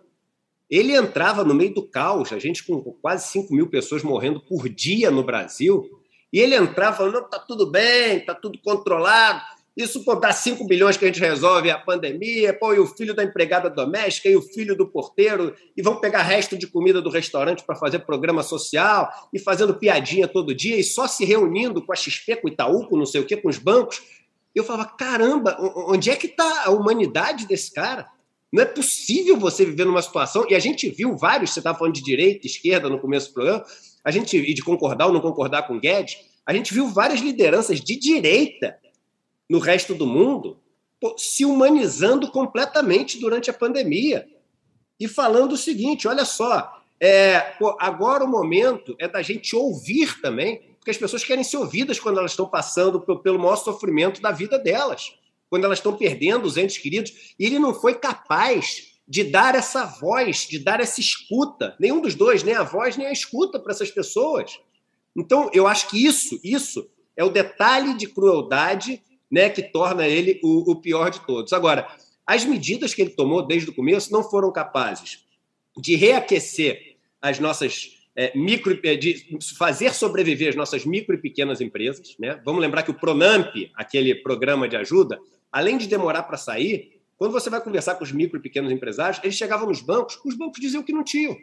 Ele 0.69 0.95
entrava 0.95 1.43
no 1.43 1.55
meio 1.55 1.73
do 1.73 1.81
caos, 1.81 2.31
a 2.31 2.37
gente 2.37 2.63
com 2.63 2.79
quase 3.01 3.31
5 3.31 3.51
mil 3.53 3.67
pessoas 3.67 4.03
morrendo 4.03 4.39
por 4.39 4.69
dia 4.69 5.09
no 5.09 5.23
Brasil, 5.23 5.89
e 6.31 6.39
ele 6.39 6.55
entrava 6.55 6.97
falando: 6.97 7.13
não, 7.13 7.29
tá 7.29 7.39
tudo 7.39 7.71
bem, 7.71 8.23
tá 8.23 8.35
tudo 8.35 8.59
controlado, 8.61 9.41
isso 9.75 10.03
pô, 10.03 10.13
dá 10.13 10.31
5 10.31 10.63
bilhões 10.67 10.95
que 10.95 11.05
a 11.05 11.07
gente 11.07 11.19
resolve 11.19 11.71
a 11.71 11.79
pandemia, 11.79 12.53
pô, 12.53 12.73
e 12.73 12.79
o 12.79 12.85
filho 12.85 13.15
da 13.15 13.23
empregada 13.23 13.69
doméstica 13.69 14.29
e 14.29 14.35
o 14.35 14.41
filho 14.41 14.75
do 14.75 14.87
porteiro, 14.87 15.55
e 15.75 15.81
vão 15.81 15.99
pegar 15.99 16.21
resto 16.21 16.55
de 16.55 16.67
comida 16.67 17.01
do 17.01 17.09
restaurante 17.09 17.63
para 17.63 17.75
fazer 17.75 17.99
programa 17.99 18.43
social, 18.43 19.09
e 19.33 19.39
fazendo 19.39 19.73
piadinha 19.73 20.27
todo 20.27 20.53
dia, 20.53 20.77
e 20.77 20.83
só 20.83 21.07
se 21.07 21.25
reunindo 21.25 21.81
com 21.81 21.93
a 21.93 21.95
XP, 21.95 22.35
com 22.35 22.47
o 22.47 22.51
Itaú, 22.51 22.87
com 22.87 22.97
não 22.97 23.05
sei 23.05 23.21
o 23.21 23.25
quê, 23.25 23.37
com 23.37 23.49
os 23.49 23.57
bancos, 23.57 24.01
eu 24.57 24.63
falava, 24.63 24.89
caramba, 24.89 25.57
onde 25.87 26.09
é 26.09 26.15
que 26.15 26.27
está 26.27 26.65
a 26.65 26.71
humanidade 26.71 27.47
desse 27.47 27.73
cara? 27.73 28.07
Não 28.51 28.63
é 28.63 28.65
possível 28.65 29.37
você 29.37 29.65
viver 29.65 29.85
numa 29.85 30.01
situação, 30.01 30.45
e 30.49 30.55
a 30.55 30.59
gente 30.59 30.89
viu 30.89 31.17
vários, 31.17 31.51
você 31.51 31.59
estava 31.59 31.77
falando 31.77 31.95
de 31.95 32.03
direita, 32.03 32.47
esquerda 32.47 32.89
no 32.89 32.99
começo 32.99 33.29
do 33.29 33.33
programa, 33.33 33.65
a 34.03 34.11
gente, 34.11 34.37
e 34.37 34.53
de 34.53 34.63
concordar 34.63 35.07
ou 35.07 35.13
não 35.13 35.19
concordar 35.19 35.67
com 35.67 35.79
Guedes, 35.79 36.17
a 36.45 36.53
gente 36.53 36.73
viu 36.73 36.87
várias 36.87 37.19
lideranças 37.19 37.81
de 37.81 37.97
direita 37.97 38.77
no 39.49 39.59
resto 39.59 39.93
do 39.93 40.07
mundo 40.07 40.61
se 41.17 41.45
humanizando 41.45 42.31
completamente 42.31 43.19
durante 43.19 43.49
a 43.49 43.53
pandemia. 43.53 44.27
E 44.99 45.07
falando 45.07 45.51
o 45.53 45.57
seguinte: 45.57 46.07
olha 46.07 46.25
só, 46.25 46.81
é, 46.99 47.39
pô, 47.39 47.77
agora 47.79 48.23
o 48.23 48.27
momento 48.27 48.95
é 48.99 49.07
da 49.07 49.21
gente 49.21 49.55
ouvir 49.55 50.19
também, 50.21 50.66
porque 50.87 50.91
as 50.91 50.97
pessoas 50.97 51.23
querem 51.25 51.43
ser 51.43 51.57
ouvidas 51.57 51.99
quando 51.99 52.17
elas 52.17 52.31
estão 52.31 52.47
passando 52.47 53.01
pelo 53.01 53.37
maior 53.37 53.57
sofrimento 53.57 54.21
da 54.21 54.31
vida 54.31 54.57
delas, 54.57 55.15
quando 55.49 55.65
elas 55.65 55.79
estão 55.79 55.97
perdendo 55.97 56.45
os 56.45 56.55
entes 56.55 56.77
queridos. 56.77 57.35
E 57.37 57.45
ele 57.45 57.59
não 57.59 57.73
foi 57.73 57.95
capaz 57.95 58.93
de 59.05 59.25
dar 59.25 59.53
essa 59.53 59.83
voz, 59.83 60.47
de 60.47 60.57
dar 60.57 60.79
essa 60.79 61.01
escuta. 61.01 61.75
Nenhum 61.77 61.99
dos 61.99 62.15
dois, 62.15 62.41
nem 62.41 62.55
a 62.55 62.63
voz, 62.63 62.95
nem 62.95 63.05
a 63.05 63.11
escuta 63.11 63.59
para 63.59 63.73
essas 63.73 63.91
pessoas. 63.91 64.61
Então, 65.13 65.49
eu 65.53 65.67
acho 65.67 65.89
que 65.89 66.05
isso, 66.05 66.39
isso 66.41 66.89
é 67.17 67.23
o 67.23 67.29
detalhe 67.29 67.93
de 67.97 68.07
crueldade 68.07 69.03
né, 69.29 69.49
que 69.49 69.63
torna 69.63 70.07
ele 70.07 70.39
o, 70.41 70.71
o 70.71 70.75
pior 70.77 71.09
de 71.09 71.19
todos. 71.19 71.51
Agora, 71.51 71.85
as 72.25 72.45
medidas 72.45 72.93
que 72.93 73.01
ele 73.01 73.11
tomou 73.11 73.45
desde 73.45 73.69
o 73.69 73.75
começo 73.75 74.09
não 74.09 74.23
foram 74.23 74.53
capazes 74.53 75.25
de 75.77 75.97
reaquecer 75.97 76.95
as 77.21 77.39
nossas 77.39 77.96
é, 78.17 78.35
micro, 78.35 78.77
é, 78.83 78.95
de 78.95 79.37
fazer 79.55 79.93
sobreviver 79.93 80.49
as 80.49 80.55
nossas 80.55 80.83
micro 80.83 81.13
e 81.13 81.19
pequenas 81.19 81.61
empresas. 81.61 82.15
Né? 82.19 82.41
Vamos 82.43 82.59
lembrar 82.59 82.81
que 82.81 82.89
o 82.89 82.95
Pronamp, 82.95 83.53
aquele 83.75 84.15
programa 84.15 84.67
de 84.67 84.75
ajuda, 84.75 85.19
além 85.51 85.77
de 85.77 85.87
demorar 85.87 86.23
para 86.23 86.35
sair, 86.35 86.99
quando 87.15 87.31
você 87.31 87.47
vai 87.47 87.61
conversar 87.61 87.93
com 87.93 88.03
os 88.03 88.11
micro 88.11 88.39
e 88.39 88.41
pequenos 88.41 88.71
empresários, 88.71 89.19
eles 89.23 89.35
chegavam 89.35 89.67
nos 89.67 89.81
bancos, 89.81 90.19
os 90.25 90.35
bancos 90.35 90.59
diziam 90.59 90.81
que 90.81 90.91
não 90.91 91.03
tinham. 91.03 91.37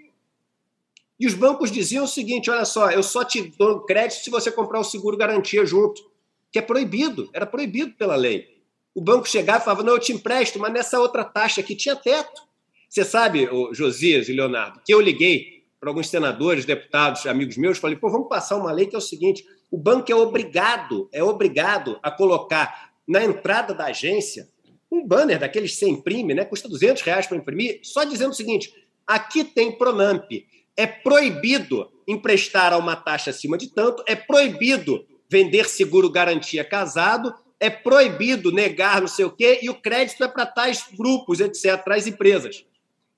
E 1.19 1.29
os 1.29 1.35
bancos 1.35 1.71
diziam 1.71 2.05
o 2.05 2.09
seguinte: 2.09 2.51
olha 2.51 2.65
só, 2.65 2.91
eu 2.91 3.05
só 3.05 3.25
te 3.25 3.43
dou 3.57 3.85
crédito 3.85 4.25
se 4.25 4.31
você 4.31 4.51
comprar 4.51 4.81
o 4.81 4.85
seguro 4.85 5.17
garantia 5.17 5.65
junto, 5.65 6.03
que 6.51 6.59
é 6.59 6.63
proibido, 6.63 7.31
era 7.33 7.47
proibido 7.47 7.93
pela 7.93 8.17
lei. 8.17 8.63
O 8.93 9.01
banco 9.01 9.29
chegava 9.29 9.61
e 9.61 9.65
falava: 9.65 9.85
não, 9.85 9.93
eu 9.93 10.01
te 10.01 10.13
empresto, 10.13 10.59
mas 10.59 10.73
nessa 10.73 10.99
outra 10.99 11.25
taxa 11.25 11.61
aqui 11.61 11.77
tinha 11.77 11.95
teto. 11.95 12.43
Você 12.89 13.05
sabe, 13.05 13.49
Josias 13.73 14.29
e 14.29 14.33
Leonardo, 14.33 14.81
que 14.85 14.93
eu 14.93 15.01
liguei 15.01 15.54
para 15.85 15.91
alguns 15.91 16.09
senadores, 16.09 16.65
deputados, 16.65 17.27
amigos 17.27 17.59
meus, 17.59 17.77
falei: 17.77 17.95
pô, 17.95 18.11
vamos 18.11 18.27
passar 18.27 18.57
uma 18.57 18.73
lei 18.73 18.87
que 18.87 18.95
é 18.95 18.99
o 18.99 19.03
seguinte: 19.03 19.45
o 19.71 19.77
banco 19.77 20.11
é 20.11 20.15
obrigado, 20.15 21.11
é 21.13 21.23
obrigado 21.23 22.01
a 22.03 22.11
colocar 22.11 22.91
na 23.07 23.23
entrada 23.23 23.75
da 23.75 23.85
agência 23.85 24.49
um 24.91 25.07
banner 25.07 25.39
daqueles 25.39 25.73
que 25.73 25.79
você 25.79 25.89
imprime, 25.89 26.33
né? 26.33 26.45
Custa 26.47 26.69
200 26.69 27.03
reais 27.03 27.27
para 27.27 27.37
imprimir, 27.37 27.81
só 27.83 28.03
dizendo 28.05 28.31
o 28.31 28.35
seguinte: 28.35 28.73
aqui 29.07 29.45
tem 29.45 29.71
Pronamp. 29.73 30.31
É 30.75 30.87
proibido 30.87 31.93
emprestar 32.09 32.73
a 32.73 32.79
uma 32.79 32.97
taxa 32.97 33.31
acima 33.31 33.59
de 33.59 33.69
tanto, 33.69 34.03
é 34.09 34.17
proibido 34.17 35.07
vender 35.31 35.69
seguro 35.69 36.11
garantia 36.11 36.65
casado, 36.65 37.33
é 37.61 37.69
proibido 37.69 38.51
negar 38.51 39.03
não 39.03 39.09
sei 39.09 39.27
o 39.27 39.31
quê, 39.31 39.61
e 39.63 39.69
o 39.69 39.75
crédito 39.75 40.25
é 40.25 40.29
para 40.29 40.47
tais 40.47 40.87
grupos, 40.97 41.41
etc., 41.41 41.77
tais 41.85 42.07
empresas. 42.07 42.65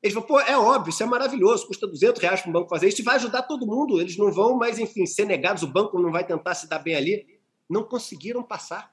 Eles 0.07 0.15
falam, 0.15 0.29
pô, 0.29 0.41
é 0.41 0.59
óbvio, 0.59 0.91
isso 0.91 1.03
é 1.03 1.07
maravilhoso, 1.07 1.67
custa 1.67 1.87
200 1.87 2.21
reais 2.21 2.41
para 2.41 2.51
um 2.51 2.53
banco 2.53 2.69
fazer 2.69 2.89
isso, 2.89 3.01
e 3.01 3.05
vai 3.05 3.17
ajudar 3.17 3.43
todo 3.43 3.67
mundo, 3.67 4.01
eles 4.01 4.17
não 4.17 4.33
vão, 4.33 4.57
mas 4.57 4.79
enfim, 4.79 5.05
ser 5.07 5.27
negados, 5.27 5.63
o 5.63 5.67
banco 5.67 6.01
não 6.01 6.11
vai 6.11 6.25
tentar 6.25 6.55
se 6.55 6.69
dar 6.69 6.79
bem 6.79 6.95
ali. 6.95 7.27
Não 7.69 7.83
conseguiram 7.83 8.43
passar 8.43 8.91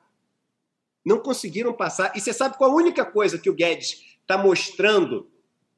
não 1.06 1.19
conseguiram 1.19 1.73
passar. 1.73 2.13
E 2.15 2.21
você 2.21 2.32
sabe 2.32 2.58
qual 2.58 2.71
a 2.71 2.76
única 2.76 3.06
coisa 3.06 3.38
que 3.38 3.49
o 3.49 3.54
Guedes 3.54 3.97
está 4.21 4.38
mostrando 4.38 5.30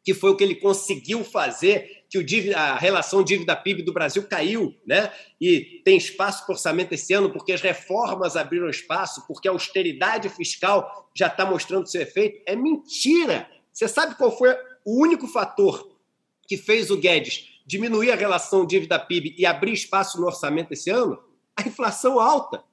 que 0.04 0.14
foi 0.14 0.30
o 0.30 0.38
que 0.38 0.44
ele 0.44 0.54
conseguiu 0.54 1.24
fazer, 1.24 2.06
que 2.08 2.20
o 2.20 2.24
dívida, 2.24 2.56
a 2.56 2.78
relação 2.78 3.24
dívida-PIB 3.24 3.82
do 3.82 3.92
Brasil 3.92 4.22
caiu, 4.28 4.72
né? 4.86 5.12
E 5.42 5.82
tem 5.84 5.98
espaço 5.98 6.46
para 6.46 6.54
orçamento 6.54 6.94
esse 6.94 7.12
ano, 7.12 7.32
porque 7.32 7.52
as 7.52 7.60
reformas 7.60 8.36
abriram 8.36 8.70
espaço, 8.70 9.26
porque 9.26 9.48
a 9.48 9.52
austeridade 9.52 10.30
fiscal 10.30 11.10
já 11.18 11.26
está 11.26 11.44
mostrando 11.44 11.90
seu 11.90 12.04
efeito. 12.04 12.40
É 12.46 12.56
mentira! 12.56 13.50
Você 13.74 13.88
sabe 13.88 14.14
qual 14.14 14.38
foi 14.38 14.56
o 14.86 15.02
único 15.02 15.28
fator 15.28 15.90
que 16.48 16.56
fez 16.56 16.92
o 16.92 16.98
Guedes 16.98 17.50
diminuir 17.66 18.12
a 18.12 18.16
relação 18.16 18.66
dívida-PIB 18.66 19.36
e 19.38 19.46
abrir 19.46 19.74
espaço 19.74 20.22
no 20.22 20.28
orçamento 20.28 20.72
esse 20.72 20.92
ano? 20.92 21.20
A 21.58 21.64
inflação 21.64 22.20
alta. 22.20 22.64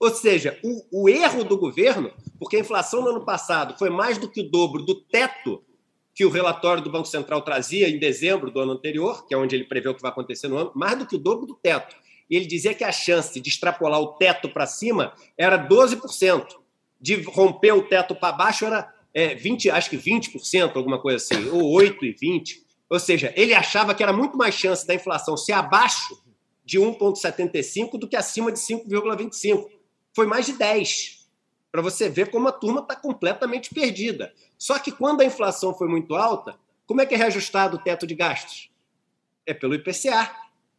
Ou 0.00 0.10
seja, 0.10 0.58
o, 0.64 1.04
o, 1.04 1.08
erro 1.08 1.44
do 1.44 1.56
governo, 1.56 2.10
porque 2.36 2.56
a 2.56 2.58
inflação 2.58 3.02
no 3.02 3.10
ano 3.10 3.24
passado 3.24 3.78
foi 3.78 3.88
mais 3.88 4.18
do 4.18 4.28
que 4.28 4.40
o 4.40 4.50
dobro 4.50 4.82
do 4.82 4.96
teto 4.96 5.62
que 6.12 6.24
o 6.24 6.30
relatório 6.30 6.82
do 6.82 6.90
Banco 6.90 7.06
Central 7.06 7.40
trazia 7.42 7.88
em 7.88 7.98
dezembro 7.98 8.50
do 8.50 8.58
ano 8.58 8.72
anterior, 8.72 9.24
que 9.26 9.32
é 9.32 9.38
onde 9.38 9.54
ele 9.54 9.64
prevê 9.64 9.88
o 9.88 9.94
que 9.94 10.02
vai 10.02 10.10
acontecer 10.10 10.48
no 10.48 10.58
ano, 10.58 10.72
mais 10.74 10.98
do 10.98 11.06
que 11.06 11.14
o 11.14 11.18
dobro 11.18 11.46
do 11.46 11.54
teto. 11.54 11.94
E 12.28 12.36
ele 12.36 12.46
dizia 12.46 12.74
que 12.74 12.82
a 12.82 12.90
chance 12.90 13.40
de 13.40 13.48
extrapolar 13.48 14.00
o 14.00 14.14
teto 14.14 14.48
para 14.48 14.66
cima 14.66 15.14
era 15.38 15.56
12%. 15.56 16.46
De 17.00 17.22
romper 17.22 17.72
o 17.72 17.82
teto 17.82 18.14
para 18.14 18.36
baixo 18.36 18.64
era 18.64 18.92
é, 19.14 19.34
20, 19.34 19.70
acho 19.70 19.90
que 19.90 19.96
20%, 19.96 20.76
alguma 20.76 21.00
coisa 21.00 21.16
assim, 21.16 21.48
ou 21.50 21.70
8 21.72 22.04
e 22.04 22.12
20. 22.12 22.62
Ou 22.88 22.98
seja, 22.98 23.32
ele 23.36 23.54
achava 23.54 23.94
que 23.94 24.02
era 24.02 24.12
muito 24.12 24.36
mais 24.36 24.54
chance 24.54 24.86
da 24.86 24.94
inflação 24.94 25.36
ser 25.36 25.52
abaixo 25.52 26.22
de 26.64 26.78
1,75 26.78 27.98
do 27.98 28.08
que 28.08 28.16
acima 28.16 28.52
de 28.52 28.58
5,25 28.58 29.66
foi 30.14 30.26
mais 30.26 30.46
de 30.46 30.52
10. 30.52 31.28
Para 31.70 31.82
você 31.82 32.08
ver 32.08 32.30
como 32.30 32.48
a 32.48 32.52
turma 32.52 32.80
está 32.80 32.94
completamente 32.94 33.74
perdida. 33.74 34.32
Só 34.58 34.78
que 34.78 34.92
quando 34.92 35.22
a 35.22 35.24
inflação 35.24 35.74
foi 35.74 35.88
muito 35.88 36.14
alta, 36.14 36.56
como 36.86 37.00
é 37.00 37.06
que 37.06 37.14
é 37.14 37.16
reajustado 37.16 37.76
o 37.76 37.80
teto 37.80 38.06
de 38.06 38.14
gastos? 38.14 38.70
É 39.46 39.54
pelo 39.54 39.74
IPCA. 39.74 40.30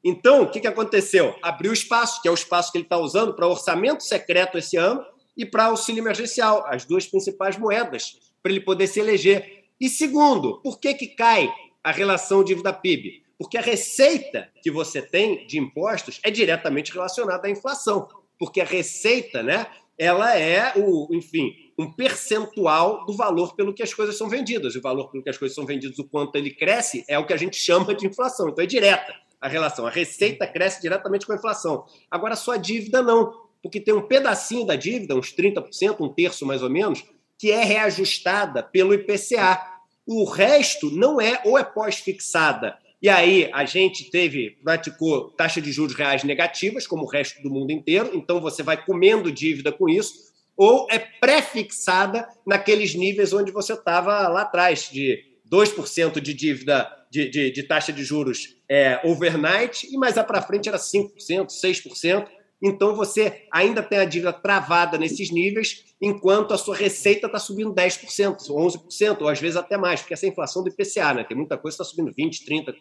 Então, 0.03 0.43
o 0.43 0.49
que, 0.49 0.59
que 0.59 0.67
aconteceu? 0.67 1.35
Abriu 1.41 1.73
espaço, 1.73 2.21
que 2.21 2.27
é 2.27 2.31
o 2.31 2.35
espaço 2.35 2.71
que 2.71 2.77
ele 2.77 2.85
está 2.85 2.97
usando 2.97 3.33
para 3.33 3.47
orçamento 3.47 4.03
secreto 4.03 4.57
esse 4.57 4.77
ano 4.77 5.03
e 5.35 5.45
para 5.45 5.65
auxílio 5.65 6.01
emergencial, 6.01 6.65
as 6.67 6.85
duas 6.85 7.07
principais 7.07 7.57
moedas, 7.57 8.19
para 8.41 8.51
ele 8.51 8.61
poder 8.61 8.87
se 8.87 8.99
eleger. 8.99 9.65
E 9.79 9.89
segundo, 9.89 10.61
por 10.61 10.79
que, 10.79 10.93
que 10.93 11.07
cai 11.07 11.51
a 11.83 11.91
relação 11.91 12.43
dívida-PIB? 12.43 13.23
Porque 13.37 13.57
a 13.57 13.61
receita 13.61 14.49
que 14.61 14.71
você 14.71 15.01
tem 15.01 15.45
de 15.47 15.57
impostos 15.57 16.19
é 16.23 16.31
diretamente 16.31 16.93
relacionada 16.93 17.47
à 17.47 17.51
inflação 17.51 18.07
porque 18.43 18.59
a 18.59 18.65
receita, 18.65 19.41
né, 19.41 19.67
ela 19.97 20.37
é 20.37 20.73
o, 20.75 21.07
enfim, 21.11 21.53
um 21.77 21.91
percentual 21.91 23.05
do 23.05 23.13
valor 23.13 23.55
pelo 23.55 23.73
que 23.73 23.81
as 23.81 23.93
coisas 23.93 24.17
são 24.17 24.27
vendidas. 24.27 24.75
O 24.75 24.81
valor 24.81 25.09
pelo 25.09 25.23
que 25.23 25.29
as 25.29 25.37
coisas 25.37 25.55
são 25.55 25.65
vendidas, 25.65 25.97
o 25.99 26.03
quanto 26.03 26.35
ele 26.35 26.51
cresce, 26.51 27.05
é 27.07 27.17
o 27.17 27.25
que 27.25 27.31
a 27.31 27.37
gente 27.37 27.55
chama 27.55 27.93
de 27.93 28.05
inflação. 28.05 28.49
Então 28.49 28.63
é 28.63 28.67
direta 28.67 29.13
a 29.39 29.47
relação. 29.47 29.85
A 29.85 29.89
receita 29.89 30.45
cresce 30.45 30.81
diretamente 30.81 31.25
com 31.25 31.31
a 31.33 31.35
inflação. 31.35 31.85
Agora, 32.11 32.35
a 32.35 32.57
dívida 32.57 33.01
não, 33.01 33.42
porque 33.63 33.79
tem 33.79 33.93
um 33.93 34.05
pedacinho 34.05 34.65
da 34.65 34.75
dívida, 34.75 35.15
uns 35.15 35.33
30%, 35.33 35.95
um 35.99 36.13
terço 36.13 36.45
mais 36.45 36.61
ou 36.61 36.69
menos, 36.69 37.03
que 37.39 37.49
é 37.49 37.63
reajustada 37.63 38.61
pelo 38.61 38.93
IPCA. 38.93 39.59
O 40.05 40.25
resto 40.25 40.91
não 40.91 41.19
é 41.19 41.41
ou 41.45 41.57
é 41.57 41.63
pós-fixada 41.63 42.77
e 43.03 43.09
aí 43.09 43.49
a 43.51 43.65
gente 43.65 44.09
teve, 44.09 44.51
praticou 44.63 45.29
taxa 45.31 45.61
de 45.61 45.73
juros 45.73 45.93
reais 45.93 46.23
negativas, 46.23 46.87
como 46.87 47.03
o 47.03 47.09
resto 47.09 47.43
do 47.43 47.49
mundo 47.49 47.71
inteiro, 47.71 48.11
então 48.13 48.39
você 48.39 48.63
vai 48.63 48.81
comendo 48.81 49.29
dívida 49.29 49.73
com 49.73 49.89
isso, 49.89 50.31
ou 50.55 50.87
é 50.89 50.97
pré-fixada 50.97 52.25
naqueles 52.47 52.95
níveis 52.95 53.33
onde 53.33 53.51
você 53.51 53.73
estava 53.73 54.29
lá 54.29 54.43
atrás, 54.43 54.89
de 54.89 55.21
2% 55.51 56.21
de 56.21 56.33
dívida 56.33 56.89
de, 57.11 57.29
de, 57.29 57.51
de, 57.51 57.63
taxa 57.63 57.91
de 57.91 58.05
juros 58.05 58.55
é, 58.69 59.01
overnight, 59.03 59.85
e 59.93 59.97
mais 59.97 60.13
para 60.13 60.41
frente 60.41 60.69
era 60.69 60.77
5%, 60.77 61.47
6%. 61.47 62.25
Então 62.63 62.95
você 62.95 63.45
ainda 63.51 63.83
tem 63.83 63.99
a 63.99 64.05
dívida 64.05 64.31
travada 64.31 64.97
nesses 64.97 65.29
níveis, 65.29 65.83
enquanto 66.01 66.53
a 66.53 66.57
sua 66.57 66.75
receita 66.75 67.27
está 67.27 67.37
subindo 67.37 67.73
10%, 67.73 68.37
11%, 68.47 69.21
ou 69.21 69.27
às 69.27 69.39
vezes 69.39 69.57
até 69.57 69.77
mais, 69.77 69.99
porque 69.99 70.13
essa 70.13 70.25
é 70.25 70.29
a 70.29 70.31
inflação 70.31 70.63
do 70.63 70.69
IPCA, 70.69 71.13
né? 71.13 71.23
Tem 71.25 71.35
muita 71.35 71.57
coisa 71.57 71.75
que 71.75 71.83
está 71.83 71.93
subindo 71.93 72.15
20%, 72.15 72.45
30%, 72.47 72.75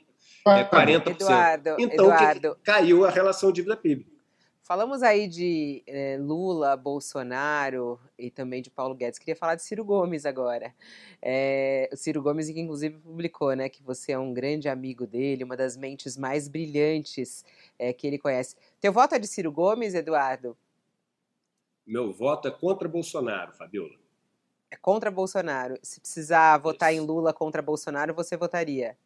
é 0.47 0.65
40%. 0.65 1.11
Eduardo, 1.11 1.71
então 1.81 2.07
Eduardo. 2.07 2.57
caiu 2.63 3.05
a 3.05 3.11
relação 3.11 3.51
dívida-PIB. 3.51 4.07
Falamos 4.65 5.03
aí 5.03 5.27
de 5.27 5.83
é, 5.89 6.17
Lula, 6.21 6.77
Bolsonaro 6.77 7.99
e 8.17 8.31
também 8.31 8.63
de 8.63 8.71
Paulo 8.71 8.95
Guedes. 8.95 9.19
Queria 9.19 9.35
falar 9.35 9.57
de 9.57 9.63
Ciro 9.63 9.85
Gomes 9.85 10.25
agora. 10.25 10.73
É, 11.21 11.91
o 11.93 11.97
Ciro 11.97 12.23
Gomes, 12.23 12.49
que 12.49 12.61
inclusive 12.61 12.97
publicou 12.99 13.55
né, 13.57 13.69
que 13.69 13.83
você 13.83 14.13
é 14.13 14.19
um 14.19 14.33
grande 14.33 14.69
amigo 14.69 15.05
dele, 15.05 15.43
uma 15.43 15.57
das 15.57 15.77
mentes 15.77 16.17
mais 16.17 16.47
brilhantes 16.47 17.45
é, 17.77 17.93
que 17.93 18.07
ele 18.07 18.19
conhece. 18.19 18.55
Teu 18.83 18.93
voto 18.93 19.15
é 19.15 19.19
de 19.21 19.29
Ciro 19.29 19.53
Gomes, 19.53 19.95
Eduardo? 19.95 20.57
Meu 21.87 22.13
voto 22.13 22.49
é 22.49 22.51
contra 22.51 22.89
Bolsonaro, 22.89 23.53
Fabiola. 23.53 23.95
É 24.73 24.77
contra 24.77 25.09
Bolsonaro. 25.09 25.79
Se 25.85 26.01
precisar 26.01 26.59
votar 26.59 26.93
em 26.93 26.99
Lula 26.99 27.33
contra 27.33 27.63
Bolsonaro, 27.63 28.13
você 28.13 28.37
votaria? 28.37 28.97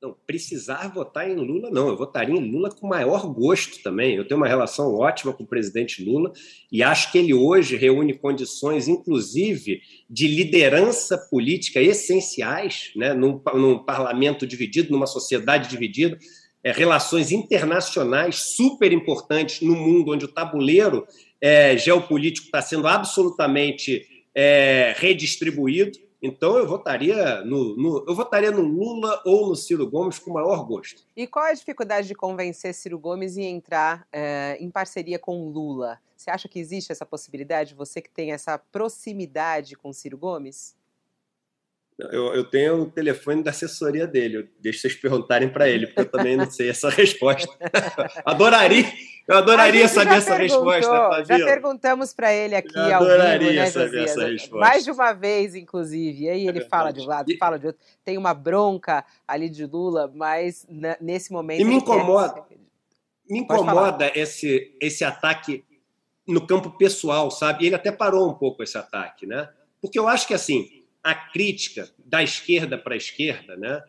Não, 0.00 0.16
precisar 0.26 0.88
votar 0.88 1.28
em 1.28 1.34
Lula, 1.34 1.70
não. 1.70 1.88
Eu 1.88 1.98
votaria 1.98 2.34
em 2.34 2.50
Lula 2.50 2.70
com 2.70 2.86
maior 2.86 3.26
gosto 3.30 3.82
também. 3.82 4.16
Eu 4.16 4.26
tenho 4.26 4.40
uma 4.40 4.48
relação 4.48 4.94
ótima 4.94 5.34
com 5.34 5.44
o 5.44 5.46
presidente 5.46 6.02
Lula 6.02 6.32
e 6.72 6.82
acho 6.82 7.12
que 7.12 7.18
ele 7.18 7.34
hoje 7.34 7.76
reúne 7.76 8.16
condições, 8.16 8.88
inclusive, 8.88 9.82
de 10.08 10.26
liderança 10.26 11.18
política 11.30 11.78
essenciais, 11.78 12.90
né? 12.96 13.12
num, 13.12 13.38
num 13.52 13.84
parlamento 13.84 14.46
dividido, 14.46 14.92
numa 14.92 15.06
sociedade 15.06 15.68
dividida, 15.68 16.18
é, 16.64 16.72
relações 16.72 17.30
internacionais 17.30 18.36
super 18.36 18.90
importantes 18.90 19.60
no 19.60 19.76
mundo 19.76 20.12
onde 20.12 20.24
o 20.24 20.32
tabuleiro 20.32 21.06
é, 21.38 21.76
geopolítico 21.76 22.46
está 22.46 22.62
sendo 22.62 22.88
absolutamente 22.88 24.08
é, 24.34 24.94
redistribuído. 24.96 26.02
Então 26.22 26.56
eu 26.56 26.66
votaria 26.66 27.44
no, 27.44 27.76
no, 27.76 28.04
eu 28.08 28.14
votaria 28.14 28.50
no 28.50 28.62
Lula 28.62 29.20
ou 29.26 29.48
no 29.48 29.54
Ciro 29.54 29.86
Gomes 29.86 30.18
com 30.18 30.30
o 30.30 30.34
maior 30.34 30.64
gosto. 30.64 31.02
E 31.14 31.26
qual 31.26 31.44
é 31.46 31.50
a 31.50 31.54
dificuldade 31.54 32.08
de 32.08 32.14
convencer 32.14 32.72
Ciro 32.72 32.98
Gomes 32.98 33.36
e 33.36 33.42
entrar 33.42 34.08
é, 34.10 34.56
em 34.58 34.70
parceria 34.70 35.18
com 35.18 35.50
Lula? 35.50 35.98
Você 36.16 36.30
acha 36.30 36.48
que 36.48 36.58
existe 36.58 36.90
essa 36.90 37.04
possibilidade? 37.04 37.74
Você 37.74 38.00
que 38.00 38.10
tem 38.10 38.32
essa 38.32 38.56
proximidade 38.56 39.76
com 39.76 39.92
Ciro 39.92 40.16
Gomes? 40.16 40.74
Eu, 41.96 42.34
eu, 42.34 42.44
tenho 42.44 42.82
o 42.82 42.90
telefone 42.90 43.42
da 43.42 43.50
assessoria 43.50 44.04
dele. 44.04 44.38
Eu 44.38 44.48
deixo 44.60 44.80
vocês 44.80 44.94
perguntarem 44.94 45.48
para 45.48 45.68
ele, 45.68 45.86
porque 45.86 46.00
eu 46.00 46.10
também 46.10 46.36
não 46.36 46.50
sei 46.50 46.68
essa 46.70 46.90
resposta. 46.90 47.48
adoraria, 48.26 48.84
eu 49.28 49.36
adoraria 49.36 49.86
saber 49.86 50.16
essa 50.16 50.34
resposta. 50.34 51.24
Já 51.24 51.36
perguntamos 51.36 52.12
para 52.12 52.32
ele 52.32 52.56
aqui 52.56 52.76
eu 52.76 52.96
ao 52.96 53.04
vivo, 53.38 53.52
né, 53.52 53.66
saber 53.66 54.04
essa 54.04 54.26
resposta. 54.26 54.58
Mais 54.58 54.82
de 54.82 54.90
uma 54.90 55.12
vez, 55.12 55.54
inclusive. 55.54 56.24
E 56.24 56.28
aí 56.28 56.48
ele 56.48 56.58
é 56.58 56.68
fala 56.68 56.92
de 56.92 57.00
um 57.00 57.06
lado, 57.06 57.30
e... 57.30 57.38
fala 57.38 57.60
de 57.60 57.68
outro. 57.68 57.80
Tem 58.04 58.18
uma 58.18 58.34
bronca 58.34 59.04
ali 59.26 59.48
de 59.48 59.64
Lula, 59.64 60.10
mas 60.12 60.66
nesse 61.00 61.32
momento. 61.32 61.60
E 61.60 61.64
me 61.64 61.76
incomoda. 61.76 62.42
Quer... 62.42 62.56
Me 63.30 63.38
incomoda 63.38 64.10
esse, 64.16 64.76
esse 64.80 65.04
ataque 65.04 65.64
no 66.26 66.44
campo 66.44 66.70
pessoal, 66.70 67.30
sabe? 67.30 67.66
Ele 67.66 67.76
até 67.76 67.92
parou 67.92 68.28
um 68.28 68.34
pouco 68.34 68.64
esse 68.64 68.76
ataque, 68.76 69.26
né? 69.26 69.48
Porque 69.80 69.98
eu 69.98 70.08
acho 70.08 70.26
que 70.26 70.34
assim 70.34 70.73
a 71.04 71.14
crítica 71.14 71.88
da 71.98 72.22
esquerda 72.22 72.78
para 72.78 72.94
a 72.94 72.96
esquerda, 72.96 73.56
né, 73.56 73.82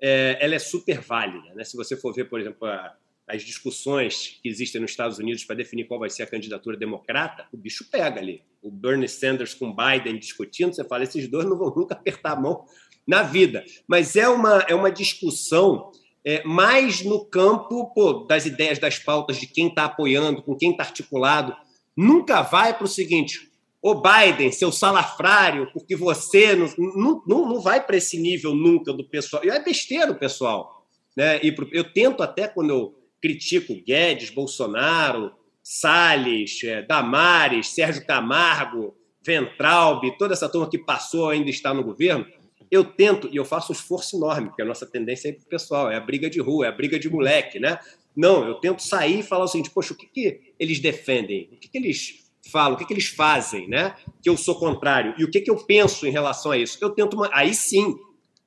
é, 0.00 0.38
ela 0.40 0.54
é 0.54 0.58
super 0.58 1.00
válida. 1.00 1.54
Né? 1.54 1.62
Se 1.62 1.76
você 1.76 1.94
for 1.96 2.14
ver, 2.14 2.24
por 2.24 2.40
exemplo, 2.40 2.66
a, 2.66 2.96
as 3.28 3.42
discussões 3.42 4.40
que 4.42 4.48
existem 4.48 4.80
nos 4.80 4.90
Estados 4.90 5.18
Unidos 5.18 5.44
para 5.44 5.54
definir 5.54 5.84
qual 5.84 6.00
vai 6.00 6.10
ser 6.10 6.22
a 6.22 6.26
candidatura 6.26 6.76
democrata, 6.76 7.46
o 7.52 7.56
bicho 7.56 7.88
pega 7.90 8.18
ali. 8.18 8.42
O 8.62 8.70
Bernie 8.70 9.08
Sanders 9.08 9.54
com 9.54 9.74
Biden 9.74 10.18
discutindo, 10.18 10.74
você 10.74 10.82
fala, 10.82 11.04
esses 11.04 11.28
dois 11.28 11.44
não 11.44 11.56
vão 11.56 11.72
nunca 11.74 11.94
apertar 11.94 12.32
a 12.32 12.40
mão 12.40 12.64
na 13.06 13.22
vida. 13.22 13.64
Mas 13.86 14.16
é 14.16 14.28
uma, 14.28 14.64
é 14.68 14.74
uma 14.74 14.90
discussão 14.90 15.92
é, 16.24 16.42
mais 16.44 17.02
no 17.02 17.24
campo 17.26 17.92
pô, 17.94 18.24
das 18.24 18.46
ideias, 18.46 18.78
das 18.78 18.98
pautas, 18.98 19.36
de 19.36 19.46
quem 19.46 19.68
está 19.68 19.84
apoiando, 19.84 20.42
com 20.42 20.56
quem 20.56 20.70
está 20.70 20.84
articulado. 20.84 21.54
Nunca 21.96 22.42
vai 22.42 22.76
para 22.76 22.84
o 22.84 22.88
seguinte: 22.88 23.51
Ô 23.82 24.00
Biden, 24.00 24.52
seu 24.52 24.70
salafrário, 24.70 25.68
porque 25.72 25.96
você 25.96 26.54
não, 26.54 27.22
não, 27.26 27.48
não 27.48 27.60
vai 27.60 27.84
para 27.84 27.96
esse 27.96 28.16
nível 28.16 28.54
nunca 28.54 28.92
do 28.92 29.04
pessoal. 29.04 29.44
E 29.44 29.50
é 29.50 29.60
besteira 29.60 30.12
o 30.12 30.18
pessoal. 30.18 30.86
Né? 31.16 31.40
E 31.42 31.52
eu 31.72 31.92
tento 31.92 32.22
até, 32.22 32.46
quando 32.46 32.70
eu 32.70 32.94
critico 33.20 33.74
Guedes, 33.74 34.30
Bolsonaro, 34.30 35.32
Salles, 35.62 36.62
é, 36.62 36.82
Damares, 36.82 37.68
Sérgio 37.68 38.06
Camargo, 38.06 38.94
Ventralbe, 39.24 40.16
toda 40.16 40.32
essa 40.32 40.48
turma 40.48 40.70
que 40.70 40.78
passou 40.78 41.30
ainda 41.30 41.50
está 41.50 41.74
no 41.74 41.82
governo, 41.82 42.24
eu 42.70 42.84
tento, 42.84 43.28
e 43.32 43.36
eu 43.36 43.44
faço 43.44 43.72
um 43.72 43.74
esforço 43.74 44.16
enorme, 44.16 44.48
porque 44.48 44.62
a 44.62 44.64
nossa 44.64 44.86
tendência 44.86 45.28
é 45.28 45.32
para 45.32 45.42
o 45.42 45.46
pessoal, 45.46 45.90
é 45.90 45.96
a 45.96 46.00
briga 46.00 46.30
de 46.30 46.40
rua, 46.40 46.66
é 46.66 46.68
a 46.68 46.72
briga 46.72 46.98
de 46.98 47.08
moleque, 47.08 47.58
né? 47.58 47.78
Não, 48.16 48.46
eu 48.46 48.54
tento 48.54 48.80
sair 48.80 49.20
e 49.20 49.22
falar 49.22 49.44
o 49.44 49.48
seguinte, 49.48 49.70
poxa, 49.70 49.92
o 49.92 49.96
que, 49.96 50.06
que 50.06 50.54
eles 50.58 50.80
defendem? 50.80 51.50
O 51.52 51.56
que, 51.56 51.68
que 51.68 51.78
eles 51.78 52.21
falam, 52.52 52.74
o 52.74 52.76
que, 52.76 52.84
que 52.84 52.92
eles 52.92 53.08
fazem, 53.08 53.66
né? 53.68 53.96
Que 54.22 54.28
eu 54.28 54.36
sou 54.36 54.54
contrário. 54.54 55.14
E 55.18 55.24
o 55.24 55.30
que, 55.30 55.40
que 55.40 55.50
eu 55.50 55.56
penso 55.56 56.06
em 56.06 56.10
relação 56.10 56.52
a 56.52 56.58
isso? 56.58 56.78
Eu 56.80 56.90
tento. 56.90 57.14
Uma... 57.14 57.28
Aí 57.32 57.54
sim, 57.54 57.96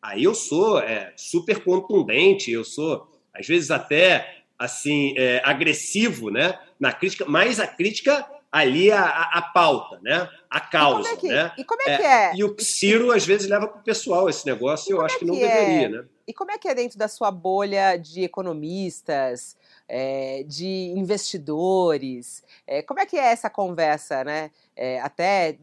aí 0.01 0.24
eu 0.24 0.36
sou 0.36 0.80
é, 0.80 1.12
super 1.18 1.64
contundente, 1.64 2.51
eu 2.51 2.64
sou, 2.64 3.10
às 3.34 3.45
vezes, 3.45 3.72
até 3.72 4.43
assim, 4.58 5.14
é, 5.18 5.41
agressivo, 5.43 6.30
né? 6.30 6.58
Na 6.80 6.93
crítica, 6.93 7.26
mas 7.28 7.60
a 7.60 7.68
crítica 7.68 8.26
ali 8.56 8.89
a, 8.89 9.03
a, 9.03 9.39
a 9.39 9.41
pauta, 9.41 9.99
né? 10.01 10.30
A 10.49 10.62
causa. 10.62 11.01
E 11.01 11.03
como 11.03 11.14
é 11.14 11.18
que, 11.18 11.28
né? 11.28 11.51
e 11.58 11.64
como 11.66 11.82
é, 11.82 11.97
que 11.97 12.03
é? 12.03 12.36
E 12.36 12.43
o 12.45 12.56
Ciro, 12.58 13.12
às 13.12 13.26
vezes, 13.26 13.49
leva 13.49 13.68
para 13.68 13.82
o 13.82 13.84
pessoal 13.84 14.30
esse 14.30 14.45
negócio 14.45 14.89
e, 14.89 14.93
eu 14.93 15.01
acho 15.01 15.16
é 15.16 15.20
que 15.20 15.26
não 15.26 15.36
deveria, 15.36 15.89
né? 15.89 16.06
E 16.26 16.34
como 16.34 16.51
é 16.51 16.58
que 16.58 16.70
é 16.70 16.74
dentro 16.74 16.97
da 16.97 17.10
sua 17.10 17.30
bolha 17.30 17.97
de 17.97 18.24
economistas, 18.24 19.58
é, 19.88 20.44
de 20.44 20.94
investidores. 20.96 22.44
É, 22.66 22.82
como 22.82 23.00
é 23.00 23.06
que 23.06 23.18
é 23.18 23.32
essa 23.32 23.50
conversa, 23.50 24.24
né? 24.24 24.52
É, 24.76 25.00
até 25.00 25.58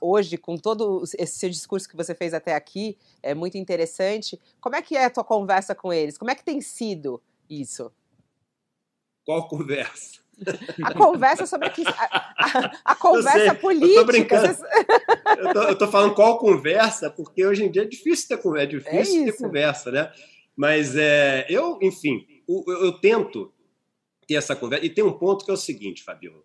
hoje, 0.00 0.36
com 0.36 0.56
todo 0.56 1.02
esse 1.18 1.38
seu 1.38 1.50
discurso 1.50 1.88
que 1.88 1.96
você 1.96 2.14
fez 2.14 2.34
até 2.34 2.54
aqui, 2.54 2.96
é 3.22 3.34
muito 3.34 3.58
interessante. 3.58 4.38
Como 4.60 4.76
é 4.76 4.82
que 4.82 4.96
é 4.96 5.04
a 5.04 5.10
tua 5.10 5.24
conversa 5.24 5.74
com 5.74 5.92
eles? 5.92 6.16
Como 6.18 6.30
é 6.30 6.34
que 6.34 6.44
tem 6.44 6.60
sido 6.60 7.22
isso? 7.48 7.92
Qual 9.24 9.46
conversa? 9.48 10.20
A 10.84 10.94
conversa 10.94 11.46
sobre 11.46 11.68
a, 11.68 11.72
a, 12.38 12.72
a 12.84 12.94
conversa 12.94 13.50
sei, 13.50 13.54
política. 13.54 13.88
Eu 13.88 13.96
tô 13.96 14.12
brincando. 14.12 14.58
eu, 15.38 15.52
tô, 15.52 15.62
eu 15.62 15.78
tô 15.78 15.88
falando 15.88 16.14
qual 16.14 16.38
conversa, 16.38 17.10
porque 17.10 17.44
hoje 17.44 17.64
em 17.64 17.70
dia 17.70 17.82
é 17.82 17.84
difícil 17.84 18.28
ter, 18.28 18.58
é 18.58 18.66
difícil 18.66 19.22
é 19.22 19.24
ter 19.26 19.36
conversa, 19.36 19.90
né? 19.90 20.12
Mas 20.56 20.96
é, 20.96 21.46
eu, 21.48 21.78
enfim, 21.82 22.26
eu, 22.48 22.64
eu 22.66 22.92
tento 22.92 23.52
ter 24.28 24.34
essa 24.34 24.54
conversa. 24.54 24.84
E 24.84 24.90
tem 24.90 25.02
um 25.02 25.12
ponto 25.12 25.44
que 25.44 25.50
é 25.50 25.54
o 25.54 25.56
seguinte, 25.56 26.04
Fabio. 26.04 26.44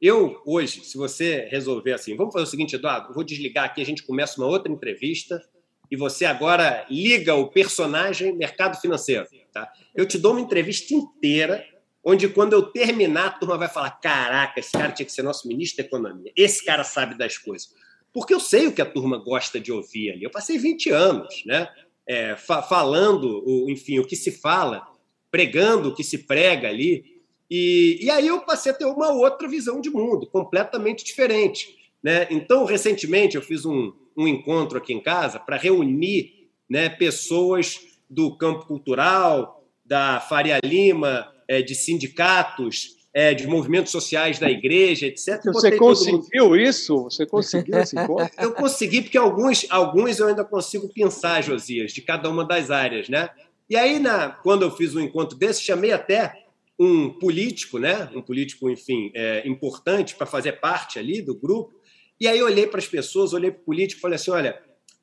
Eu, 0.00 0.40
hoje, 0.46 0.84
se 0.84 0.96
você 0.96 1.48
resolver 1.50 1.92
assim, 1.92 2.16
vamos 2.16 2.32
fazer 2.32 2.44
o 2.44 2.50
seguinte, 2.50 2.76
Eduardo, 2.76 3.12
vou 3.12 3.24
desligar 3.24 3.64
aqui, 3.64 3.82
a 3.82 3.86
gente 3.86 4.02
começa 4.04 4.40
uma 4.40 4.46
outra 4.46 4.70
entrevista 4.70 5.42
e 5.90 5.96
você 5.96 6.24
agora 6.24 6.86
liga 6.88 7.34
o 7.34 7.48
personagem 7.48 8.36
mercado 8.36 8.80
financeiro. 8.80 9.26
Tá? 9.52 9.70
Eu 9.94 10.06
te 10.06 10.18
dou 10.18 10.32
uma 10.32 10.40
entrevista 10.40 10.94
inteira, 10.94 11.64
onde 12.04 12.28
quando 12.28 12.52
eu 12.52 12.62
terminar, 12.62 13.26
a 13.26 13.30
turma 13.30 13.58
vai 13.58 13.68
falar: 13.68 13.90
caraca, 13.90 14.60
esse 14.60 14.72
cara 14.72 14.92
tinha 14.92 15.06
que 15.06 15.12
ser 15.12 15.22
nosso 15.22 15.48
ministro 15.48 15.82
da 15.82 15.88
Economia. 15.88 16.32
Esse 16.36 16.64
cara 16.64 16.84
sabe 16.84 17.16
das 17.16 17.36
coisas. 17.36 17.68
Porque 18.12 18.32
eu 18.32 18.40
sei 18.40 18.68
o 18.68 18.72
que 18.72 18.82
a 18.82 18.86
turma 18.86 19.18
gosta 19.18 19.58
de 19.58 19.72
ouvir 19.72 20.12
ali. 20.12 20.22
Eu 20.22 20.30
passei 20.30 20.56
20 20.56 20.90
anos 20.90 21.42
né? 21.44 21.68
É, 22.06 22.36
fa 22.36 22.62
falando, 22.62 23.42
o, 23.44 23.70
enfim, 23.70 23.98
o 23.98 24.06
que 24.06 24.14
se 24.14 24.30
fala, 24.30 24.86
pregando 25.30 25.88
o 25.88 25.94
que 25.94 26.04
se 26.04 26.18
prega 26.18 26.68
ali. 26.68 27.13
E, 27.50 27.98
e 28.00 28.10
aí 28.10 28.26
eu 28.26 28.40
passei 28.40 28.72
a 28.72 28.74
ter 28.74 28.84
uma 28.84 29.10
outra 29.10 29.46
visão 29.48 29.80
de 29.80 29.90
mundo, 29.90 30.26
completamente 30.26 31.04
diferente. 31.04 31.76
Né? 32.02 32.26
Então, 32.30 32.64
recentemente, 32.64 33.36
eu 33.36 33.42
fiz 33.42 33.64
um, 33.64 33.92
um 34.16 34.26
encontro 34.26 34.78
aqui 34.78 34.92
em 34.92 35.02
casa 35.02 35.38
para 35.38 35.56
reunir 35.56 36.48
né, 36.68 36.88
pessoas 36.88 37.80
do 38.08 38.36
campo 38.36 38.66
cultural, 38.66 39.64
da 39.84 40.20
Faria 40.20 40.58
Lima, 40.64 41.32
é, 41.48 41.60
de 41.60 41.74
sindicatos, 41.74 42.96
é, 43.12 43.32
de 43.32 43.46
movimentos 43.46 43.92
sociais 43.92 44.38
da 44.38 44.50
igreja, 44.50 45.06
etc. 45.06 45.40
Você 45.44 45.76
conseguiu 45.76 46.56
isso? 46.56 47.04
Você 47.04 47.24
conseguiu 47.24 47.78
esse 47.78 47.96
encontro? 47.96 48.28
Eu 48.38 48.52
consegui, 48.52 49.02
porque 49.02 49.16
alguns, 49.16 49.66
alguns 49.70 50.18
eu 50.18 50.26
ainda 50.26 50.44
consigo 50.44 50.88
pensar, 50.88 51.40
Josias, 51.42 51.92
de 51.92 52.02
cada 52.02 52.28
uma 52.28 52.44
das 52.44 52.72
áreas. 52.72 53.08
Né? 53.08 53.30
E 53.70 53.76
aí, 53.76 54.00
na, 54.00 54.30
quando 54.30 54.62
eu 54.62 54.70
fiz 54.70 54.96
um 54.96 55.00
encontro 55.00 55.38
desse, 55.38 55.62
chamei 55.62 55.92
até 55.92 56.43
um 56.78 57.10
político, 57.10 57.78
né? 57.78 58.10
um 58.14 58.22
político, 58.22 58.68
enfim, 58.68 59.10
é, 59.14 59.46
importante 59.46 60.14
para 60.14 60.26
fazer 60.26 60.54
parte 60.60 60.98
ali 60.98 61.22
do 61.22 61.34
grupo. 61.34 61.80
E 62.20 62.26
aí 62.26 62.42
olhei 62.42 62.66
para 62.66 62.78
as 62.78 62.86
pessoas, 62.86 63.32
olhei 63.32 63.50
para 63.50 63.60
o 63.60 63.64
político 63.64 63.98
e 63.98 64.02
falei 64.02 64.16
assim: 64.16 64.30
olha, 64.30 64.60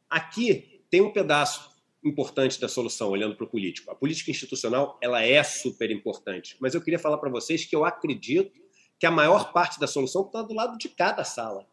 aqui 0.10 0.84
tem 0.90 1.02
um 1.02 1.12
pedaço 1.12 1.72
importante 2.04 2.60
da 2.60 2.68
solução, 2.68 3.10
olhando 3.10 3.36
para 3.36 3.46
o 3.46 3.50
político. 3.50 3.92
A 3.92 3.96
política 3.96 4.32
institucional 4.32 4.98
ela 5.02 5.22
é 5.24 5.44
super 5.44 5.92
importante, 5.92 6.58
mas 6.60 6.74
eu 6.74 6.82
queria 6.82 7.00
falar 7.00 7.18
para 7.18 7.30
vocês 7.30 7.64
que 7.66 7.76
eu 7.76 7.86
acredito 7.86 8.60
que 9.00 9.06
a 9.06 9.12
maior 9.12 9.52
parte 9.52 9.80
da 9.80 9.88
solução 9.88 10.26
está 10.26 10.42
do 10.42 10.54
lado 10.54 10.78
de 10.78 10.90
cada 10.90 11.24
sala. 11.24 11.66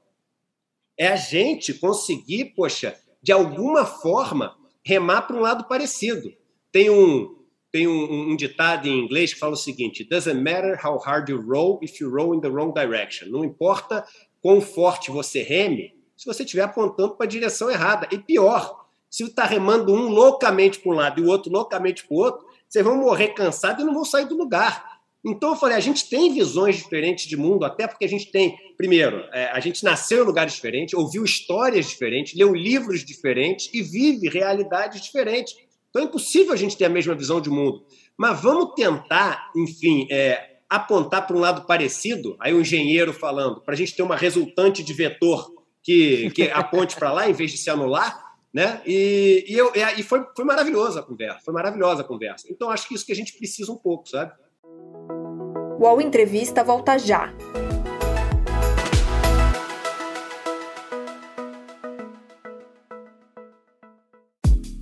É 0.96 1.08
a 1.08 1.16
gente 1.16 1.74
conseguir, 1.74 2.46
poxa, 2.56 2.98
de 3.22 3.32
alguma 3.32 3.84
forma, 3.84 4.56
remar 4.84 5.22
para 5.22 5.36
um 5.36 5.40
lado 5.40 5.64
parecido. 5.64 6.32
Tem 6.72 6.90
um, 6.90 7.37
tem 7.70 7.86
um, 7.86 8.30
um, 8.30 8.36
ditado 8.36 8.88
em 8.88 8.98
inglês 8.98 9.34
que 9.34 9.40
fala 9.40 9.52
o 9.52 9.56
seguinte: 9.56 10.04
doesn't 10.08 10.40
matter 10.40 10.78
how 10.84 10.98
hard 10.98 11.28
you 11.28 11.40
roll 11.40 11.78
if 11.82 12.00
you 12.00 12.10
roll 12.10 12.34
in 12.34 12.40
the 12.40 12.48
wrong 12.48 12.72
direction. 12.72 13.28
Não 13.28 13.44
importa 13.44 14.04
quão 14.40 14.60
forte 14.60 15.10
você 15.10 15.42
reme, 15.42 15.94
se 16.16 16.26
você 16.26 16.42
estiver 16.42 16.62
apontando 16.62 17.16
para 17.16 17.26
a 17.26 17.28
direção 17.28 17.70
errada. 17.70 18.08
E 18.10 18.18
pior, 18.18 18.86
se 19.10 19.24
está 19.24 19.44
remando 19.44 19.92
um 19.92 20.08
loucamente 20.08 20.80
para 20.80 20.92
um 20.92 20.94
lado 20.94 21.20
e 21.20 21.24
o 21.24 21.28
outro 21.28 21.52
loucamente 21.52 22.06
para 22.06 22.14
o 22.14 22.18
outro, 22.18 22.46
vocês 22.68 22.84
vão 22.84 22.96
morrer 22.96 23.28
cansados 23.28 23.82
e 23.82 23.86
não 23.86 23.94
vão 23.94 24.04
sair 24.04 24.26
do 24.26 24.36
lugar. 24.36 24.98
Então 25.24 25.50
eu 25.50 25.56
falei, 25.56 25.76
a 25.76 25.80
gente 25.80 26.08
tem 26.08 26.32
visões 26.32 26.76
diferentes 26.76 27.26
de 27.26 27.36
mundo, 27.36 27.64
até 27.64 27.86
porque 27.86 28.04
a 28.04 28.08
gente 28.08 28.30
tem, 28.30 28.56
primeiro, 28.76 29.24
é, 29.32 29.50
a 29.50 29.60
gente 29.60 29.84
nasceu 29.84 30.22
em 30.22 30.26
lugares 30.26 30.54
diferentes, 30.54 30.94
ouviu 30.94 31.24
histórias 31.24 31.88
diferentes, 31.88 32.38
leu 32.38 32.54
livros 32.54 33.04
diferentes 33.04 33.68
e 33.72 33.82
vive 33.82 34.28
realidades 34.28 35.02
diferentes. 35.02 35.56
Então 35.98 36.06
é 36.06 36.08
impossível 36.08 36.52
a 36.52 36.56
gente 36.56 36.76
ter 36.76 36.84
a 36.84 36.88
mesma 36.88 37.12
visão 37.12 37.40
de 37.40 37.50
mundo. 37.50 37.84
Mas 38.16 38.40
vamos 38.40 38.74
tentar, 38.76 39.50
enfim, 39.56 40.06
é, 40.08 40.58
apontar 40.70 41.26
para 41.26 41.36
um 41.36 41.40
lado 41.40 41.66
parecido, 41.66 42.36
aí 42.38 42.54
o 42.54 42.60
engenheiro 42.60 43.12
falando, 43.12 43.60
para 43.60 43.74
a 43.74 43.76
gente 43.76 43.96
ter 43.96 44.02
uma 44.02 44.14
resultante 44.14 44.84
de 44.84 44.92
vetor 44.92 45.50
que, 45.82 46.30
que 46.30 46.50
aponte 46.50 46.94
para 46.94 47.10
lá 47.12 47.28
em 47.28 47.32
vez 47.32 47.50
de 47.50 47.58
se 47.58 47.68
anular, 47.68 48.16
né? 48.54 48.80
E, 48.86 49.44
e, 49.48 49.58
eu, 49.58 49.72
e 49.74 50.02
foi, 50.04 50.24
foi 50.36 50.44
maravilhosa 50.44 51.00
a 51.00 51.02
conversa, 51.02 51.40
foi 51.44 51.52
maravilhosa 51.52 52.02
a 52.02 52.04
conversa. 52.04 52.46
Então 52.48 52.70
acho 52.70 52.86
que 52.86 52.94
isso 52.94 53.04
que 53.04 53.12
a 53.12 53.16
gente 53.16 53.36
precisa 53.36 53.72
um 53.72 53.76
pouco, 53.76 54.08
sabe? 54.08 54.32
O 54.62 55.82
UOL 55.82 56.00
Entrevista 56.00 56.62
volta 56.62 56.96
já. 56.96 57.32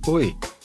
Oi, 0.07 0.33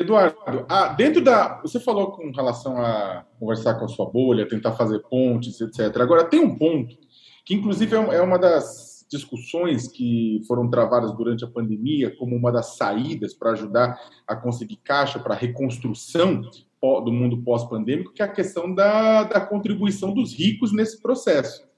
Eduardo, 0.00 0.38
dentro 0.96 1.22
da. 1.22 1.60
Você 1.60 1.78
falou 1.78 2.12
com 2.12 2.30
relação 2.30 2.78
a 2.78 3.26
conversar 3.38 3.74
com 3.74 3.84
a 3.84 3.88
sua 3.88 4.10
bolha, 4.10 4.48
tentar 4.48 4.72
fazer 4.72 5.00
pontes, 5.00 5.60
etc. 5.60 5.94
Agora, 6.00 6.24
tem 6.24 6.40
um 6.40 6.56
ponto 6.56 6.96
que, 7.44 7.54
inclusive, 7.54 7.94
é, 7.94 8.16
é 8.16 8.22
uma 8.22 8.38
das 8.38 9.06
discussões 9.10 9.88
que 9.88 10.40
foram 10.48 10.70
travadas 10.70 11.12
durante 11.12 11.44
a 11.44 11.48
pandemia 11.48 12.16
como 12.16 12.34
uma 12.34 12.50
das 12.50 12.76
saídas 12.76 13.34
para 13.34 13.52
ajudar 13.52 14.00
a 14.26 14.34
conseguir 14.34 14.76
caixa 14.76 15.18
para 15.18 15.34
a 15.34 15.36
reconstrução 15.36 16.40
do 16.80 17.12
mundo 17.12 17.42
pós-pandêmico, 17.42 18.14
que 18.14 18.22
é 18.22 18.24
a 18.24 18.32
questão 18.32 18.74
da, 18.74 19.24
da 19.24 19.40
contribuição 19.40 20.14
dos 20.14 20.32
ricos 20.32 20.72
nesse 20.72 21.02
processo 21.02 21.69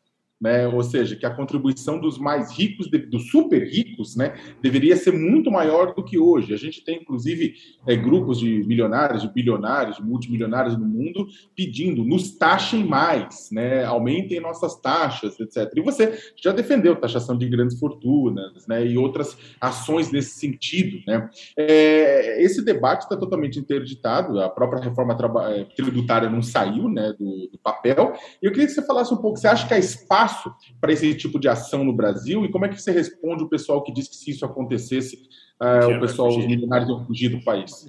né? 0.43 0.67
Ou 0.67 0.83
seja, 0.83 1.15
que 1.15 1.25
a 1.25 1.31
contribuição 1.31 2.01
dos 2.01 2.19
mais 2.19 2.51
ricos, 2.51 2.89
dos 2.89 3.31
super 3.31 3.63
ricos, 3.63 4.17
né, 4.17 4.35
deveria 4.61 4.97
ser 4.97 5.13
muito 5.13 5.53
maior 5.53 5.95
do 5.95 6.03
que 6.03 6.19
hoje. 6.19 6.53
A 6.53 6.57
gente 6.57 6.85
tem, 6.85 7.01
inclusive, 7.01 7.55
é, 7.87 7.95
grupos 7.95 8.41
de 8.41 8.65
milionários, 8.65 9.23
de 9.23 9.33
bilionários, 9.33 9.99
de 9.99 10.03
multimilionários 10.03 10.77
no 10.77 10.85
mundo 10.85 11.29
pedindo, 11.57 12.05
nos 12.05 12.33
taxem 12.33 12.85
mais, 12.85 13.51
né? 13.53 13.85
Aumentem 13.85 14.41
nossas 14.41 14.75
taxas, 14.81 15.39
etc. 15.39 15.73
E 15.77 15.81
você 15.81 16.19
já 16.35 16.51
defendeu 16.51 16.97
taxação 16.97 17.39
de 17.39 17.49
grandes 17.49 17.79
fortunas, 17.79 18.67
né? 18.67 18.85
E 18.85 18.99
outras 18.99 19.37
ações 19.61 20.11
nesse 20.11 20.41
sentido, 20.41 20.99
né? 21.07 21.31
É, 21.57 22.43
esse 22.43 22.65
debate 22.65 23.03
está 23.03 23.17
totalmente 23.17 23.61
interditado. 23.61 24.41
A 24.41 24.51
própria 24.51 24.83
reforma 24.83 25.17
é, 25.51 25.65
tributária 25.77 26.29
não 26.29 26.43
saiu, 26.43 26.89
né, 26.89 27.15
do, 27.17 27.49
do 27.49 27.59
papel. 27.63 28.15
E 28.43 28.47
eu 28.47 28.51
queria 28.51 28.67
que 28.67 28.73
você 28.73 28.85
falasse 28.85 29.15
um 29.15 29.19
pouco. 29.19 29.39
Você 29.39 29.47
acha 29.47 29.69
que 29.69 29.75
há 29.75 29.79
espaço 29.79 30.32
espaço 30.33 30.55
para 30.81 30.93
esse 30.93 31.15
tipo 31.15 31.39
de 31.39 31.49
ação 31.49 31.85
no 31.85 31.93
Brasil? 31.93 32.45
E 32.45 32.51
como 32.51 32.65
é 32.65 32.69
que 32.69 32.81
você 32.81 32.91
responde 32.91 33.45
o 33.45 33.49
pessoal 33.49 33.83
que 33.83 33.93
diz 33.93 34.09
que 34.09 34.17
se 34.17 34.31
isso 34.31 34.45
acontecesse, 34.45 35.29
uh, 35.61 35.97
o 35.97 36.01
pessoal, 36.01 36.29
os 36.29 36.47
milionários 36.47 36.89
iam 36.89 37.05
fugir 37.05 37.29
do 37.29 37.43
país? 37.43 37.87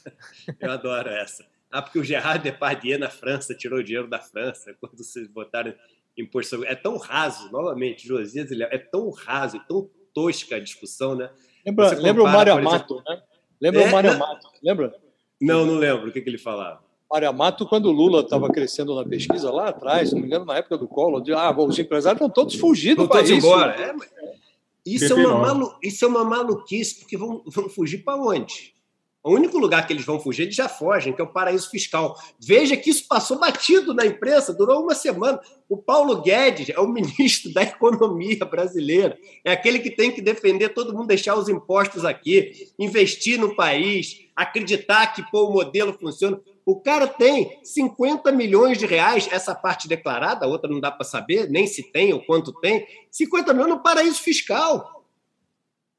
Eu 0.60 0.70
adoro 0.70 1.08
essa. 1.08 1.44
Ah, 1.70 1.82
porque 1.82 1.98
o 1.98 2.04
Gerard 2.04 2.42
Depardieu 2.42 2.98
na 2.98 3.10
França 3.10 3.54
tirou 3.54 3.82
dinheiro 3.82 4.08
da 4.08 4.20
França 4.20 4.74
quando 4.80 4.96
vocês 4.96 5.26
botaram 5.26 5.74
imposto 6.16 6.50
sobre... 6.50 6.68
É 6.68 6.74
tão 6.74 6.96
raso, 6.96 7.50
novamente, 7.50 8.06
Josias, 8.06 8.50
é 8.52 8.78
tão 8.78 9.10
raso 9.10 9.56
e 9.56 9.60
tão 9.66 9.90
tosca 10.14 10.56
a 10.56 10.60
discussão, 10.60 11.14
né? 11.14 11.28
Lembra, 11.66 11.90
compara, 11.90 12.02
lembra 12.02 12.22
o 12.22 12.26
Mário 12.26 12.52
Amato, 12.54 13.02
né? 13.06 13.22
Lembra 13.60 13.82
é, 13.82 13.88
o 13.88 13.92
Mário 13.92 14.12
Amato, 14.12 14.48
lembra? 14.62 14.94
Não, 15.40 15.66
não 15.66 15.74
lembro. 15.74 16.08
O 16.08 16.12
que, 16.12 16.20
que 16.20 16.30
ele 16.30 16.38
falava? 16.38 16.85
Mário 17.10 17.28
Amato, 17.28 17.66
quando 17.66 17.86
o 17.86 17.92
Lula 17.92 18.20
estava 18.20 18.48
crescendo 18.48 18.94
na 18.94 19.04
pesquisa 19.04 19.50
lá 19.50 19.68
atrás, 19.68 20.12
não 20.12 20.20
me 20.20 20.26
engano, 20.26 20.44
na 20.44 20.56
época 20.56 20.76
do 20.76 20.88
Collor, 20.88 21.22
de, 21.22 21.32
ah, 21.32 21.54
os 21.56 21.78
empresários 21.78 22.20
estão 22.20 22.28
todos 22.28 22.56
fugindo 22.56 23.04
do 23.04 23.08
país. 23.08 23.30
embora. 23.30 23.74
É, 23.80 23.94
isso, 24.84 25.12
é 25.12 25.14
uma 25.14 25.38
malu, 25.38 25.74
isso 25.82 26.04
é 26.04 26.08
uma 26.08 26.24
maluquice, 26.24 27.00
porque 27.00 27.16
vão, 27.16 27.42
vão 27.46 27.68
fugir 27.68 27.98
para 27.98 28.20
onde? 28.20 28.74
O 29.26 29.32
único 29.32 29.58
lugar 29.58 29.84
que 29.84 29.92
eles 29.92 30.04
vão 30.04 30.20
fugir, 30.20 30.42
eles 30.42 30.54
já 30.54 30.68
fogem, 30.68 31.12
que 31.12 31.20
é 31.20 31.24
o 31.24 31.32
paraíso 31.32 31.68
fiscal. 31.68 32.16
Veja 32.38 32.76
que 32.76 32.90
isso 32.90 33.08
passou 33.08 33.40
batido 33.40 33.92
na 33.92 34.06
imprensa, 34.06 34.54
durou 34.54 34.80
uma 34.80 34.94
semana. 34.94 35.40
O 35.68 35.76
Paulo 35.76 36.22
Guedes 36.22 36.68
é 36.68 36.78
o 36.78 36.86
ministro 36.88 37.52
da 37.52 37.64
Economia 37.64 38.44
brasileira, 38.44 39.18
é 39.44 39.50
aquele 39.50 39.80
que 39.80 39.90
tem 39.90 40.12
que 40.12 40.22
defender 40.22 40.68
todo 40.68 40.94
mundo, 40.94 41.08
deixar 41.08 41.36
os 41.36 41.48
impostos 41.48 42.04
aqui, 42.04 42.68
investir 42.78 43.36
no 43.36 43.56
país, 43.56 44.25
acreditar 44.36 45.06
que 45.14 45.22
pô, 45.30 45.48
o 45.48 45.52
modelo 45.52 45.92
funciona. 45.94 46.38
O 46.64 46.80
cara 46.80 47.06
tem 47.06 47.58
50 47.64 48.30
milhões 48.32 48.76
de 48.76 48.86
reais, 48.86 49.28
essa 49.32 49.54
parte 49.54 49.88
declarada, 49.88 50.44
a 50.44 50.48
outra 50.48 50.70
não 50.70 50.80
dá 50.80 50.90
para 50.90 51.04
saber, 51.04 51.48
nem 51.48 51.66
se 51.66 51.90
tem 51.90 52.12
ou 52.12 52.20
quanto 52.20 52.52
tem, 52.60 52.86
50 53.10 53.54
milhões 53.54 53.70
no 53.70 53.82
paraíso 53.82 54.20
fiscal. 54.20 54.96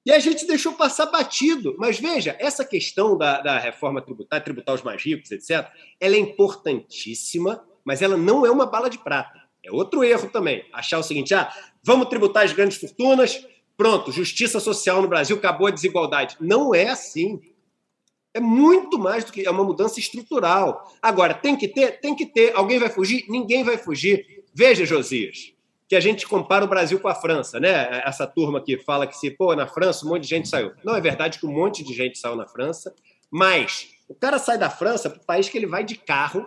E 0.05 0.11
a 0.11 0.19
gente 0.19 0.45
deixou 0.45 0.71
passar 0.71 1.07
batido. 1.07 1.75
Mas 1.77 1.99
veja, 1.99 2.33
essa 2.39 2.63
questão 2.63 3.17
da, 3.17 3.41
da 3.41 3.59
reforma 3.59 4.01
tributária, 4.01 4.43
tributar 4.43 4.73
os 4.73 4.81
mais 4.81 5.03
ricos, 5.03 5.31
etc., 5.31 5.69
ela 5.99 6.15
é 6.15 6.19
importantíssima, 6.19 7.61
mas 7.83 8.01
ela 8.01 8.15
não 8.15 8.45
é 8.45 8.51
uma 8.51 8.65
bala 8.65 8.89
de 8.89 8.97
prata. 8.99 9.37
É 9.61 9.69
outro 9.69 10.03
erro 10.03 10.29
também. 10.29 10.63
Achar 10.71 10.99
o 10.99 11.03
seguinte: 11.03 11.33
ah, 11.33 11.51
vamos 11.83 12.07
tributar 12.07 12.45
as 12.45 12.53
grandes 12.53 12.77
fortunas, 12.77 13.45
pronto, 13.75 14.11
justiça 14.11 14.61
social 14.61 15.01
no 15.01 15.09
Brasil, 15.09 15.35
acabou 15.35 15.67
a 15.67 15.71
desigualdade. 15.71 16.37
Não 16.39 16.73
é 16.73 16.87
assim. 16.87 17.41
É 18.37 18.39
muito 18.39 18.99
mais 18.99 19.23
do 19.23 19.31
que 19.31 19.47
é 19.47 19.49
uma 19.49 19.63
mudança 19.63 19.99
estrutural. 19.99 20.95
Agora, 21.01 21.33
tem 21.33 21.55
que 21.55 21.67
ter? 21.67 21.99
Tem 21.99 22.15
que 22.15 22.23
ter. 22.23 22.55
Alguém 22.55 22.77
vai 22.77 22.87
fugir? 22.87 23.25
Ninguém 23.27 23.63
vai 23.63 23.79
fugir. 23.79 24.43
Veja, 24.53 24.85
Josias, 24.85 25.53
que 25.89 25.95
a 25.95 25.99
gente 25.99 26.27
compara 26.27 26.63
o 26.63 26.67
Brasil 26.67 26.99
com 26.99 27.07
a 27.07 27.15
França, 27.15 27.59
né? 27.59 27.99
Essa 28.05 28.27
turma 28.27 28.63
que 28.63 28.77
fala 28.77 29.07
que 29.07 29.17
se, 29.17 29.31
pô, 29.31 29.55
na 29.55 29.65
França 29.65 30.05
um 30.05 30.09
monte 30.09 30.21
de 30.21 30.29
gente 30.29 30.47
saiu. 30.47 30.71
Não 30.83 30.95
é 30.95 31.01
verdade 31.01 31.39
que 31.39 31.47
um 31.47 31.51
monte 31.51 31.83
de 31.83 31.95
gente 31.95 32.19
saiu 32.19 32.35
na 32.35 32.45
França, 32.45 32.93
mas 33.31 33.89
o 34.07 34.13
cara 34.13 34.37
sai 34.37 34.59
da 34.59 34.69
França 34.69 35.09
para 35.09 35.19
o 35.19 35.25
país 35.25 35.49
que 35.49 35.57
ele 35.57 35.65
vai 35.65 35.83
de 35.83 35.95
carro, 35.95 36.45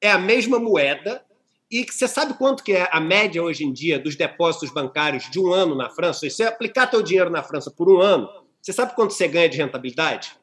é 0.00 0.10
a 0.10 0.18
mesma 0.18 0.58
moeda, 0.58 1.22
e 1.70 1.84
você 1.84 2.08
sabe 2.08 2.32
quanto 2.32 2.64
que 2.64 2.72
é 2.72 2.88
a 2.90 2.98
média 2.98 3.42
hoje 3.42 3.62
em 3.62 3.72
dia 3.74 3.98
dos 3.98 4.16
depósitos 4.16 4.70
bancários 4.70 5.30
de 5.30 5.38
um 5.38 5.52
ano 5.52 5.74
na 5.74 5.90
França? 5.90 6.20
Se 6.20 6.30
você 6.30 6.44
aplicar 6.44 6.86
teu 6.86 7.02
dinheiro 7.02 7.28
na 7.28 7.42
França 7.42 7.70
por 7.70 7.92
um 7.92 8.00
ano, 8.00 8.26
você 8.62 8.72
sabe 8.72 8.94
quanto 8.94 9.12
você 9.12 9.28
ganha 9.28 9.50
de 9.50 9.58
rentabilidade? 9.58 10.39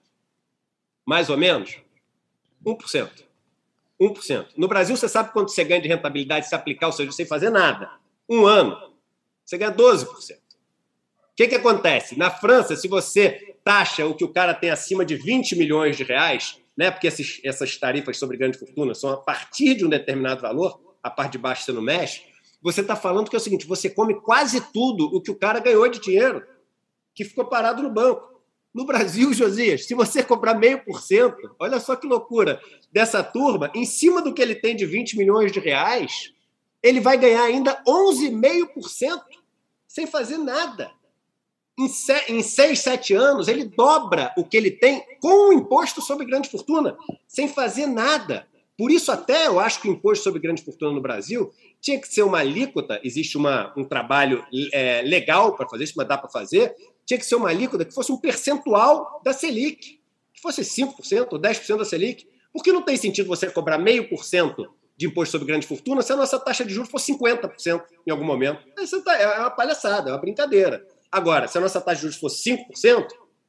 Mais 1.07 1.29
ou 1.29 1.37
menos? 1.37 1.79
1%. 2.65 3.09
1%. 3.99 4.47
No 4.57 4.67
Brasil, 4.67 4.97
você 4.97 5.07
sabe 5.07 5.31
quanto 5.31 5.51
você 5.51 5.63
ganha 5.63 5.81
de 5.81 5.87
rentabilidade 5.87 6.49
se 6.49 6.53
aplicar 6.53 6.89
o 6.89 6.91
seu 6.91 7.09
sem 7.13 7.25
fazer 7.25 7.49
nada? 7.49 7.89
Um 8.29 8.45
ano. 8.45 8.77
Você 9.45 9.57
ganha 9.57 9.71
12%. 9.71 10.05
O 10.05 10.09
que, 11.37 11.47
que 11.47 11.55
acontece? 11.55 12.19
Na 12.19 12.29
França, 12.29 12.75
se 12.75 12.89
você 12.89 13.55
taxa 13.63 14.05
o 14.05 14.15
que 14.15 14.25
o 14.25 14.33
cara 14.33 14.53
tem 14.53 14.69
acima 14.69 15.05
de 15.05 15.15
20 15.15 15.55
milhões 15.55 15.95
de 15.95 16.03
reais, 16.03 16.59
né, 16.75 16.91
porque 16.91 17.07
esses, 17.07 17.39
essas 17.41 17.77
tarifas 17.77 18.17
sobre 18.17 18.35
grande 18.35 18.57
fortuna 18.57 18.93
são 18.93 19.11
a 19.11 19.17
partir 19.17 19.75
de 19.75 19.85
um 19.85 19.89
determinado 19.89 20.41
valor, 20.41 20.79
a 21.01 21.09
parte 21.09 21.33
de 21.33 21.37
baixo 21.37 21.63
você 21.63 21.71
não 21.71 21.81
mexe, 21.81 22.23
você 22.61 22.81
está 22.81 22.97
falando 22.97 23.29
que 23.29 23.35
é 23.35 23.39
o 23.39 23.41
seguinte: 23.41 23.65
você 23.65 23.89
come 23.89 24.19
quase 24.19 24.59
tudo 24.73 25.05
o 25.05 25.21
que 25.21 25.31
o 25.31 25.35
cara 25.35 25.59
ganhou 25.59 25.87
de 25.87 25.99
dinheiro, 25.99 26.45
que 27.15 27.23
ficou 27.23 27.45
parado 27.45 27.81
no 27.81 27.89
banco. 27.89 28.36
No 28.77 28.85
Brasil, 28.85 29.33
Josias, 29.33 29.87
se 29.87 29.95
você 29.95 30.21
comprar 30.21 30.53
meio 30.53 30.85
por 30.85 31.01
cento, 31.01 31.55
olha 31.57 31.79
só 31.79 31.95
que 31.95 32.05
loucura, 32.05 32.61
dessa 32.91 33.23
turma, 33.23 33.71
em 33.73 33.83
cima 33.83 34.21
do 34.21 34.31
que 34.31 34.39
ele 34.39 34.53
tem 34.53 34.75
de 34.75 34.85
20 34.85 35.17
milhões 35.17 35.51
de 35.51 35.59
reais, 35.59 36.31
ele 36.83 36.99
vai 36.99 37.17
ganhar 37.17 37.41
ainda 37.41 37.81
11,5% 37.87 39.19
sem 39.87 40.05
fazer 40.05 40.37
nada. 40.37 40.91
Em, 41.75 41.87
em 42.29 42.43
seis, 42.43 42.81
sete 42.81 43.15
anos, 43.15 43.47
ele 43.47 43.65
dobra 43.65 44.31
o 44.37 44.43
que 44.43 44.55
ele 44.55 44.69
tem 44.69 45.03
com 45.19 45.49
o 45.49 45.53
imposto 45.53 45.99
sobre 45.99 46.27
grande 46.27 46.47
fortuna, 46.47 46.95
sem 47.27 47.47
fazer 47.47 47.87
nada. 47.87 48.47
Por 48.77 48.91
isso, 48.91 49.11
até 49.11 49.47
eu 49.47 49.59
acho 49.59 49.81
que 49.81 49.89
o 49.89 49.91
imposto 49.93 50.23
sobre 50.23 50.39
grande 50.39 50.63
fortuna 50.63 50.91
no 50.91 51.01
Brasil 51.01 51.51
tinha 51.81 51.99
que 51.99 52.07
ser 52.07 52.21
uma 52.21 52.41
alíquota. 52.41 53.01
Existe 53.03 53.39
uma, 53.39 53.73
um 53.75 53.83
trabalho 53.83 54.45
é, 54.71 55.01
legal 55.01 55.55
para 55.55 55.67
fazer 55.67 55.85
isso, 55.85 55.95
mas 55.97 56.07
dá 56.07 56.15
para 56.15 56.29
fazer 56.29 56.75
tinha 57.07 57.17
que 57.17 57.25
ser 57.25 57.35
uma 57.35 57.49
alíquota 57.49 57.85
que 57.85 57.93
fosse 57.93 58.11
um 58.11 58.17
percentual 58.17 59.21
da 59.23 59.31
Selic, 59.31 60.01
que 60.33 60.41
fosse 60.41 60.61
5% 60.61 61.27
ou 61.31 61.39
10% 61.39 61.77
da 61.77 61.85
Selic. 61.85 62.27
Porque 62.51 62.71
não 62.71 62.81
tem 62.81 62.97
sentido 62.97 63.27
você 63.27 63.49
cobrar 63.49 63.77
meio 63.77 64.09
por 64.09 64.23
cento 64.25 64.69
de 64.97 65.05
imposto 65.07 65.31
sobre 65.31 65.47
grande 65.47 65.65
fortuna 65.65 66.01
se 66.01 66.11
a 66.11 66.15
nossa 66.15 66.39
taxa 66.39 66.65
de 66.65 66.73
juros 66.73 66.89
for 66.89 66.99
50% 66.99 67.81
em 68.05 68.11
algum 68.11 68.25
momento. 68.25 68.61
Isso 68.79 69.01
tá, 69.03 69.15
é 69.15 69.39
uma 69.39 69.51
palhaçada, 69.51 70.09
é 70.09 70.13
uma 70.13 70.19
brincadeira. 70.19 70.85
Agora, 71.09 71.47
se 71.47 71.57
a 71.57 71.61
nossa 71.61 71.79
taxa 71.79 71.97
de 71.97 72.01
juros 72.01 72.17
for 72.17 72.29
5%, 72.29 72.57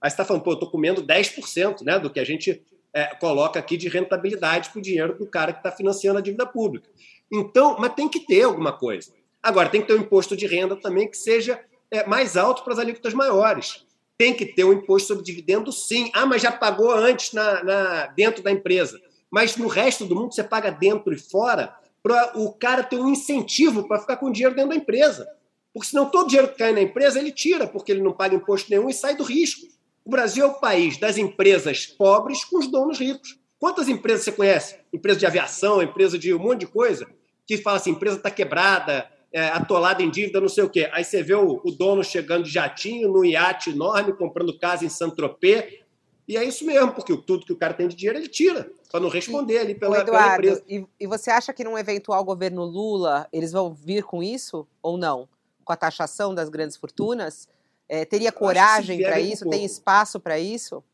aí 0.00 0.08
você 0.08 0.08
está 0.08 0.24
falando, 0.24 0.42
pô, 0.42 0.50
eu 0.50 0.54
estou 0.54 0.70
comendo 0.70 1.02
10% 1.02 1.82
né, 1.82 1.98
do 1.98 2.10
que 2.10 2.20
a 2.20 2.24
gente 2.24 2.62
é, 2.92 3.06
coloca 3.16 3.58
aqui 3.58 3.76
de 3.76 3.88
rentabilidade 3.88 4.70
para 4.70 4.78
o 4.78 4.82
dinheiro 4.82 5.18
do 5.18 5.26
cara 5.26 5.52
que 5.52 5.60
está 5.60 5.72
financiando 5.72 6.18
a 6.18 6.22
dívida 6.22 6.46
pública. 6.46 6.88
Então, 7.32 7.76
mas 7.78 7.94
tem 7.94 8.08
que 8.08 8.20
ter 8.20 8.42
alguma 8.42 8.72
coisa. 8.72 9.12
Agora, 9.42 9.68
tem 9.68 9.80
que 9.80 9.88
ter 9.88 9.94
um 9.94 10.02
imposto 10.02 10.36
de 10.36 10.46
renda 10.46 10.76
também 10.76 11.10
que 11.10 11.16
seja 11.16 11.60
é, 11.90 12.06
mais 12.06 12.36
alto 12.36 12.62
para 12.62 12.72
as 12.72 12.78
alíquotas 12.78 13.14
maiores. 13.14 13.84
Tem 14.16 14.34
que 14.34 14.46
ter 14.46 14.64
um 14.64 14.72
imposto 14.72 15.08
sobre 15.08 15.24
dividendo, 15.24 15.72
sim. 15.72 16.10
Ah, 16.12 16.26
mas 16.26 16.42
já 16.42 16.50
pagou 16.50 16.90
antes 16.90 17.32
na, 17.32 17.62
na, 17.62 18.06
dentro 18.08 18.42
da 18.42 18.50
empresa. 18.50 19.00
Mas 19.30 19.56
no 19.56 19.68
resto 19.68 20.04
do 20.04 20.14
mundo 20.14 20.34
você 20.34 20.42
paga 20.42 20.70
dentro 20.70 21.12
e 21.12 21.18
fora 21.18 21.74
para 22.02 22.38
o 22.38 22.52
cara 22.52 22.82
ter 22.82 22.96
um 22.96 23.08
incentivo 23.08 23.86
para 23.86 24.00
ficar 24.00 24.16
com 24.16 24.30
dinheiro 24.30 24.54
dentro 24.54 24.70
da 24.70 24.76
empresa. 24.76 25.28
Porque 25.72 25.88
senão 25.90 26.10
todo 26.10 26.28
dinheiro 26.28 26.48
que 26.48 26.58
cai 26.58 26.72
na 26.72 26.80
empresa 26.80 27.18
ele 27.18 27.30
tira, 27.30 27.66
porque 27.66 27.92
ele 27.92 28.02
não 28.02 28.12
paga 28.12 28.34
imposto 28.34 28.70
nenhum 28.70 28.88
e 28.88 28.94
sai 28.94 29.14
do 29.14 29.22
risco. 29.22 29.66
O 30.04 30.10
Brasil 30.10 30.44
é 30.44 30.48
o 30.48 30.54
país 30.54 30.96
das 30.96 31.18
empresas 31.18 31.86
pobres 31.86 32.44
com 32.44 32.58
os 32.58 32.66
donos 32.66 32.98
ricos. 32.98 33.38
Quantas 33.58 33.88
empresas 33.88 34.24
você 34.24 34.32
conhece? 34.32 34.76
Empresa 34.92 35.18
de 35.18 35.26
aviação, 35.26 35.82
empresa 35.82 36.18
de 36.18 36.32
um 36.32 36.38
monte 36.38 36.60
de 36.60 36.66
coisa, 36.66 37.06
que 37.46 37.58
fala 37.58 37.76
assim: 37.76 37.90
empresa 37.90 38.16
está 38.16 38.30
quebrada, 38.30 39.10
é, 39.32 39.48
atolada 39.48 40.02
em 40.02 40.10
dívida, 40.10 40.40
não 40.40 40.48
sei 40.48 40.64
o 40.64 40.70
quê. 40.70 40.88
Aí 40.92 41.04
você 41.04 41.22
vê 41.22 41.34
o, 41.34 41.60
o 41.64 41.70
dono 41.70 42.02
chegando 42.02 42.44
de 42.44 42.50
jatinho, 42.50 43.08
num 43.08 43.24
iate 43.24 43.70
enorme, 43.70 44.14
comprando 44.14 44.58
casa 44.58 44.84
em 44.84 44.88
Saint-Tropez. 44.88 45.80
E 46.26 46.36
é 46.36 46.44
isso 46.44 46.64
mesmo, 46.66 46.92
porque 46.92 47.16
tudo 47.16 47.46
que 47.46 47.52
o 47.52 47.56
cara 47.56 47.72
tem 47.72 47.88
de 47.88 47.96
dinheiro 47.96 48.18
ele 48.18 48.28
tira, 48.28 48.70
para 48.90 49.00
não 49.00 49.08
responder 49.08 49.58
ali 49.58 49.74
pela, 49.74 50.00
Eduardo, 50.00 50.42
pela 50.42 50.54
empresa. 50.56 50.64
E, 50.68 50.86
e 51.00 51.06
você 51.06 51.30
acha 51.30 51.54
que 51.54 51.64
num 51.64 51.78
eventual 51.78 52.22
governo 52.22 52.64
Lula 52.64 53.26
eles 53.32 53.52
vão 53.52 53.72
vir 53.72 54.02
com 54.04 54.22
isso 54.22 54.66
ou 54.82 54.98
não? 54.98 55.26
Com 55.64 55.72
a 55.72 55.76
taxação 55.76 56.34
das 56.34 56.50
grandes 56.50 56.76
fortunas? 56.76 57.48
É, 57.88 58.04
teria 58.04 58.30
coragem 58.30 59.00
para 59.00 59.18
isso? 59.18 59.46
Um 59.46 59.50
tem 59.50 59.64
espaço 59.64 60.20
para 60.20 60.38
isso? 60.38 60.84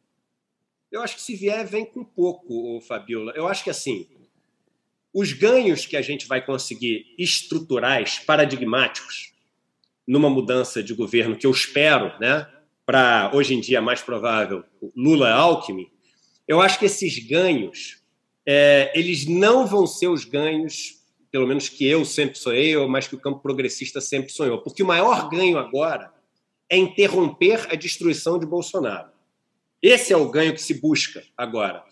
Eu 0.92 1.02
acho 1.02 1.16
que 1.16 1.22
se 1.22 1.34
vier, 1.34 1.66
vem 1.66 1.84
com 1.84 2.04
pouco, 2.04 2.80
Fabiola. 2.82 3.32
Eu 3.34 3.48
acho 3.48 3.64
que 3.64 3.70
assim, 3.70 4.06
os 5.14 5.32
ganhos 5.32 5.86
que 5.86 5.96
a 5.96 6.02
gente 6.02 6.26
vai 6.26 6.44
conseguir 6.44 7.14
estruturais, 7.16 8.18
paradigmáticos, 8.18 9.32
numa 10.06 10.28
mudança 10.28 10.82
de 10.82 10.92
governo 10.92 11.36
que 11.36 11.46
eu 11.46 11.52
espero, 11.52 12.12
né, 12.20 12.46
para 12.84 13.30
hoje 13.32 13.54
em 13.54 13.60
dia 13.60 13.80
mais 13.80 14.02
provável 14.02 14.64
Lula-Alckmin, 14.94 15.88
eu 16.46 16.60
acho 16.60 16.78
que 16.78 16.84
esses 16.84 17.18
ganhos, 17.26 18.02
é, 18.44 18.92
eles 18.94 19.24
não 19.24 19.66
vão 19.66 19.86
ser 19.86 20.08
os 20.08 20.24
ganhos, 20.24 20.96
pelo 21.30 21.46
menos 21.46 21.68
que 21.68 21.86
eu 21.86 22.04
sempre 22.04 22.36
sonhei, 22.36 22.76
mas 22.86 23.06
que 23.06 23.14
o 23.14 23.20
campo 23.20 23.40
progressista 23.40 24.00
sempre 24.00 24.30
sonhou, 24.30 24.58
porque 24.58 24.82
o 24.82 24.86
maior 24.86 25.30
ganho 25.30 25.56
agora 25.56 26.12
é 26.68 26.76
interromper 26.76 27.66
a 27.70 27.76
destruição 27.76 28.38
de 28.38 28.44
Bolsonaro. 28.44 29.10
Esse 29.80 30.12
é 30.12 30.16
o 30.16 30.30
ganho 30.30 30.54
que 30.54 30.60
se 30.60 30.74
busca 30.74 31.22
agora. 31.36 31.84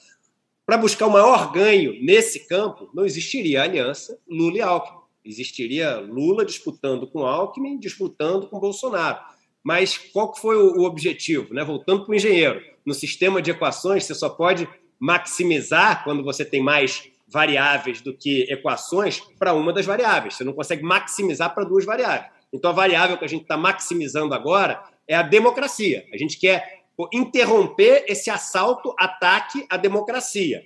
Para 0.65 0.77
buscar 0.77 1.07
o 1.07 1.11
maior 1.11 1.53
ganho 1.53 1.93
nesse 2.05 2.47
campo, 2.47 2.89
não 2.95 3.05
existiria 3.05 3.63
aliança 3.63 4.19
Lula 4.29 4.59
e 4.59 4.61
Alckmin. 4.61 5.01
Existiria 5.25 5.99
Lula 5.99 6.45
disputando 6.45 7.07
com 7.07 7.27
Alckmin, 7.27 7.79
disputando 7.79 8.49
com 8.49 8.61
Bolsonaro. 8.61 9.19
Mas 9.63 9.97
qual 9.97 10.35
foi 10.35 10.57
o 10.57 10.83
objetivo? 10.83 11.53
Né? 11.55 11.65
Voltando 11.65 12.05
para 12.05 12.13
o 12.13 12.15
engenheiro. 12.15 12.61
No 12.85 12.95
sistema 12.95 13.41
de 13.41 13.51
equações, 13.51 14.05
você 14.05 14.15
só 14.15 14.29
pode 14.29 14.69
maximizar 14.99 16.05
quando 16.05 16.23
você 16.23 16.45
tem 16.45 16.63
mais 16.63 17.11
variáveis 17.29 18.01
do 18.01 18.17
que 18.17 18.43
equações 18.51 19.21
para 19.39 19.55
uma 19.55 19.73
das 19.73 19.87
variáveis. 19.87 20.35
Você 20.35 20.45
não 20.45 20.53
consegue 20.53 20.83
maximizar 20.83 21.55
para 21.55 21.65
duas 21.65 21.85
variáveis. 21.85 22.31
Então, 22.53 22.71
a 22.71 22.75
variável 22.75 23.17
que 23.17 23.25
a 23.25 23.29
gente 23.29 23.43
está 23.43 23.57
maximizando 23.57 24.35
agora 24.35 24.83
é 25.09 25.15
a 25.15 25.23
democracia. 25.23 26.05
A 26.13 26.17
gente 26.17 26.39
quer 26.39 26.82
interromper 27.13 28.05
esse 28.09 28.31
assalto, 28.31 28.95
ataque 28.99 29.67
à 29.69 29.77
democracia. 29.77 30.63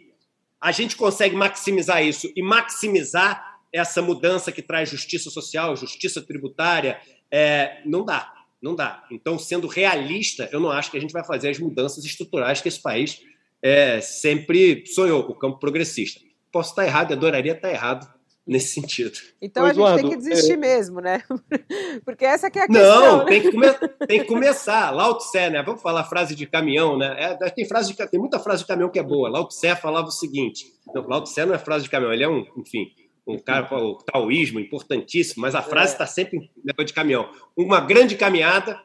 A 0.61 0.72
gente 0.72 0.97
consegue 0.97 1.37
maximizar 1.37 2.05
isso 2.05 2.31
e 2.35 2.43
maximizar 2.43 3.59
essa 3.72 4.01
mudança 4.01 4.51
que 4.51 4.62
traz 4.62 4.89
justiça 4.89 5.31
social, 5.31 5.77
justiça 5.77 6.22
tributária. 6.22 7.01
É, 7.31 7.83
não 7.85 8.05
dá, 8.05 8.33
não 8.61 8.74
dá. 8.74 9.05
Então, 9.11 9.39
sendo 9.39 9.66
realista, 9.66 10.49
eu 10.53 10.61
não 10.61 10.70
acho 10.70 10.91
que 10.91 10.97
a 10.97 11.01
gente 11.01 11.12
vai 11.12 11.24
fazer 11.24 11.51
as 11.51 11.59
mudanças 11.59 12.05
estruturais 12.05 12.61
que 12.61 12.68
esse 12.68 12.81
país 12.81 13.22
é, 13.62 14.01
sempre 14.01 14.85
sonhou, 14.87 15.20
o 15.20 15.35
campo 15.35 15.59
progressista. 15.59 16.20
Posso 16.51 16.70
estar 16.70 16.87
errado, 16.87 17.12
adoraria 17.12 17.53
estar 17.53 17.70
errado, 17.70 18.16
nesse 18.47 18.68
sentido. 18.68 19.18
Então 19.42 19.64
Ô, 19.64 19.66
a 19.66 19.72
gente 19.72 19.94
tem 19.97 20.11
que 20.11 20.16
desistir 20.16 20.53
é... 20.53 20.57
mesmo, 20.57 21.01
né? 21.01 21.22
Porque 22.05 22.24
essa 22.24 22.51
que 22.51 22.59
é 22.59 22.62
a 22.62 22.66
questão. 22.68 23.01
Não, 23.01 23.18
né? 23.18 23.24
tem, 23.24 23.42
que 23.42 23.51
come... 23.51 23.72
tem 24.07 24.20
que 24.20 24.26
começar. 24.26 24.90
Lao 24.92 25.18
Tse, 25.18 25.51
né? 25.51 25.62
Vamos 25.62 25.82
falar 25.82 26.05
frase 26.05 26.34
de 26.34 26.47
caminhão, 26.47 26.97
né? 26.97 27.16
É, 27.18 27.51
tem, 27.51 27.66
frase 27.66 27.92
de... 27.92 28.07
tem 28.09 28.20
muita 28.20 28.38
frase 28.38 28.62
de 28.62 28.68
caminhão 28.68 28.88
que 28.88 28.99
é 28.99 29.03
boa. 29.03 29.28
Lao 29.28 29.49
Tse 29.49 29.74
falava 29.76 30.07
o 30.07 30.12
seguinte: 30.12 30.66
não, 30.94 31.07
Lao 31.07 31.22
Tse 31.22 31.44
não 31.44 31.55
é 31.55 31.59
frase 31.59 31.84
de 31.84 31.90
caminhão, 31.90 32.12
ele 32.12 32.22
é 32.22 32.28
um, 32.28 32.47
enfim, 32.57 32.86
um 33.26 33.38
cara 33.38 33.66
com 33.66 33.76
o 33.76 33.94
taoísmo 33.97 34.61
importantíssimo, 34.61 35.42
mas 35.42 35.57
a 35.57 35.62
frase 35.62 35.92
está 35.92 36.05
é. 36.05 36.09
sempre 36.09 36.38
em 36.38 36.84
de 36.84 36.92
caminhão. 36.92 37.28
Uma 37.57 37.80
grande 37.80 38.14
caminhada 38.14 38.80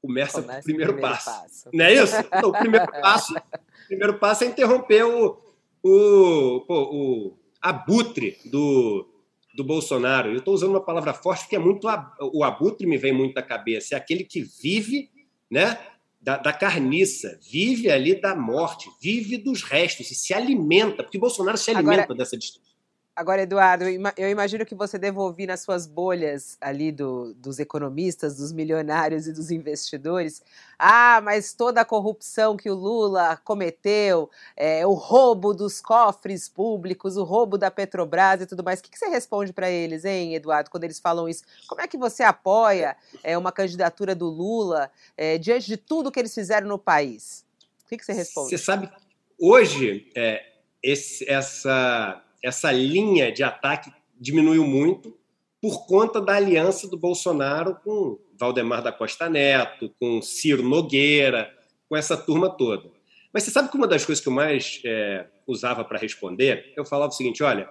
começa, 0.00 0.40
começa 0.40 0.60
o 0.60 0.62
primeiro, 0.62 0.92
primeiro 0.92 1.14
passo. 1.14 1.30
passo. 1.30 1.68
Não 1.72 1.84
é 1.84 1.92
isso? 1.92 2.16
Então, 2.16 2.50
o 2.50 2.52
primeiro 2.52 2.86
passo, 3.02 3.34
o 3.34 3.86
primeiro 3.88 4.18
passo 4.18 4.44
é 4.44 4.46
interromper 4.46 5.04
o, 5.04 5.38
o, 5.82 6.60
pô, 6.66 6.82
o 6.92 7.41
abutre 7.62 8.38
do, 8.44 9.08
do 9.54 9.62
Bolsonaro. 9.62 10.30
Eu 10.30 10.38
estou 10.38 10.54
usando 10.54 10.70
uma 10.70 10.84
palavra 10.84 11.14
forte 11.14 11.42
porque 11.42 11.56
é 11.56 11.60
muito 11.60 11.86
o 12.32 12.42
abutre 12.42 12.86
me 12.86 12.98
vem 12.98 13.12
muito 13.12 13.38
à 13.38 13.42
cabeça. 13.42 13.94
É 13.94 13.98
aquele 13.98 14.24
que 14.24 14.42
vive, 14.42 15.08
né, 15.50 15.78
da, 16.20 16.36
da, 16.36 16.52
carniça, 16.52 17.38
vive 17.50 17.90
ali 17.90 18.20
da 18.20 18.34
morte, 18.34 18.90
vive 19.00 19.36
dos 19.36 19.62
restos 19.62 20.10
e 20.10 20.14
se 20.14 20.34
alimenta, 20.34 21.02
porque 21.02 21.18
Bolsonaro 21.18 21.58
se 21.58 21.70
alimenta 21.70 22.02
Agora, 22.02 22.18
dessa 22.18 22.36
destruição. 22.36 22.71
Agora, 23.14 23.42
Eduardo, 23.42 23.84
eu 24.16 24.30
imagino 24.30 24.64
que 24.64 24.74
você 24.74 24.98
deve 24.98 25.18
ouvir 25.18 25.46
nas 25.46 25.60
suas 25.60 25.86
bolhas 25.86 26.56
ali 26.58 26.90
do, 26.90 27.34
dos 27.34 27.58
economistas, 27.58 28.38
dos 28.38 28.52
milionários 28.52 29.26
e 29.26 29.32
dos 29.34 29.50
investidores. 29.50 30.42
Ah, 30.78 31.20
mas 31.22 31.52
toda 31.52 31.82
a 31.82 31.84
corrupção 31.84 32.56
que 32.56 32.70
o 32.70 32.74
Lula 32.74 33.36
cometeu, 33.44 34.30
é, 34.56 34.86
o 34.86 34.94
roubo 34.94 35.52
dos 35.52 35.78
cofres 35.78 36.48
públicos, 36.48 37.18
o 37.18 37.22
roubo 37.22 37.58
da 37.58 37.70
Petrobras 37.70 38.40
e 38.40 38.46
tudo 38.46 38.64
mais. 38.64 38.80
O 38.80 38.82
que, 38.82 38.90
que 38.90 38.98
você 38.98 39.08
responde 39.08 39.52
para 39.52 39.70
eles, 39.70 40.06
hein, 40.06 40.34
Eduardo, 40.34 40.70
quando 40.70 40.84
eles 40.84 40.98
falam 40.98 41.28
isso? 41.28 41.44
Como 41.68 41.82
é 41.82 41.86
que 41.86 41.98
você 41.98 42.22
apoia 42.22 42.96
é, 43.22 43.36
uma 43.36 43.52
candidatura 43.52 44.14
do 44.14 44.26
Lula 44.26 44.90
é, 45.18 45.36
diante 45.36 45.66
de 45.66 45.76
tudo 45.76 46.10
que 46.10 46.18
eles 46.18 46.34
fizeram 46.34 46.66
no 46.66 46.78
país? 46.78 47.44
O 47.84 47.88
que, 47.90 47.98
que 47.98 48.06
você 48.06 48.14
responde? 48.14 48.48
Você 48.48 48.56
sabe, 48.56 48.90
hoje, 49.38 50.10
é, 50.16 50.46
esse, 50.82 51.28
essa 51.30 52.22
essa 52.42 52.70
linha 52.72 53.30
de 53.30 53.42
ataque 53.42 53.92
diminuiu 54.18 54.66
muito 54.66 55.16
por 55.60 55.86
conta 55.86 56.20
da 56.20 56.34
aliança 56.34 56.88
do 56.88 56.96
Bolsonaro 56.96 57.76
com 57.84 58.18
Valdemar 58.38 58.82
da 58.82 58.90
Costa 58.90 59.28
Neto, 59.28 59.94
com 60.00 60.20
Ciro 60.20 60.62
Nogueira, 60.62 61.52
com 61.88 61.96
essa 61.96 62.16
turma 62.16 62.50
toda. 62.50 62.90
Mas 63.32 63.44
você 63.44 63.50
sabe 63.52 63.70
que 63.70 63.76
uma 63.76 63.86
das 63.86 64.04
coisas 64.04 64.22
que 64.22 64.28
eu 64.28 64.32
mais 64.32 64.80
é, 64.84 65.26
usava 65.46 65.84
para 65.84 65.98
responder, 65.98 66.72
eu 66.76 66.84
falava 66.84 67.12
o 67.12 67.14
seguinte: 67.14 67.42
olha, 67.42 67.68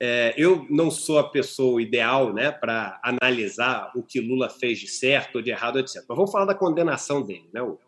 é, 0.00 0.32
eu 0.36 0.66
não 0.70 0.90
sou 0.90 1.18
a 1.18 1.28
pessoa 1.28 1.82
ideal 1.82 2.32
né, 2.32 2.52
para 2.52 3.00
analisar 3.02 3.90
o 3.96 4.02
que 4.02 4.20
Lula 4.20 4.48
fez 4.48 4.78
de 4.78 4.88
certo 4.88 5.36
ou 5.36 5.42
de 5.42 5.50
errado, 5.50 5.78
etc. 5.78 6.04
Mas 6.08 6.16
vamos 6.16 6.30
falar 6.30 6.44
da 6.44 6.54
condenação 6.54 7.22
dele, 7.22 7.48
né, 7.52 7.62
o 7.62 7.78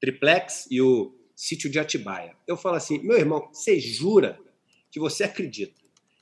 triplex 0.00 0.66
e 0.70 0.80
o 0.80 1.14
sítio 1.36 1.70
de 1.70 1.78
Atibaia. 1.78 2.34
Eu 2.46 2.56
falo 2.56 2.76
assim, 2.76 2.98
meu 2.98 3.16
irmão, 3.16 3.48
você 3.52 3.78
jura 3.78 4.38
que 4.90 5.00
você 5.00 5.24
acredita 5.24 5.78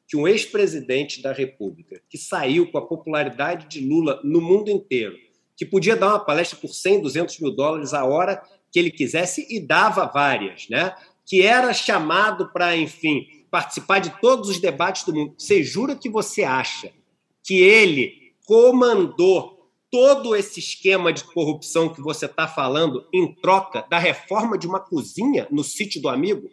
que 0.08 0.16
um 0.16 0.26
ex-presidente 0.28 1.20
da 1.20 1.32
República, 1.32 2.00
que 2.08 2.16
saiu 2.16 2.70
com 2.70 2.78
a 2.78 2.86
popularidade 2.86 3.66
de 3.66 3.86
Lula 3.86 4.20
no 4.22 4.40
mundo 4.40 4.70
inteiro, 4.70 5.16
que 5.56 5.66
podia 5.66 5.96
dar 5.96 6.08
uma 6.08 6.24
palestra 6.24 6.58
por 6.58 6.68
100, 6.68 7.02
200 7.02 7.40
mil 7.40 7.50
dólares 7.50 7.92
a 7.92 8.04
hora 8.04 8.40
que 8.70 8.78
ele 8.78 8.90
quisesse 8.90 9.46
e 9.50 9.58
dava 9.58 10.06
várias, 10.06 10.68
né? 10.68 10.94
que 11.24 11.42
era 11.42 11.72
chamado 11.74 12.52
para, 12.52 12.76
enfim, 12.76 13.26
participar 13.50 13.98
de 13.98 14.10
todos 14.20 14.48
os 14.48 14.60
debates 14.60 15.04
do 15.04 15.12
mundo. 15.12 15.34
Você 15.36 15.62
jura 15.62 15.96
que 15.96 16.08
você 16.08 16.44
acha 16.44 16.92
que 17.42 17.60
ele 17.60 18.32
comandou 18.46 19.56
todo 19.90 20.36
esse 20.36 20.60
esquema 20.60 21.12
de 21.12 21.24
corrupção 21.24 21.92
que 21.92 22.00
você 22.00 22.26
está 22.26 22.46
falando 22.46 23.08
em 23.12 23.34
troca 23.34 23.84
da 23.90 23.98
reforma 23.98 24.56
de 24.56 24.66
uma 24.66 24.78
cozinha 24.78 25.48
no 25.50 25.64
sítio 25.64 26.00
do 26.00 26.08
amigo? 26.08 26.48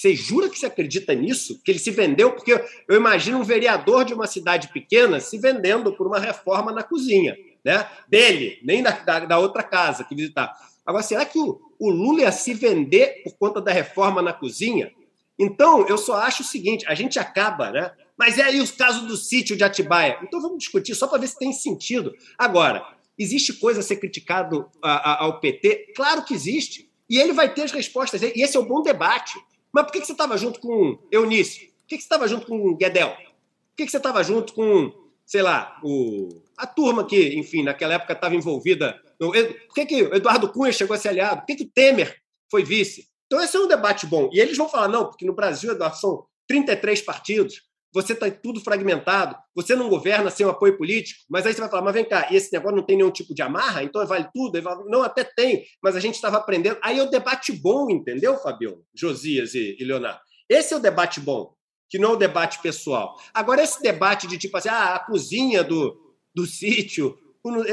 Você 0.00 0.16
jura 0.16 0.48
que 0.48 0.58
você 0.58 0.64
acredita 0.64 1.14
nisso? 1.14 1.60
Que 1.62 1.72
ele 1.72 1.78
se 1.78 1.90
vendeu? 1.90 2.32
Porque 2.32 2.58
eu 2.88 2.96
imagino 2.96 3.38
um 3.38 3.44
vereador 3.44 4.02
de 4.02 4.14
uma 4.14 4.26
cidade 4.26 4.68
pequena 4.68 5.20
se 5.20 5.36
vendendo 5.36 5.92
por 5.92 6.06
uma 6.06 6.18
reforma 6.18 6.72
na 6.72 6.82
cozinha, 6.82 7.36
né? 7.62 7.86
Dele, 8.08 8.58
nem 8.64 8.82
da, 8.82 8.92
da, 8.92 9.20
da 9.26 9.38
outra 9.38 9.62
casa 9.62 10.02
que 10.02 10.14
visitar. 10.14 10.56
Agora, 10.86 11.02
será 11.02 11.26
que 11.26 11.38
o, 11.38 11.60
o 11.78 11.90
Lula 11.90 12.22
ia 12.22 12.32
se 12.32 12.54
vender 12.54 13.22
por 13.22 13.36
conta 13.36 13.60
da 13.60 13.70
reforma 13.70 14.22
na 14.22 14.32
cozinha? 14.32 14.90
Então, 15.38 15.86
eu 15.86 15.98
só 15.98 16.14
acho 16.14 16.42
o 16.42 16.46
seguinte: 16.46 16.86
a 16.88 16.94
gente 16.94 17.18
acaba, 17.18 17.70
né? 17.70 17.92
Mas 18.16 18.38
é 18.38 18.44
aí 18.44 18.58
os 18.58 18.70
casos 18.70 19.02
do 19.06 19.18
sítio 19.18 19.54
de 19.54 19.64
Atibaia. 19.64 20.18
Então 20.22 20.40
vamos 20.40 20.60
discutir 20.60 20.94
só 20.94 21.08
para 21.08 21.18
ver 21.18 21.28
se 21.28 21.38
tem 21.38 21.52
sentido. 21.52 22.14
Agora, 22.38 22.86
existe 23.18 23.52
coisa 23.52 23.80
a 23.80 23.82
ser 23.82 23.96
criticado 23.96 24.66
a, 24.82 24.92
a, 24.92 25.24
ao 25.24 25.40
PT? 25.40 25.92
Claro 25.94 26.24
que 26.24 26.32
existe. 26.32 26.90
E 27.06 27.18
ele 27.18 27.34
vai 27.34 27.52
ter 27.52 27.64
as 27.64 27.72
respostas. 27.72 28.22
E 28.22 28.40
esse 28.40 28.56
é 28.56 28.60
o 28.60 28.64
bom 28.64 28.80
debate. 28.80 29.38
Mas 29.72 29.84
por 29.84 29.92
que, 29.92 30.00
que 30.00 30.06
você 30.06 30.12
estava 30.12 30.36
junto 30.36 30.60
com 30.60 30.98
Eunice? 31.10 31.66
Por 31.66 31.86
que, 31.88 31.96
que 31.96 32.02
você 32.02 32.06
estava 32.06 32.28
junto 32.28 32.46
com 32.46 32.74
Guedel? 32.76 33.10
Por 33.10 33.76
que, 33.76 33.84
que 33.84 33.90
você 33.90 33.96
estava 33.96 34.22
junto 34.22 34.52
com, 34.52 34.92
sei 35.24 35.42
lá, 35.42 35.78
o, 35.82 36.42
a 36.56 36.66
turma 36.66 37.06
que, 37.06 37.38
enfim, 37.38 37.62
naquela 37.62 37.94
época 37.94 38.12
estava 38.12 38.34
envolvida. 38.34 39.00
No, 39.18 39.32
por 39.32 39.74
que, 39.74 39.86
que 39.86 40.02
o 40.02 40.14
Eduardo 40.14 40.52
Cunha 40.52 40.72
chegou 40.72 40.94
a 40.94 40.98
ser 40.98 41.08
aliado? 41.08 41.40
Por 41.40 41.46
que, 41.46 41.56
que 41.56 41.64
o 41.64 41.70
Temer 41.70 42.20
foi 42.50 42.62
vice? 42.62 43.08
Então, 43.26 43.42
esse 43.42 43.56
é 43.56 43.60
um 43.60 43.68
debate 43.68 44.06
bom. 44.06 44.28
E 44.32 44.40
eles 44.40 44.56
vão 44.56 44.68
falar, 44.68 44.88
não, 44.88 45.06
porque 45.06 45.24
no 45.24 45.32
Brasil, 45.32 45.70
Eduardo, 45.70 45.96
são 45.96 46.26
33 46.48 47.00
partidos. 47.02 47.62
Você 47.92 48.12
está 48.12 48.30
tudo 48.30 48.60
fragmentado, 48.60 49.36
você 49.54 49.74
não 49.74 49.88
governa 49.88 50.30
sem 50.30 50.46
o 50.46 50.50
apoio 50.50 50.76
político, 50.76 51.20
mas 51.28 51.44
aí 51.44 51.52
você 51.52 51.60
vai 51.60 51.70
falar, 51.70 51.82
mas 51.82 51.94
vem 51.94 52.04
cá, 52.04 52.28
e 52.30 52.36
esse 52.36 52.52
negócio 52.52 52.76
não 52.76 52.84
tem 52.84 52.96
nenhum 52.96 53.10
tipo 53.10 53.34
de 53.34 53.42
amarra, 53.42 53.82
então 53.82 54.04
vale 54.06 54.28
tudo? 54.32 54.62
Falo, 54.62 54.88
não, 54.88 55.02
até 55.02 55.24
tem, 55.24 55.64
mas 55.82 55.96
a 55.96 56.00
gente 56.00 56.14
estava 56.14 56.36
aprendendo. 56.36 56.78
Aí 56.82 56.98
é 56.98 57.02
o 57.02 57.10
debate 57.10 57.52
bom, 57.52 57.90
entendeu, 57.90 58.36
Fabio? 58.38 58.84
Josias 58.94 59.54
e, 59.54 59.76
e 59.78 59.84
Leonardo? 59.84 60.20
Esse 60.48 60.74
é 60.74 60.76
o 60.76 60.80
debate 60.80 61.20
bom, 61.20 61.54
que 61.88 61.98
não 61.98 62.10
é 62.10 62.12
o 62.14 62.16
debate 62.16 62.60
pessoal. 62.60 63.16
Agora, 63.34 63.62
esse 63.62 63.82
debate 63.82 64.26
de 64.26 64.38
tipo 64.38 64.56
assim, 64.56 64.68
ah, 64.68 64.94
a 64.94 64.98
cozinha 65.00 65.64
do, 65.64 66.14
do 66.34 66.46
sítio, 66.46 67.18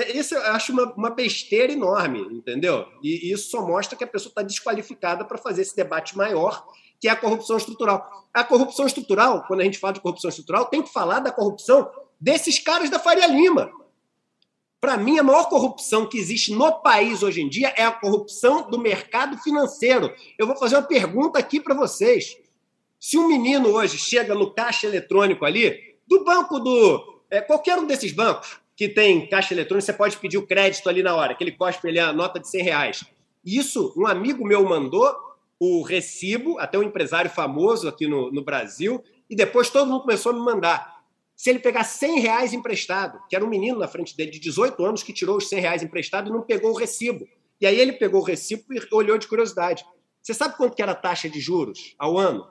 esse 0.07 0.34
eu 0.34 0.41
acho 0.43 0.72
uma, 0.72 0.93
uma 0.93 1.09
besteira 1.09 1.74
enorme, 1.74 2.22
entendeu? 2.32 2.88
E, 3.03 3.28
e 3.28 3.34
isso 3.34 3.49
só 3.49 3.65
mostra 3.65 3.97
que 3.97 4.03
a 4.03 4.07
pessoa 4.07 4.30
está 4.30 4.41
desqualificada 4.41 5.26
para 5.26 5.38
fazer 5.38 5.61
esse 5.61 5.76
debate 5.76 6.15
maior 6.15 6.65
que 7.00 7.08
é 7.08 7.12
a 7.12 7.16
corrupção 7.16 7.58
estrutural. 7.58 8.28
A 8.34 8.43
corrupção 8.43 8.86
estrutural, 8.86 9.43
quando 9.48 9.62
a 9.62 9.64
gente 9.64 9.80
fala 9.80 9.93
de 9.93 10.02
corrupção 10.02 10.30
estrutural, 10.30 10.66
tem 10.66 10.82
que 10.82 10.91
falar 10.91 11.20
da 11.20 11.32
corrupção 11.32 11.89
desses 12.20 12.60
caras 12.60 12.89
da 12.89 13.00
Faria 13.00 13.28
Lima. 13.28 13.72
Para 14.80 14.95
mim, 14.95 15.18
a 15.18 15.24
maior 15.24 15.50
corrupção 15.50 16.08
que 16.08 16.18
existe 16.18 16.54
no 16.54 16.72
país 16.82 17.24
hoje 17.24 17.41
em 17.41 17.50
dia 17.50 17.74
é 17.76 17.84
a 17.84 17.91
corrupção 17.91 18.70
do 18.70 18.78
mercado 18.78 19.38
financeiro. 19.39 20.14
Eu 20.38 20.45
vou 20.45 20.56
fazer 20.56 20.76
uma 20.76 20.84
pergunta 20.84 21.39
aqui 21.39 21.60
para 21.60 21.74
vocês. 21.74 22.38
Se 23.00 23.18
um 23.18 23.28
menino 23.28 23.70
hoje 23.70 23.98
chega 23.98 24.36
no 24.36 24.52
caixa 24.52 24.86
eletrônico 24.86 25.45
ali, 25.45 25.95
do 26.08 26.24
banco 26.24 26.60
do. 26.60 27.22
É, 27.30 27.41
qualquer 27.41 27.78
um 27.78 27.86
desses 27.86 28.12
bancos 28.12 28.60
que 28.76 28.88
tem 28.88 29.28
caixa 29.28 29.54
eletrônica, 29.54 29.86
você 29.86 29.93
pode 29.93 30.18
pedir 30.18 30.38
o 30.38 30.45
crédito 30.45 30.88
ali 30.88 31.02
na 31.02 31.16
hora, 31.16 31.34
que 31.34 31.43
ele 31.43 31.52
cospe 31.52 31.89
ali 31.89 32.00
a 32.00 32.14
nota 32.14 32.39
de 32.39 32.48
100 32.48 32.64
reais. 32.64 33.04
Isso, 33.43 33.93
um 33.98 34.06
amigo 34.06 34.45
meu 34.45 34.64
mandou, 34.64 35.16
o 35.60 35.82
recibo, 35.82 36.60
até 36.60 36.78
um 36.78 36.84
empresário 36.84 37.30
famoso 37.30 37.88
aqui 37.88 38.08
no, 38.08 38.32
no 38.32 38.43
Brasil, 38.43 39.03
e 39.30 39.36
depois 39.36 39.70
todo 39.70 39.89
mundo 39.89 40.01
começou 40.01 40.32
a 40.32 40.36
me 40.36 40.41
mandar. 40.41 40.97
Se 41.36 41.49
ele 41.49 41.60
pegar 41.60 41.84
100 41.84 42.20
reais 42.20 42.53
emprestado, 42.53 43.20
que 43.30 43.36
era 43.36 43.45
um 43.45 43.49
menino 43.49 43.78
na 43.78 43.88
frente 43.88 44.16
dele 44.18 44.32
de 44.32 44.39
18 44.39 44.84
anos 44.84 45.03
que 45.03 45.14
tirou 45.14 45.38
os 45.38 45.47
100 45.49 45.60
reais 45.60 45.84
emprestado 45.84 46.30
e 46.30 46.34
não 46.34 46.41
pegou 46.41 46.72
o 46.72 46.78
recibo. 46.78 47.28
E 47.62 47.68
aí 47.68 47.80
ele 47.80 47.93
pegou 47.93 48.22
o 48.22 48.24
recibo 48.24 48.64
e 48.72 48.80
olhou 48.91 49.18
de 49.18 49.28
curiosidade. 49.28 49.86
Você 50.22 50.34
sabe 50.34 50.58
quanto 50.58 50.76
que 50.76 50.82
era 50.82 50.93
a 50.93 50.95
taxa 50.95 51.30
de 51.30 51.39
juros 51.39 51.95
ao 51.97 52.18
ano? 52.18 52.47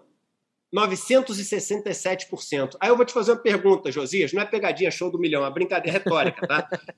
967%. 0.76 2.76
Aí 2.78 2.90
eu 2.90 2.96
vou 2.96 3.06
te 3.06 3.12
fazer 3.12 3.32
uma 3.32 3.38
pergunta, 3.38 3.90
Josias, 3.90 4.32
não 4.32 4.42
é 4.42 4.44
pegadinha 4.44 4.90
show 4.90 5.10
do 5.10 5.18
milhão, 5.18 5.46
é 5.46 5.50
brincadeira 5.50 5.98
retórica, 5.98 6.46
tá? 6.46 6.68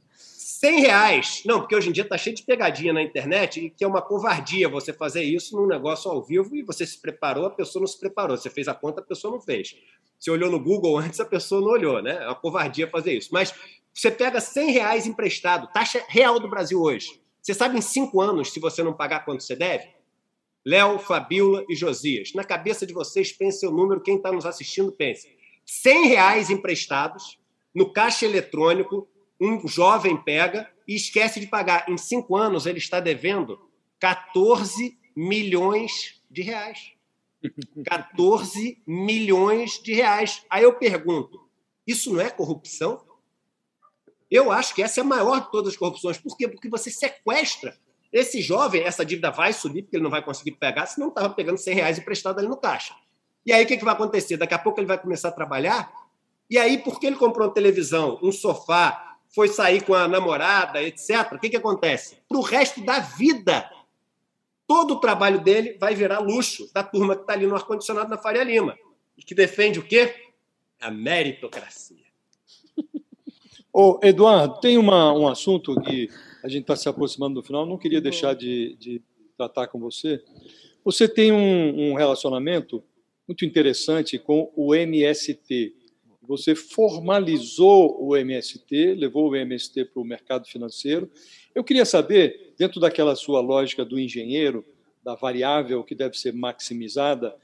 100 0.59 0.81
reais. 0.81 1.43
Não, 1.47 1.61
porque 1.61 1.76
hoje 1.76 1.89
em 1.89 1.93
dia 1.93 2.03
está 2.03 2.18
cheio 2.18 2.35
de 2.35 2.43
pegadinha 2.43 2.93
na 2.93 3.01
internet 3.01 3.64
e 3.64 3.70
que 3.70 3.85
é 3.85 3.87
uma 3.87 4.03
covardia 4.03 4.68
você 4.68 4.93
fazer 4.93 5.22
isso 5.22 5.57
num 5.57 5.68
negócio 5.68 6.11
ao 6.11 6.20
vivo 6.20 6.57
e 6.57 6.64
você 6.64 6.85
se 6.85 7.01
preparou, 7.01 7.47
a 7.47 7.51
pessoa 7.51 7.81
não 7.81 7.87
se 7.87 8.01
preparou. 8.01 8.37
Você 8.37 8.51
fez 8.51 8.66
a 8.66 8.74
conta, 8.74 9.01
a 9.01 9.05
pessoa 9.05 9.33
não 9.33 9.41
fez. 9.41 9.76
Você 10.18 10.33
olhou 10.33 10.51
no 10.51 10.59
Google 10.59 10.99
antes, 10.99 11.20
a 11.20 11.24
pessoa 11.24 11.61
não 11.61 11.68
olhou, 11.68 12.03
né? 12.03 12.18
É 12.20 12.26
uma 12.26 12.35
covardia 12.35 12.89
fazer 12.89 13.12
isso. 13.12 13.29
Mas 13.31 13.55
você 13.95 14.11
pega 14.11 14.41
100 14.41 14.72
reais 14.72 15.07
emprestado, 15.07 15.70
taxa 15.72 16.03
real 16.09 16.41
do 16.41 16.51
Brasil 16.51 16.81
hoje. 16.81 17.22
Você 17.41 17.55
sabe 17.55 17.79
em 17.79 17.81
cinco 17.81 18.20
anos, 18.20 18.53
se 18.53 18.59
você 18.59 18.83
não 18.83 18.93
pagar 18.93 19.24
quanto 19.24 19.45
você 19.45 19.55
deve? 19.55 19.87
Léo, 20.68 20.98
Fabiola 20.98 21.64
e 21.66 21.74
Josias. 21.74 22.34
Na 22.34 22.44
cabeça 22.44 22.86
de 22.86 22.92
vocês, 22.92 23.32
pense 23.32 23.66
o 23.66 23.70
número, 23.70 24.02
quem 24.02 24.16
está 24.16 24.30
nos 24.30 24.44
assistindo, 24.44 24.92
pense. 24.92 25.34
100 25.64 26.08
reais 26.08 26.50
emprestados 26.50 27.38
no 27.74 27.90
caixa 27.90 28.26
eletrônico 28.26 29.08
um 29.40 29.66
jovem 29.66 30.14
pega 30.22 30.70
e 30.86 30.94
esquece 30.94 31.40
de 31.40 31.46
pagar. 31.46 31.88
Em 31.88 31.96
cinco 31.96 32.36
anos, 32.36 32.66
ele 32.66 32.76
está 32.76 33.00
devendo 33.00 33.58
14 33.98 34.98
milhões 35.16 36.20
de 36.30 36.42
reais. 36.42 36.92
14 37.86 38.82
milhões 38.86 39.82
de 39.82 39.94
reais. 39.94 40.44
Aí 40.50 40.64
eu 40.64 40.74
pergunto: 40.74 41.48
isso 41.86 42.12
não 42.12 42.20
é 42.20 42.28
corrupção? 42.28 43.06
Eu 44.30 44.52
acho 44.52 44.74
que 44.74 44.82
essa 44.82 45.00
é 45.00 45.02
a 45.02 45.06
maior 45.06 45.40
de 45.40 45.50
todas 45.50 45.72
as 45.72 45.78
corrupções. 45.78 46.18
Por 46.18 46.36
quê? 46.36 46.46
Porque 46.46 46.68
você 46.68 46.90
sequestra 46.90 47.74
esse 48.12 48.40
jovem, 48.40 48.82
essa 48.82 49.04
dívida 49.04 49.30
vai 49.30 49.52
subir, 49.52 49.82
porque 49.82 49.96
ele 49.96 50.04
não 50.04 50.11
vai 50.11 50.22
conseguir 50.22 50.52
pegar, 50.52 50.86
se 50.86 50.98
não 50.98 51.09
estava 51.09 51.30
pegando 51.30 51.59
100 51.59 51.74
reais 51.74 51.98
emprestado 51.98 52.38
ali 52.38 52.48
no 52.48 52.56
caixa. 52.56 52.94
E 53.44 53.52
aí 53.52 53.64
o 53.64 53.66
que, 53.66 53.76
que 53.76 53.84
vai 53.84 53.94
acontecer? 53.94 54.36
Daqui 54.36 54.54
a 54.54 54.59
pouco 54.59 54.80
ele 54.80 54.86
vai 54.86 54.98
começar 54.98 55.28
a 55.28 55.32
trabalhar, 55.32 55.92
e 56.50 56.56
aí, 56.56 56.78
porque 56.78 57.06
ele 57.06 57.16
comprou 57.16 57.46
uma 57.46 57.52
televisão, 57.52 58.18
um 58.22 58.32
sofá, 58.32 59.16
foi 59.28 59.48
sair 59.48 59.84
com 59.84 59.94
a 59.94 60.09
namorada, 60.09 60.82
etc., 60.82 61.32
o 61.32 61.38
que, 61.38 61.50
que 61.50 61.56
acontece? 61.56 62.16
Para 62.26 62.38
o 62.38 62.42
resto 62.42 62.82
da 62.82 63.00
vida, 63.00 63.70
todo 64.66 64.94
o 64.94 65.00
trabalho 65.00 65.40
dele 65.40 65.76
vai 65.78 65.94
virar 65.94 66.20
luxo 66.20 66.72
da 66.72 66.82
turma 66.82 67.14
que 67.14 67.22
está 67.22 67.34
ali 67.34 67.46
no 67.46 67.54
ar-condicionado 67.54 68.09
na 68.09 68.16
Faria 68.16 68.42
Lima. 68.42 68.78
E 69.16 69.22
que 69.22 69.34
defende 69.34 69.78
o 69.78 69.82
quê? 69.82 70.14
A 70.80 70.90
meritocracia. 70.90 72.06
Ô, 73.72 74.00
Eduardo, 74.02 74.59
tem 74.61 74.78
uma, 74.78 75.12
um 75.12 75.28
assunto 75.28 75.78
que 75.82 76.09
a 76.43 76.49
gente 76.49 76.62
está 76.62 76.76
se 76.76 76.89
aproximando 76.89 77.34
do 77.34 77.43
final, 77.43 77.66
não 77.66 77.78
queria 77.78 78.01
deixar 78.01 78.34
de, 78.34 78.76
de 78.78 79.03
tratar 79.36 79.66
com 79.68 79.78
você. 79.78 80.22
Você 80.84 81.09
tem 81.09 81.32
um, 81.32 81.91
um 81.91 81.95
relacionamento 81.95 82.82
muito 83.26 83.45
interessante 83.45 84.18
com 84.18 84.51
o 84.57 84.74
MST, 84.74 85.74
você 86.22 86.55
formalizou 86.55 88.05
o 88.05 88.14
MST, 88.14 88.95
levou 88.95 89.30
o 89.30 89.36
MST 89.36 89.86
para 89.86 90.03
o 90.03 90.05
mercado 90.05 90.47
financeiro. 90.47 91.11
Eu 91.55 91.64
queria 91.64 91.86
saber, 91.86 92.55
dentro 92.59 92.78
daquela 92.78 93.16
sua 93.16 93.41
lógica 93.41 93.82
do 93.82 93.99
engenheiro, 93.99 94.62
da 95.03 95.14
variável 95.14 95.82
que 95.82 95.95
deve 95.95 96.18
ser 96.18 96.34
maximizada, 96.34 97.34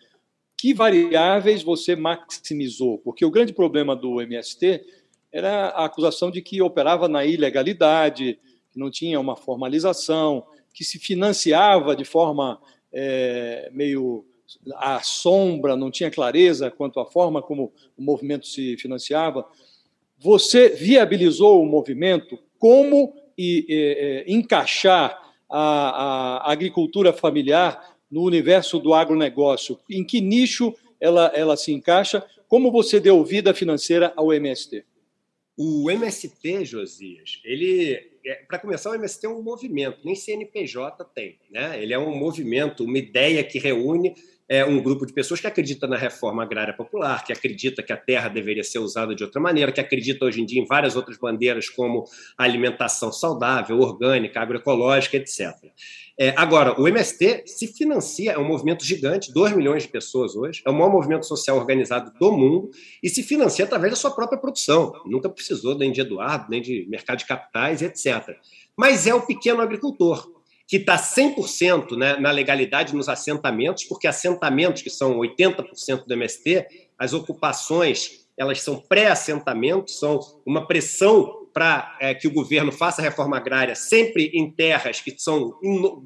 que 0.55 0.75
variáveis 0.75 1.63
você 1.63 1.97
maximizou? 1.97 2.99
Porque 2.99 3.25
o 3.25 3.31
grande 3.31 3.53
problema 3.53 3.97
do 3.97 4.21
MST 4.21 4.85
era 5.33 5.69
a 5.69 5.87
acusação 5.87 6.31
de 6.31 6.43
que 6.43 6.61
operava 6.61 7.09
na 7.09 7.25
ilegalidade, 7.25 8.39
que 8.75 8.81
não 8.81 8.91
tinha 8.91 9.21
uma 9.21 9.37
formalização, 9.37 10.45
que 10.73 10.85
se 10.85 10.99
financiava 10.99 11.95
de 11.95 12.05
forma 12.05 12.61
é, 12.93 13.71
meio 13.73 14.27
a 14.75 15.01
sombra, 15.01 15.77
não 15.77 15.93
tinha 15.93 16.11
clareza 16.11 16.71
quanto 16.71 16.99
à 16.99 17.07
forma 17.07 17.41
como 17.41 17.73
o 17.97 18.03
movimento 18.03 18.47
se 18.49 18.77
financiava. 18.77 19.47
Você 20.19 20.71
viabilizou 20.71 21.63
o 21.63 21.67
movimento 21.67 22.37
como 22.59 23.15
e, 23.39 23.65
e, 23.69 24.33
encaixar 24.33 25.17
a, 25.49 26.41
a, 26.41 26.53
agricultura 26.53 27.13
familiar 27.13 27.97
no 28.11 28.23
universo 28.23 28.81
do 28.81 28.93
agronegócio? 28.93 29.79
Em 29.89 30.05
que 30.05 30.21
nicho 30.21 30.75
ela, 31.01 31.31
ela 31.35 31.57
se 31.57 31.73
encaixa? 31.73 32.25
Como 32.49 32.73
você 32.73 32.99
deu 32.99 33.25
vida 33.25 33.55
financeira 33.55 34.13
ao 34.17 34.33
MST? 34.33 34.85
O 35.57 35.89
MST, 35.89 36.65
Josias, 36.65 37.41
ele, 37.45 37.95
é, 37.95 38.14
para 38.49 38.59
começar, 38.59 38.91
o 38.91 38.95
MST 38.95 39.27
é 39.27 39.29
um 39.29 39.43
movimento, 39.43 39.99
nem 40.05 40.15
CNPJ 40.15 41.05
tem. 41.15 41.39
Né? 41.51 41.83
Ele 41.83 41.93
é 41.93 41.99
um 41.99 42.15
movimento, 42.17 42.85
uma 42.85 42.99
ideia 42.99 43.43
que 43.45 43.59
reúne 43.59 44.15
é 44.49 44.65
um 44.65 44.83
grupo 44.83 45.07
de 45.07 45.13
pessoas 45.13 45.41
que 45.41 45.47
acredita 45.47 45.87
na 45.87 45.97
reforma 45.97 46.43
agrária 46.43 46.75
popular, 46.75 47.25
que 47.25 47.33
acredita 47.33 47.83
que 47.83 47.93
a 47.93 47.97
terra 47.97 48.29
deveria 48.29 48.63
ser 48.63 48.79
usada 48.79 49.15
de 49.15 49.25
outra 49.25 49.41
maneira, 49.41 49.73
que 49.73 49.81
acredita 49.81 50.25
hoje 50.25 50.41
em 50.43 50.45
dia 50.45 50.61
em 50.61 50.67
várias 50.67 50.97
outras 50.97 51.17
bandeiras 51.17 51.69
como 51.71 52.05
alimentação 52.37 53.11
saudável, 53.11 53.79
orgânica, 53.79 54.41
agroecológica, 54.41 55.17
etc. 55.17 55.55
É, 56.19 56.33
agora, 56.37 56.81
o 56.81 56.87
MST 56.87 57.43
se 57.47 57.67
financia, 57.67 58.33
é 58.33 58.39
um 58.39 58.47
movimento 58.47 58.85
gigante, 58.85 59.33
2 59.33 59.57
milhões 59.57 59.83
de 59.83 59.89
pessoas 59.89 60.37
hoje, 60.37 60.63
é 60.65 60.71
o 60.71 60.73
maior 60.73 60.91
movimento 60.91 61.27
social 61.27 61.57
organizado 61.57 62.13
do 62.21 62.33
mundo 62.33 62.71
e 63.03 63.09
se 63.09 63.23
financia 63.23 63.65
através 63.65 63.93
da 63.93 63.97
sua 63.97 64.13
própria 64.13 64.39
produção. 64.39 64.93
Nunca 65.07 65.29
precisou 65.29 65.77
nem 65.77 65.91
de 65.91 66.01
Eduardo, 66.01 66.47
nem 66.49 66.63
de 66.63 66.87
mercado 66.89 67.19
de 67.19 67.27
capitais, 67.27 67.83
etc. 67.83 68.37
Mas 68.77 69.09
é 69.09 69.15
o 69.15 69.23
pequeno 69.23 69.61
agricultor 69.61 70.33
que 70.67 70.77
está 70.77 70.97
100% 70.97 71.97
né, 71.97 72.17
na 72.17 72.31
legalidade 72.31 72.95
nos 72.95 73.09
assentamentos, 73.09 73.85
porque 73.85 74.07
assentamentos, 74.07 74.83
que 74.83 74.91
são 74.91 75.19
80% 75.19 76.07
do 76.07 76.15
MST, 76.15 76.67
as 76.99 77.13
ocupações, 77.13 78.27
elas 78.37 78.63
são 78.63 78.81
pré-assentamentos, 78.81 79.99
são 79.99 80.21
uma 80.47 80.67
pressão 80.67 81.44
para 81.55 81.97
é, 82.01 82.13
que 82.13 82.27
o 82.27 82.33
governo 82.33 82.73
faça 82.73 83.01
reforma 83.01 83.37
agrária 83.37 83.77
sempre 83.77 84.33
em 84.35 84.51
terras 84.51 85.01
que 85.01 85.15
são 85.17 85.57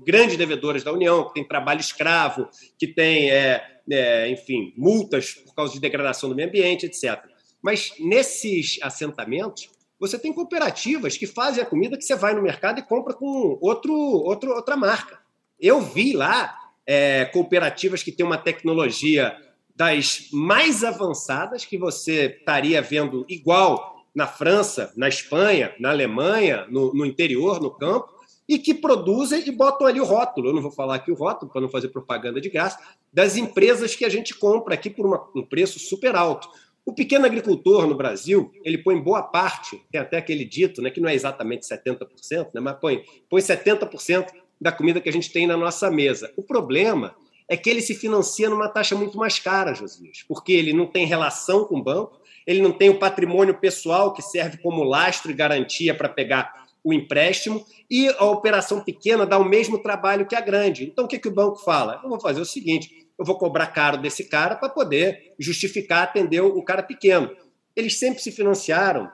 grandes 0.07 0.37
devedoras 0.37 0.85
da 0.85 0.93
União, 0.93 1.27
que 1.27 1.33
tem 1.33 1.49
trabalho 1.49 1.81
escravo, 1.81 2.47
que 2.79 2.87
tem, 2.87 3.31
é, 3.31 3.65
é, 3.91 4.31
enfim, 4.31 4.75
multas 4.77 5.33
por 5.33 5.55
causa 5.55 5.73
de 5.73 5.81
degradação 5.81 6.29
do 6.29 6.37
meio 6.37 6.49
ambiente, 6.49 6.85
etc. 6.85 7.19
Mas 7.63 7.95
nesses 7.99 8.79
assentamentos, 8.83 9.71
você 9.99 10.19
tem 10.19 10.35
cooperativas 10.35 11.17
que 11.17 11.27
fazem 11.27 11.63
a 11.63 11.67
comida 11.67 11.97
que 11.97 12.05
você 12.05 12.15
vai 12.15 12.35
no 12.35 12.43
mercado 12.43 12.79
e 12.79 12.83
compra 12.83 13.15
com 13.15 13.59
outro, 13.63 13.93
outro, 13.95 14.53
outra 14.53 14.77
marca. 14.77 15.19
Eu 15.59 15.81
vi 15.81 16.13
lá 16.13 16.55
é, 16.87 17.25
cooperativas 17.25 18.03
que 18.03 18.13
têm 18.13 18.25
uma 18.25 18.39
tecnologia 18.39 19.35
das 19.75 20.29
mais 20.31 20.85
avançadas 20.85 21.65
que 21.65 21.79
você 21.79 22.37
estaria 22.39 22.83
vendo 22.83 23.25
igual 23.29 23.98
na 24.15 24.27
França, 24.27 24.93
na 24.97 25.09
Espanha, 25.09 25.75
na 25.79 25.91
Alemanha, 25.91 26.67
no, 26.69 26.93
no 26.93 27.07
interior, 27.07 27.61
no 27.61 27.71
campo, 27.71 28.19
e 28.49 28.59
que 28.59 28.73
produzem 28.73 29.47
e 29.47 29.53
botam 29.53 29.87
ali 29.87 30.01
o 30.01 30.05
rótulo. 30.05 30.49
Eu 30.49 30.55
não 30.55 30.63
vou 30.63 30.71
falar 30.71 30.95
aqui 30.95 31.13
o 31.13 31.15
rótulo 31.15 31.51
para 31.53 31.61
não 31.61 31.69
fazer 31.69 31.89
propaganda 31.89 32.41
de 32.41 32.49
graça, 32.49 32.79
das 33.13 33.37
empresas 33.37 33.95
que 33.95 34.05
a 34.05 34.09
gente 34.09 34.35
compra 34.35 34.75
aqui 34.75 34.89
por 34.89 35.07
uma, 35.07 35.29
um 35.37 35.45
preço 35.45 35.79
super 35.79 36.17
alto. 36.17 36.49
O 36.85 36.95
pequeno 36.95 37.27
agricultor 37.27 37.87
no 37.87 37.95
Brasil, 37.95 38.51
ele 38.65 38.79
põe 38.79 38.99
boa 38.99 39.23
parte, 39.23 39.79
tem 39.93 40.01
até 40.01 40.17
aquele 40.17 40.47
dito, 40.47 40.81
né, 40.81 40.89
que 40.89 41.01
não 41.01 41.09
é 41.09 41.15
exatamente 41.15 41.69
70%, 41.69 42.49
né, 42.55 42.61
mas 42.63 42.79
põe, 42.81 43.05
põe 43.29 43.43
70% 43.43 44.29
da 44.59 44.73
comida 44.73 44.99
que 44.99 45.09
a 45.09 45.13
gente 45.13 45.31
tem 45.31 45.47
na 45.47 45.57
nossa 45.57 45.91
mesa. 45.91 46.33
O 46.35 46.43
problema 46.43 47.15
é 47.47 47.59
que 47.59 47.69
ele 47.69 47.83
se 47.83 47.95
financia 47.95 48.49
numa 48.49 48.69
taxa 48.69 48.97
muito 48.97 49.19
mais 49.19 49.39
cara, 49.39 49.75
Josias, 49.75 50.25
porque 50.27 50.53
ele 50.53 50.73
não 50.73 50.87
tem 50.87 51.07
relação 51.07 51.67
com 51.67 51.79
o 51.79 51.83
banco, 51.83 52.21
ele 52.49 52.63
não 52.63 52.73
tem 52.73 52.89
o 52.89 52.99
patrimônio 52.99 53.53
pessoal 53.61 54.15
que 54.15 54.23
serve 54.23 54.57
como 54.57 54.83
lastro 54.83 55.31
e 55.31 55.35
garantia 55.35 55.95
para 55.95 56.09
pegar 56.09 56.67
o 56.83 56.95
empréstimo, 56.95 57.63
e 57.91 58.09
a 58.09 58.25
operação 58.25 58.83
pequena 58.83 59.27
dá 59.27 59.37
o 59.37 59.45
mesmo 59.45 59.83
trabalho 59.83 60.27
que 60.27 60.35
a 60.35 60.41
grande. 60.41 60.85
Então, 60.85 61.05
o 61.05 61.09
que, 61.09 61.19
que 61.19 61.29
o 61.29 61.35
banco 61.35 61.57
fala? 61.57 62.01
Eu 62.03 62.09
vou 62.09 62.19
fazer 62.19 62.41
o 62.41 62.47
seguinte: 62.47 63.07
eu 63.19 63.25
vou 63.25 63.37
cobrar 63.37 63.67
caro 63.67 63.99
desse 63.99 64.25
cara 64.25 64.57
para 64.57 64.71
poder 64.71 65.35
justificar 65.39 66.05
atender 66.05 66.41
o 66.41 66.63
cara 66.63 66.83
pequeno. 66.83 67.31
Eles 67.77 67.99
sempre 67.99 68.23
se 68.23 68.33
financiaram, 68.33 69.11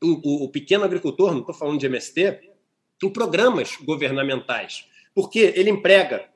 o, 0.00 0.44
o 0.44 0.48
pequeno 0.48 0.84
agricultor, 0.84 1.32
não 1.32 1.40
estou 1.40 1.56
falando 1.56 1.80
de 1.80 1.86
MST, 1.86 2.38
em 3.02 3.10
programas 3.10 3.76
governamentais, 3.84 4.84
porque 5.12 5.52
ele 5.56 5.70
emprega 5.70 6.28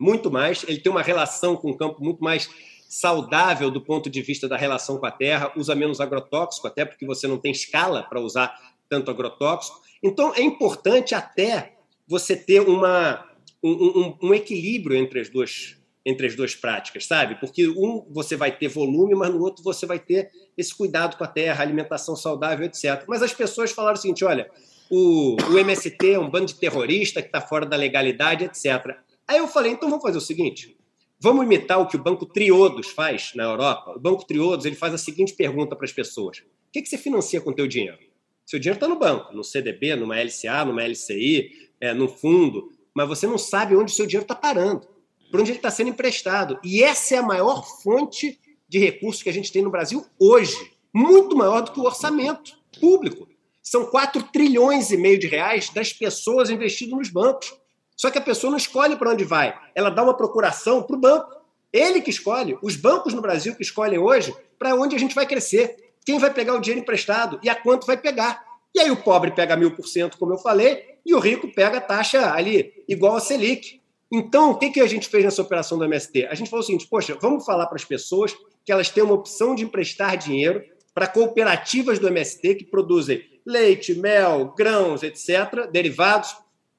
muito 0.00 0.32
mais, 0.32 0.64
ele 0.66 0.80
tem 0.80 0.90
uma 0.90 1.02
relação 1.02 1.54
com 1.54 1.70
o 1.70 1.76
campo 1.76 2.02
muito 2.02 2.24
mais 2.24 2.50
saudável 2.88 3.70
do 3.70 3.80
ponto 3.80 4.08
de 4.08 4.22
vista 4.22 4.48
da 4.48 4.56
relação 4.56 4.98
com 4.98 5.06
a 5.06 5.10
terra, 5.10 5.52
usa 5.56 5.74
menos 5.74 6.00
agrotóxico, 6.00 6.66
até 6.66 6.84
porque 6.84 7.06
você 7.06 7.26
não 7.26 7.38
tem 7.38 7.52
escala 7.52 8.02
para 8.02 8.20
usar 8.20 8.54
tanto 8.88 9.10
agrotóxico. 9.10 9.80
Então, 10.02 10.34
é 10.34 10.42
importante 10.42 11.14
até 11.14 11.76
você 12.06 12.36
ter 12.36 12.60
uma, 12.60 13.26
um, 13.62 13.70
um, 13.70 14.18
um, 14.28 14.34
equilíbrio 14.34 14.96
entre 14.96 15.20
as, 15.20 15.28
duas, 15.28 15.76
entre 16.04 16.26
as 16.26 16.36
duas 16.36 16.54
práticas, 16.54 17.06
sabe? 17.06 17.34
Porque 17.40 17.68
um 17.68 18.06
você 18.10 18.36
vai 18.36 18.56
ter 18.56 18.68
volume, 18.68 19.14
mas 19.14 19.30
no 19.30 19.40
outro 19.40 19.64
você 19.64 19.86
vai 19.86 19.98
ter 19.98 20.30
esse 20.56 20.74
cuidado 20.74 21.16
com 21.16 21.24
a 21.24 21.28
terra, 21.28 21.62
alimentação 21.62 22.14
saudável, 22.14 22.66
etc. 22.66 23.04
Mas 23.08 23.22
as 23.22 23.34
pessoas 23.34 23.72
falaram 23.72 23.96
o 23.96 24.00
seguinte: 24.00 24.24
olha, 24.24 24.48
o, 24.88 25.36
o 25.50 25.58
MST 25.58 26.12
é 26.12 26.18
um 26.18 26.30
bando 26.30 26.46
de 26.46 26.54
terrorista 26.54 27.20
que 27.20 27.28
está 27.28 27.40
fora 27.40 27.66
da 27.66 27.76
legalidade, 27.76 28.44
etc. 28.44 28.96
Aí 29.26 29.38
eu 29.38 29.48
falei, 29.48 29.72
então 29.72 29.88
vamos 29.88 30.02
fazer 30.02 30.18
o 30.18 30.22
seguinte: 30.22 30.76
vamos 31.18 31.44
imitar 31.44 31.80
o 31.80 31.86
que 31.86 31.96
o 31.96 32.02
Banco 32.02 32.26
Triodos 32.26 32.88
faz 32.88 33.32
na 33.34 33.44
Europa. 33.44 33.92
O 33.96 34.00
Banco 34.00 34.26
Triodos 34.26 34.66
ele 34.66 34.76
faz 34.76 34.94
a 34.94 34.98
seguinte 34.98 35.34
pergunta 35.34 35.74
para 35.74 35.84
as 35.84 35.92
pessoas: 35.92 36.38
o 36.38 36.72
que, 36.72 36.82
que 36.82 36.88
você 36.88 36.98
financia 36.98 37.40
com 37.40 37.50
o 37.50 37.54
teu 37.54 37.66
dinheiro? 37.66 37.98
Seu 38.44 38.60
dinheiro 38.60 38.76
está 38.76 38.86
no 38.86 38.98
banco, 38.98 39.34
no 39.34 39.42
CDB, 39.42 39.96
numa 39.96 40.20
LCA, 40.22 40.64
numa 40.64 40.86
LCI, 40.86 41.50
é, 41.80 41.92
no 41.92 42.08
fundo, 42.08 42.70
mas 42.94 43.08
você 43.08 43.26
não 43.26 43.38
sabe 43.38 43.74
onde 43.74 43.92
o 43.92 43.94
seu 43.94 44.06
dinheiro 44.06 44.22
está 44.22 44.36
parando, 44.36 44.86
para 45.30 45.40
onde 45.40 45.50
ele 45.50 45.58
está 45.58 45.70
sendo 45.70 45.90
emprestado. 45.90 46.58
E 46.62 46.82
essa 46.82 47.16
é 47.16 47.18
a 47.18 47.22
maior 47.22 47.66
fonte 47.82 48.38
de 48.68 48.78
recursos 48.78 49.22
que 49.22 49.28
a 49.28 49.32
gente 49.32 49.50
tem 49.50 49.62
no 49.62 49.70
Brasil 49.70 50.04
hoje, 50.18 50.72
muito 50.94 51.36
maior 51.36 51.60
do 51.62 51.72
que 51.72 51.80
o 51.80 51.84
orçamento 51.84 52.56
público. 52.80 53.28
São 53.62 53.86
4 53.86 54.22
trilhões 54.32 54.92
e 54.92 54.96
meio 54.96 55.18
de 55.18 55.26
reais 55.26 55.68
das 55.70 55.92
pessoas 55.92 56.48
investidas 56.48 56.96
nos 56.96 57.10
bancos. 57.10 57.52
Só 57.96 58.10
que 58.10 58.18
a 58.18 58.22
pessoa 58.22 58.50
não 58.50 58.58
escolhe 58.58 58.96
para 58.96 59.10
onde 59.10 59.24
vai, 59.24 59.58
ela 59.74 59.90
dá 59.90 60.02
uma 60.02 60.16
procuração 60.16 60.82
para 60.82 60.96
o 60.96 61.00
banco. 61.00 61.34
Ele 61.72 62.00
que 62.00 62.10
escolhe, 62.10 62.58
os 62.62 62.76
bancos 62.76 63.14
no 63.14 63.22
Brasil 63.22 63.54
que 63.54 63.62
escolhem 63.62 63.98
hoje 63.98 64.34
para 64.58 64.74
onde 64.74 64.94
a 64.94 64.98
gente 64.98 65.14
vai 65.14 65.26
crescer 65.26 65.76
quem 66.04 66.18
vai 66.18 66.32
pegar 66.32 66.54
o 66.54 66.60
dinheiro 66.60 66.80
emprestado 66.80 67.40
e 67.42 67.48
a 67.48 67.54
quanto 67.54 67.86
vai 67.86 67.96
pegar. 67.96 68.44
E 68.74 68.80
aí 68.80 68.90
o 68.90 68.96
pobre 68.96 69.32
pega 69.32 69.56
mil 69.56 69.74
por 69.74 69.88
cento, 69.88 70.18
como 70.18 70.34
eu 70.34 70.38
falei, 70.38 70.96
e 71.04 71.14
o 71.14 71.18
rico 71.18 71.52
pega 71.52 71.78
a 71.78 71.80
taxa 71.80 72.32
ali, 72.32 72.84
igual 72.86 73.16
a 73.16 73.20
Selic. 73.20 73.80
Então, 74.12 74.50
o 74.50 74.58
que, 74.58 74.70
que 74.70 74.80
a 74.80 74.86
gente 74.86 75.08
fez 75.08 75.24
nessa 75.24 75.42
operação 75.42 75.78
do 75.78 75.84
MST? 75.84 76.26
A 76.26 76.34
gente 76.34 76.48
falou 76.48 76.62
o 76.62 76.66
seguinte: 76.66 76.86
poxa, 76.86 77.16
vamos 77.20 77.44
falar 77.44 77.66
para 77.66 77.76
as 77.76 77.84
pessoas 77.84 78.36
que 78.64 78.70
elas 78.70 78.88
têm 78.90 79.02
uma 79.02 79.14
opção 79.14 79.54
de 79.54 79.64
emprestar 79.64 80.16
dinheiro 80.16 80.62
para 80.94 81.06
cooperativas 81.06 81.98
do 81.98 82.06
MST 82.06 82.54
que 82.54 82.64
produzem 82.64 83.24
leite, 83.44 83.94
mel, 83.94 84.54
grãos, 84.56 85.02
etc., 85.02 85.68
derivados. 85.70 86.36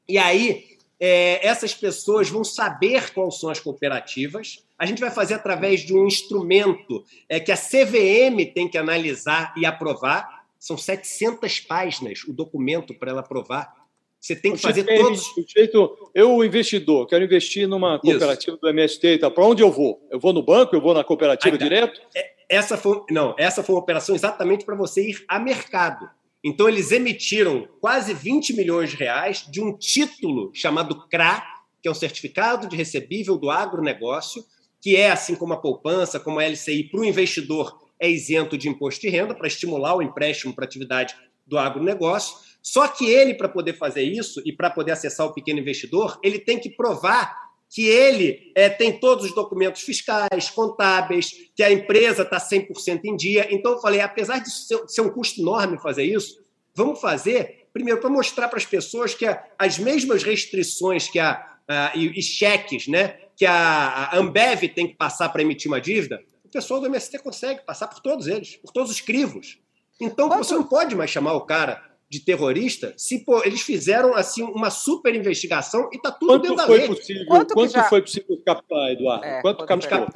E 0.07 0.17
aí 0.17 0.76
é, 0.99 1.45
essas 1.45 1.73
pessoas 1.73 2.29
vão 2.29 2.43
saber 2.43 3.13
quais 3.13 3.39
são 3.39 3.49
as 3.49 3.59
cooperativas. 3.59 4.65
A 4.77 4.85
gente 4.85 4.99
vai 4.99 5.11
fazer 5.11 5.35
através 5.35 5.81
de 5.81 5.93
um 5.93 6.07
instrumento 6.07 7.03
é, 7.29 7.39
que 7.39 7.51
a 7.51 7.57
CVM 7.57 8.51
tem 8.53 8.67
que 8.67 8.77
analisar 8.77 9.53
e 9.57 9.65
aprovar. 9.65 10.45
São 10.59 10.77
700 10.77 11.59
páginas 11.61 12.23
o 12.27 12.33
documento 12.33 12.93
para 12.93 13.11
ela 13.11 13.19
aprovar. 13.21 13.71
Você 14.19 14.35
tem 14.35 14.53
que 14.53 14.57
Você 14.57 14.67
fazer 14.67 14.83
tem, 14.83 14.99
todos. 14.99 15.23
Jeito, 15.47 16.09
eu, 16.13 16.43
investidor, 16.43 17.05
quero 17.05 17.23
investir 17.23 17.67
numa 17.67 17.99
cooperativa 17.99 18.55
Isso. 18.55 18.61
do 18.61 18.69
MST 18.69 19.19
Para 19.33 19.45
onde 19.45 19.61
eu 19.61 19.71
vou? 19.71 20.05
Eu 20.09 20.19
vou 20.19 20.33
no 20.33 20.41
banco? 20.41 20.75
Eu 20.75 20.81
vou 20.81 20.93
na 20.93 21.03
cooperativa 21.03 21.55
Aí, 21.55 21.59
direto? 21.59 22.01
É, 22.15 22.31
essa 22.49 22.75
foi, 22.75 23.03
não, 23.11 23.35
essa 23.37 23.61
foi 23.61 23.75
uma 23.75 23.81
operação 23.81 24.15
exatamente 24.15 24.65
para 24.65 24.75
você 24.75 25.09
ir 25.09 25.23
a 25.27 25.39
mercado. 25.39 26.09
Então, 26.43 26.69
eles 26.69 26.91
emitiram 26.91 27.67
quase 27.81 28.13
20 28.13 28.53
milhões 28.53 28.91
de 28.91 28.95
reais 28.95 29.45
de 29.49 29.61
um 29.61 29.75
título 29.75 30.51
chamado 30.53 31.07
CRA, 31.07 31.43
que 31.81 31.87
é 31.87 31.91
um 31.91 31.95
certificado 31.95 32.67
de 32.67 32.75
recebível 32.75 33.37
do 33.37 33.49
agronegócio, 33.49 34.43
que 34.81 34.95
é, 34.95 35.11
assim 35.11 35.35
como 35.35 35.53
a 35.53 35.61
poupança, 35.61 36.19
como 36.19 36.39
a 36.39 36.45
LCI, 36.47 36.85
para 36.85 36.99
o 36.99 37.05
investidor 37.05 37.77
é 37.99 38.09
isento 38.09 38.57
de 38.57 38.69
imposto 38.69 39.01
de 39.01 39.09
renda, 39.09 39.33
para 39.33 39.47
estimular 39.47 39.95
o 39.95 40.01
empréstimo 40.01 40.53
para 40.53 40.65
atividade 40.65 41.15
do 41.45 41.57
agronegócio. 41.57 42.37
Só 42.61 42.87
que 42.87 43.05
ele, 43.05 43.33
para 43.33 43.49
poder 43.49 43.73
fazer 43.73 44.03
isso 44.03 44.41
e 44.45 44.51
para 44.51 44.69
poder 44.69 44.91
acessar 44.91 45.25
o 45.25 45.33
pequeno 45.33 45.59
investidor, 45.59 46.19
ele 46.21 46.37
tem 46.37 46.59
que 46.59 46.69
provar 46.69 47.46
que 47.69 47.85
ele 47.85 48.51
é, 48.55 48.69
tem 48.69 48.99
todos 48.99 49.25
os 49.25 49.35
documentos 49.35 49.81
fiscais, 49.81 50.49
contábeis, 50.49 51.31
que 51.55 51.61
a 51.61 51.71
empresa 51.71 52.23
está 52.23 52.37
100% 52.37 53.01
em 53.03 53.15
dia. 53.15 53.47
Então, 53.51 53.73
eu 53.73 53.79
falei, 53.79 53.99
apesar 53.99 54.39
de 54.39 54.49
ser, 54.51 55.01
um 55.01 55.09
custo 55.09 55.41
enorme 55.41 55.79
fazer 55.79 56.03
isso, 56.03 56.41
vamos 56.73 56.99
fazer, 56.99 57.67
primeiro, 57.73 57.99
para 57.99 58.09
mostrar 58.09 58.47
para 58.47 58.57
as 58.57 58.65
pessoas 58.65 59.13
que 59.13 59.25
as 59.59 59.77
mesmas 59.77 60.23
restrições 60.23 61.09
que 61.09 61.19
a, 61.19 61.45
a 61.67 61.91
e, 61.95 62.17
e, 62.17 62.21
cheques 62.21 62.87
né, 62.87 63.19
que 63.35 63.45
a, 63.45 64.09
a 64.11 64.17
Ambev 64.17 64.63
tem 64.73 64.87
que 64.87 64.95
passar 64.95 65.29
para 65.29 65.41
emitir 65.41 65.69
uma 65.69 65.81
dívida, 65.81 66.23
o 66.43 66.49
pessoal 66.49 66.79
do 66.79 66.87
MST 66.87 67.19
consegue 67.19 67.65
passar 67.65 67.87
por 67.87 67.99
todos 67.99 68.27
eles, 68.27 68.55
por 68.55 68.71
todos 68.71 68.89
os 68.89 69.01
crivos. 69.01 69.59
Então, 69.99 70.29
você 70.29 70.53
não 70.53 70.63
pode 70.63 70.95
mais 70.95 71.09
chamar 71.09 71.33
o 71.33 71.41
cara 71.41 71.83
de 72.09 72.21
terrorista 72.21 72.93
se 72.97 73.19
pô, 73.25 73.43
eles 73.43 73.61
fizeram 73.61 74.15
assim 74.15 74.41
uma 74.41 74.69
super 74.69 75.13
investigação 75.13 75.89
e 75.91 75.97
está 75.97 76.11
tudo 76.11 76.29
quanto 76.29 76.41
dentro 76.41 76.57
da 76.57 76.65
foi 76.65 76.77
lei. 76.77 76.87
Possível, 76.87 77.25
quanto, 77.27 77.53
quanto 77.53 77.71
já... 77.71 77.83
foi 77.83 78.01
possível 78.01 78.41
captar, 78.45 78.91
Eduardo? 78.91 79.25
É, 79.25 79.41
quanto 79.41 79.65
captou? 79.65 80.07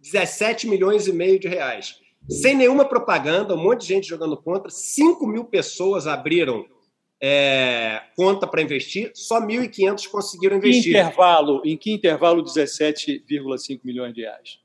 17 0.00 0.68
milhões 0.68 1.06
e 1.06 1.12
meio 1.12 1.38
de 1.38 1.48
reais. 1.48 1.96
Sem 2.28 2.56
nenhuma 2.56 2.86
propaganda, 2.86 3.54
um 3.54 3.62
monte 3.62 3.82
de 3.82 3.88
gente 3.88 4.08
jogando 4.08 4.36
contra, 4.36 4.70
5 4.70 5.26
mil 5.26 5.44
pessoas 5.44 6.06
abriram 6.06 6.64
é, 7.22 8.02
conta 8.16 8.46
para 8.46 8.62
investir, 8.62 9.10
só 9.14 9.40
1.500 9.40 10.08
conseguiram 10.08 10.56
investir. 10.56 10.94
Em 10.94 10.98
intervalo, 10.98 11.62
em 11.64 11.76
que 11.76 11.92
intervalo 11.92 12.42
17,5 12.42 13.80
milhões 13.84 14.14
de 14.14 14.22
reais? 14.22 14.58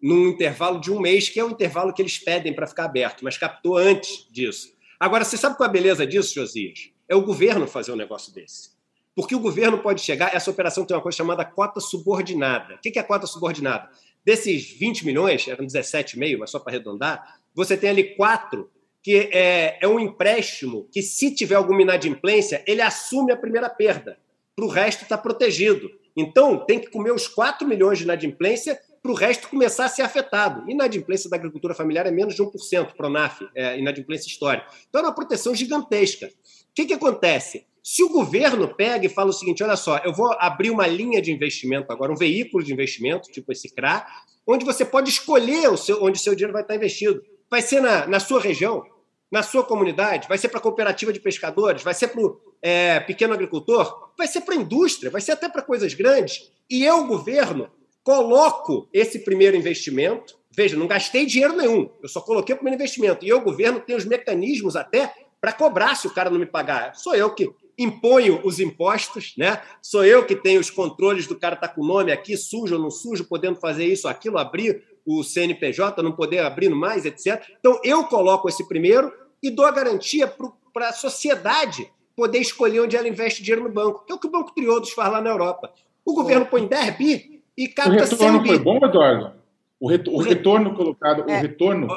Num 0.00 0.28
intervalo 0.28 0.78
de 0.78 0.90
um 0.90 1.00
mês, 1.00 1.28
que 1.28 1.40
é 1.40 1.44
o 1.44 1.50
intervalo 1.50 1.92
que 1.92 2.00
eles 2.00 2.18
pedem 2.18 2.54
para 2.54 2.66
ficar 2.66 2.84
aberto, 2.84 3.24
mas 3.24 3.38
captou 3.38 3.76
antes 3.76 4.26
disso. 4.30 4.75
Agora, 4.98 5.24
você 5.24 5.36
sabe 5.36 5.56
qual 5.56 5.66
é 5.66 5.70
a 5.70 5.72
beleza 5.72 6.06
disso, 6.06 6.34
Josias? 6.34 6.90
É 7.08 7.14
o 7.14 7.22
governo 7.22 7.66
fazer 7.66 7.92
um 7.92 7.96
negócio 7.96 8.32
desse. 8.32 8.70
Porque 9.14 9.34
o 9.34 9.40
governo 9.40 9.78
pode 9.78 10.02
chegar, 10.02 10.34
essa 10.34 10.50
operação 10.50 10.84
tem 10.84 10.96
uma 10.96 11.02
coisa 11.02 11.16
chamada 11.16 11.44
cota 11.44 11.80
subordinada. 11.80 12.74
O 12.74 12.78
que 12.78 12.98
é 12.98 13.02
cota 13.02 13.26
subordinada? 13.26 13.88
Desses 14.24 14.70
20 14.70 15.06
milhões, 15.06 15.46
eram 15.48 15.64
17,5, 15.64 16.38
mas 16.38 16.50
só 16.50 16.58
para 16.58 16.72
arredondar, 16.72 17.40
você 17.54 17.76
tem 17.76 17.90
ali 17.90 18.14
quatro, 18.16 18.70
que 19.02 19.30
é, 19.32 19.78
é 19.80 19.88
um 19.88 20.00
empréstimo 20.00 20.88
que, 20.92 21.00
se 21.00 21.34
tiver 21.34 21.54
alguma 21.54 21.80
inadimplência, 21.80 22.62
ele 22.66 22.82
assume 22.82 23.32
a 23.32 23.36
primeira 23.36 23.70
perda. 23.70 24.18
Para 24.54 24.64
o 24.64 24.68
resto, 24.68 25.02
está 25.02 25.16
protegido. 25.16 25.90
Então, 26.16 26.64
tem 26.64 26.80
que 26.80 26.90
comer 26.90 27.12
os 27.12 27.28
4 27.28 27.66
milhões 27.68 27.98
de 27.98 28.04
inadimplência 28.04 28.78
para 29.06 29.12
o 29.12 29.14
resto 29.14 29.48
começar 29.48 29.84
a 29.84 29.88
ser 29.88 30.02
afetado. 30.02 30.68
Inadimplência 30.68 31.30
da 31.30 31.36
agricultura 31.36 31.74
familiar 31.74 32.06
é 32.06 32.10
menos 32.10 32.34
de 32.34 32.42
1%, 32.42 32.94
PRONAF, 32.96 33.46
é 33.54 33.78
inadimplência 33.78 34.26
histórica. 34.26 34.66
Então 34.88 35.00
é 35.00 35.04
uma 35.04 35.14
proteção 35.14 35.54
gigantesca. 35.54 36.26
O 36.26 36.30
que, 36.74 36.86
que 36.86 36.92
acontece? 36.92 37.64
Se 37.82 38.02
o 38.02 38.08
governo 38.08 38.74
pega 38.74 39.06
e 39.06 39.08
fala 39.08 39.30
o 39.30 39.32
seguinte: 39.32 39.62
olha 39.62 39.76
só, 39.76 39.98
eu 39.98 40.12
vou 40.12 40.32
abrir 40.40 40.70
uma 40.70 40.88
linha 40.88 41.22
de 41.22 41.30
investimento 41.32 41.92
agora, 41.92 42.12
um 42.12 42.16
veículo 42.16 42.64
de 42.64 42.72
investimento, 42.72 43.30
tipo 43.30 43.52
esse 43.52 43.72
CRA, 43.72 44.04
onde 44.44 44.64
você 44.64 44.84
pode 44.84 45.08
escolher 45.08 45.68
o 45.70 45.76
seu, 45.76 46.02
onde 46.02 46.18
o 46.18 46.22
seu 46.22 46.34
dinheiro 46.34 46.52
vai 46.52 46.62
estar 46.62 46.74
investido. 46.74 47.22
Vai 47.48 47.62
ser 47.62 47.80
na, 47.80 48.08
na 48.08 48.18
sua 48.18 48.40
região, 48.40 48.84
na 49.30 49.44
sua 49.44 49.62
comunidade, 49.62 50.26
vai 50.26 50.36
ser 50.36 50.48
para 50.48 50.58
a 50.58 50.62
cooperativa 50.62 51.12
de 51.12 51.20
pescadores, 51.20 51.84
vai 51.84 51.94
ser 51.94 52.08
para 52.08 52.20
o 52.20 52.40
é, 52.60 52.98
pequeno 52.98 53.34
agricultor, 53.34 54.10
vai 54.18 54.26
ser 54.26 54.40
para 54.40 54.54
a 54.54 54.58
indústria, 54.58 55.12
vai 55.12 55.20
ser 55.20 55.32
até 55.32 55.48
para 55.48 55.62
coisas 55.62 55.94
grandes. 55.94 56.50
E 56.68 56.84
eu, 56.84 57.06
governo, 57.06 57.70
coloco 58.06 58.88
esse 58.92 59.18
primeiro 59.18 59.56
investimento. 59.56 60.38
Veja, 60.52 60.76
não 60.76 60.86
gastei 60.86 61.26
dinheiro 61.26 61.56
nenhum, 61.56 61.90
eu 62.00 62.08
só 62.08 62.20
coloquei 62.20 62.54
o 62.54 62.56
primeiro 62.56 62.80
investimento. 62.80 63.26
E 63.26 63.28
eu, 63.28 63.40
governo, 63.40 63.80
tem 63.80 63.96
os 63.96 64.04
mecanismos 64.04 64.76
até 64.76 65.12
para 65.40 65.52
cobrar 65.52 65.96
se 65.96 66.06
o 66.06 66.14
cara 66.14 66.30
não 66.30 66.38
me 66.38 66.46
pagar. 66.46 66.94
Sou 66.94 67.16
eu 67.16 67.34
que 67.34 67.50
imponho 67.76 68.40
os 68.44 68.60
impostos, 68.60 69.34
né? 69.36 69.60
Sou 69.82 70.04
eu 70.04 70.24
que 70.24 70.36
tenho 70.36 70.60
os 70.60 70.70
controles 70.70 71.26
do 71.26 71.36
cara 71.36 71.56
tá 71.56 71.66
com 71.66 71.82
o 71.82 71.86
nome 71.86 72.12
aqui, 72.12 72.36
sujo 72.36 72.76
ou 72.76 72.80
não 72.80 72.92
sujo, 72.92 73.24
podendo 73.24 73.58
fazer 73.58 73.84
isso, 73.84 74.06
aquilo, 74.06 74.38
abrir 74.38 74.84
o 75.04 75.24
CNPJ 75.24 76.00
não 76.00 76.12
poder 76.12 76.38
abrir 76.38 76.68
mais, 76.68 77.04
etc. 77.04 77.44
Então, 77.58 77.80
eu 77.82 78.04
coloco 78.04 78.48
esse 78.48 78.66
primeiro 78.68 79.12
e 79.42 79.50
dou 79.50 79.66
a 79.66 79.72
garantia 79.72 80.32
para 80.72 80.88
a 80.90 80.92
sociedade 80.92 81.90
poder 82.14 82.38
escolher 82.38 82.80
onde 82.80 82.96
ela 82.96 83.08
investe 83.08 83.42
dinheiro 83.42 83.64
no 83.64 83.72
banco, 83.72 84.04
que 84.04 84.12
é 84.12 84.14
o 84.14 84.18
que 84.18 84.28
o 84.28 84.30
Banco 84.30 84.54
Triodos 84.54 84.92
faz 84.92 85.12
lá 85.12 85.20
na 85.20 85.30
Europa. 85.30 85.72
O 86.04 86.14
governo 86.14 86.46
põe 86.46 86.66
10 86.66 86.96
bi 86.96 87.35
e 87.56 87.68
capta 87.68 88.06
100 88.06 88.16
bi. 88.16 88.24
O 88.24 88.26
retorno 88.26 88.46
foi 88.46 88.58
bom, 88.58 88.76
Eduardo? 88.84 89.32
O, 89.78 89.88
o 89.88 90.22
retorno 90.22 90.74
colocado, 90.74 91.30
é. 91.30 91.38
o 91.38 91.42
retorno 91.42 91.88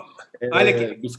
Olha 0.53 0.69
aqui. 0.69 0.95
Dos... 0.95 1.15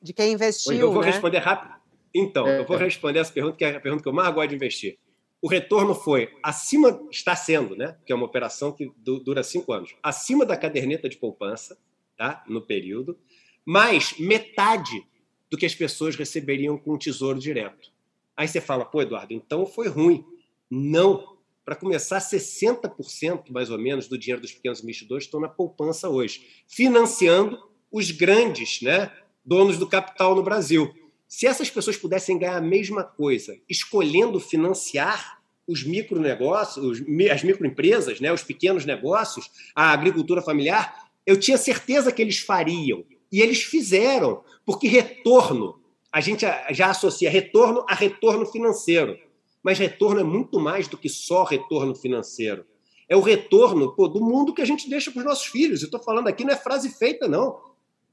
de 0.00 0.12
quem 0.12 0.32
investiu, 0.32 0.72
Eu 0.72 0.92
vou 0.92 1.02
né? 1.02 1.10
responder 1.10 1.38
rápido. 1.38 1.74
Então, 2.14 2.46
é, 2.46 2.60
eu 2.60 2.66
vou 2.66 2.76
responder 2.76 3.20
essa 3.20 3.32
pergunta, 3.32 3.56
que 3.56 3.64
é 3.64 3.76
a 3.76 3.80
pergunta 3.80 4.02
que 4.02 4.08
eu 4.08 4.12
mais 4.12 4.34
gosto 4.34 4.48
de 4.48 4.56
investir. 4.56 4.98
O 5.42 5.48
retorno 5.48 5.94
foi 5.94 6.30
acima, 6.42 7.00
está 7.10 7.34
sendo, 7.34 7.74
né? 7.74 7.96
Que 8.04 8.12
é 8.12 8.14
uma 8.14 8.26
operação 8.26 8.72
que 8.72 8.92
dura 8.98 9.42
cinco 9.42 9.72
anos, 9.72 9.94
acima 10.02 10.44
da 10.44 10.56
caderneta 10.56 11.08
de 11.08 11.16
poupança, 11.16 11.78
tá? 12.16 12.44
No 12.46 12.60
período, 12.60 13.18
mais 13.64 14.18
metade 14.18 15.06
do 15.48 15.56
que 15.56 15.66
as 15.66 15.74
pessoas 15.74 16.14
receberiam 16.14 16.76
com 16.76 16.92
o 16.92 16.98
tesouro 16.98 17.38
direto. 17.38 17.90
Aí 18.36 18.46
você 18.46 18.60
fala, 18.60 18.84
pô, 18.84 19.02
Eduardo, 19.02 19.32
então 19.32 19.66
foi 19.66 19.88
ruim. 19.88 20.24
Não. 20.70 21.36
Para 21.70 21.78
começar, 21.78 22.18
60% 22.18 23.44
mais 23.48 23.70
ou 23.70 23.78
menos 23.78 24.08
do 24.08 24.18
dinheiro 24.18 24.42
dos 24.42 24.50
pequenos 24.50 24.82
investidores 24.82 25.26
estão 25.26 25.38
na 25.38 25.48
poupança 25.48 26.08
hoje, 26.08 26.44
financiando 26.66 27.56
os 27.92 28.10
grandes 28.10 28.82
né, 28.82 29.12
donos 29.44 29.78
do 29.78 29.88
capital 29.88 30.34
no 30.34 30.42
Brasil. 30.42 30.92
Se 31.28 31.46
essas 31.46 31.70
pessoas 31.70 31.96
pudessem 31.96 32.36
ganhar 32.36 32.56
a 32.56 32.60
mesma 32.60 33.04
coisa, 33.04 33.56
escolhendo 33.68 34.40
financiar 34.40 35.40
os 35.64 35.84
micronegócios, 35.84 37.04
as 37.32 37.44
microempresas, 37.44 38.18
né, 38.18 38.32
os 38.32 38.42
pequenos 38.42 38.84
negócios, 38.84 39.48
a 39.72 39.92
agricultura 39.92 40.42
familiar, 40.42 41.08
eu 41.24 41.38
tinha 41.38 41.56
certeza 41.56 42.10
que 42.10 42.20
eles 42.20 42.40
fariam. 42.40 43.04
E 43.30 43.40
eles 43.40 43.62
fizeram, 43.62 44.42
porque 44.66 44.88
retorno, 44.88 45.80
a 46.10 46.20
gente 46.20 46.44
já 46.72 46.90
associa 46.90 47.30
retorno 47.30 47.84
a 47.88 47.94
retorno 47.94 48.44
financeiro. 48.44 49.16
Mas 49.62 49.78
retorno 49.78 50.20
é 50.20 50.24
muito 50.24 50.58
mais 50.58 50.88
do 50.88 50.96
que 50.96 51.08
só 51.08 51.44
retorno 51.44 51.94
financeiro. 51.94 52.64
É 53.08 53.16
o 53.16 53.20
retorno 53.20 53.94
pô, 53.94 54.08
do 54.08 54.20
mundo 54.20 54.54
que 54.54 54.62
a 54.62 54.66
gente 54.66 54.88
deixa 54.88 55.10
para 55.10 55.20
os 55.20 55.24
nossos 55.24 55.46
filhos. 55.46 55.82
Eu 55.82 55.86
estou 55.86 56.02
falando 56.02 56.28
aqui, 56.28 56.44
não 56.44 56.52
é 56.52 56.56
frase 56.56 56.90
feita, 56.90 57.26
não. 57.28 57.58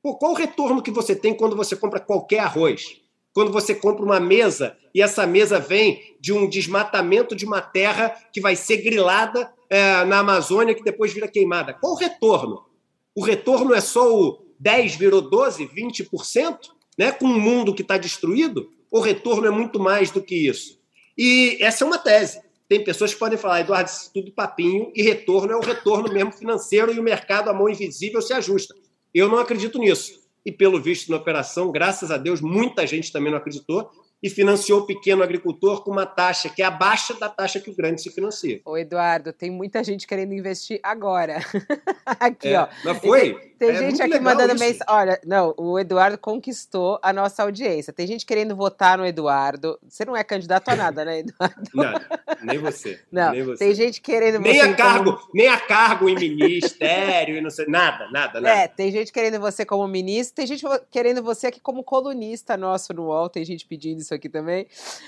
Pô, 0.01 0.17
qual 0.17 0.31
o 0.31 0.35
retorno 0.35 0.81
que 0.81 0.91
você 0.91 1.15
tem 1.15 1.35
quando 1.35 1.55
você 1.55 1.75
compra 1.75 1.99
qualquer 1.99 2.39
arroz? 2.39 3.01
quando 3.37 3.51
você 3.51 3.75
compra 3.75 4.03
uma 4.03 4.19
mesa 4.19 4.75
e 4.95 4.99
essa 4.99 5.27
mesa 5.27 5.59
vem 5.59 6.15
de 6.19 6.33
um 6.33 6.49
desmatamento 6.49 7.35
de 7.35 7.45
uma 7.45 7.61
terra 7.61 8.09
que 8.33 8.41
vai 8.41 8.55
ser 8.55 8.77
grilada 8.77 9.53
é, 9.69 10.03
na 10.05 10.17
Amazônia, 10.17 10.73
que 10.73 10.83
depois 10.83 11.13
vira 11.13 11.27
queimada. 11.27 11.71
Qual 11.71 11.93
o 11.93 11.95
retorno? 11.95 12.65
O 13.13 13.23
retorno 13.23 13.75
é 13.75 13.79
só 13.79 14.11
o 14.11 14.39
10 14.59 14.95
virou 14.95 15.21
12, 15.21 15.67
20%, 15.67 16.57
né? 16.97 17.11
com 17.11 17.27
um 17.27 17.39
mundo 17.39 17.75
que 17.75 17.83
está 17.83 17.95
destruído? 17.95 18.71
O 18.89 18.99
retorno 18.99 19.45
é 19.45 19.51
muito 19.51 19.79
mais 19.79 20.09
do 20.09 20.19
que 20.19 20.47
isso. 20.49 20.76
E 21.17 21.57
essa 21.61 21.83
é 21.83 21.87
uma 21.87 21.97
tese. 21.97 22.41
Tem 22.69 22.83
pessoas 22.83 23.13
que 23.13 23.19
podem 23.19 23.37
falar, 23.37 23.61
Eduardo, 23.61 23.89
isso 23.89 24.11
tudo 24.13 24.31
papinho, 24.31 24.91
e 24.93 25.01
retorno 25.01 25.53
é 25.53 25.55
o 25.55 25.61
retorno 25.61 26.11
mesmo 26.13 26.31
financeiro 26.31 26.93
e 26.93 26.99
o 26.99 27.03
mercado, 27.03 27.49
a 27.49 27.53
mão 27.53 27.69
invisível, 27.69 28.21
se 28.21 28.33
ajusta. 28.33 28.75
Eu 29.13 29.29
não 29.29 29.39
acredito 29.39 29.79
nisso 29.79 30.21
e, 30.45 30.51
pelo 30.51 30.81
visto, 30.81 31.09
na 31.09 31.17
operação, 31.17 31.71
graças 31.71 32.11
a 32.11 32.17
Deus, 32.17 32.41
muita 32.41 32.85
gente 32.85 33.11
também 33.11 33.31
não 33.31 33.37
acreditou 33.37 33.89
e 34.21 34.29
financiou 34.29 34.81
o 34.81 34.85
pequeno 34.85 35.23
agricultor 35.23 35.83
com 35.83 35.91
uma 35.91 36.05
taxa 36.05 36.49
que 36.49 36.61
é 36.61 36.65
abaixo 36.65 37.19
da 37.19 37.29
taxa 37.29 37.59
que 37.59 37.69
o 37.69 37.75
grande 37.75 38.01
se 38.01 38.09
financia. 38.09 38.59
Ô, 38.65 38.77
Eduardo, 38.77 39.31
tem 39.31 39.51
muita 39.51 39.83
gente 39.83 40.07
querendo 40.07 40.33
investir 40.33 40.79
agora. 40.81 41.37
aqui, 42.05 42.49
é, 42.49 42.61
ó. 42.61 42.67
Mas 42.83 42.97
foi? 42.97 43.33
Tem, 43.57 43.69
tem 43.69 43.69
é 43.69 43.75
gente 43.77 44.01
aqui 44.01 44.19
mandando 44.19 44.53
mensagem. 44.53 44.83
Olha, 44.87 45.19
não, 45.25 45.53
o 45.57 45.79
Eduardo 45.79 46.17
conquistou 46.17 46.99
a 47.01 47.11
nossa 47.11 47.43
audiência. 47.43 47.93
Tem 47.93 48.07
gente 48.07 48.25
querendo 48.25 48.55
votar 48.55 48.97
no 48.97 49.05
Eduardo. 49.05 49.79
Você 49.87 50.05
não 50.05 50.15
é 50.15 50.23
candidato 50.23 50.69
a 50.69 50.75
nada, 50.75 51.05
né, 51.05 51.19
Eduardo? 51.19 51.69
Nada, 51.73 52.07
nem 52.41 52.57
você. 52.57 52.99
Não, 53.11 53.31
nem 53.31 53.43
você. 53.43 53.65
tem 53.65 53.75
gente 53.75 54.01
querendo 54.01 54.39
nem. 54.39 54.61
A 54.61 54.75
cargo, 54.75 55.13
como... 55.13 55.29
Nem 55.33 55.47
a 55.47 55.59
cargo 55.59 56.09
em 56.09 56.15
ministério 56.15 57.37
e 57.37 57.41
não 57.41 57.49
sei. 57.49 57.65
Nada, 57.67 58.09
nada, 58.11 58.39
nada. 58.39 58.49
É, 58.55 58.67
tem 58.67 58.91
gente 58.91 59.11
querendo 59.11 59.39
você 59.39 59.65
como 59.65 59.87
ministro, 59.87 60.35
tem 60.35 60.47
gente 60.47 60.63
querendo 60.91 61.23
você 61.23 61.47
aqui 61.47 61.59
como 61.59 61.83
colunista 61.83 62.55
nosso 62.57 62.93
no 62.93 63.05
UOL, 63.05 63.29
tem 63.29 63.43
gente 63.43 63.65
pedindo 63.65 64.01
isso 64.07 64.13
aqui 64.13 64.29
também. 64.29 64.67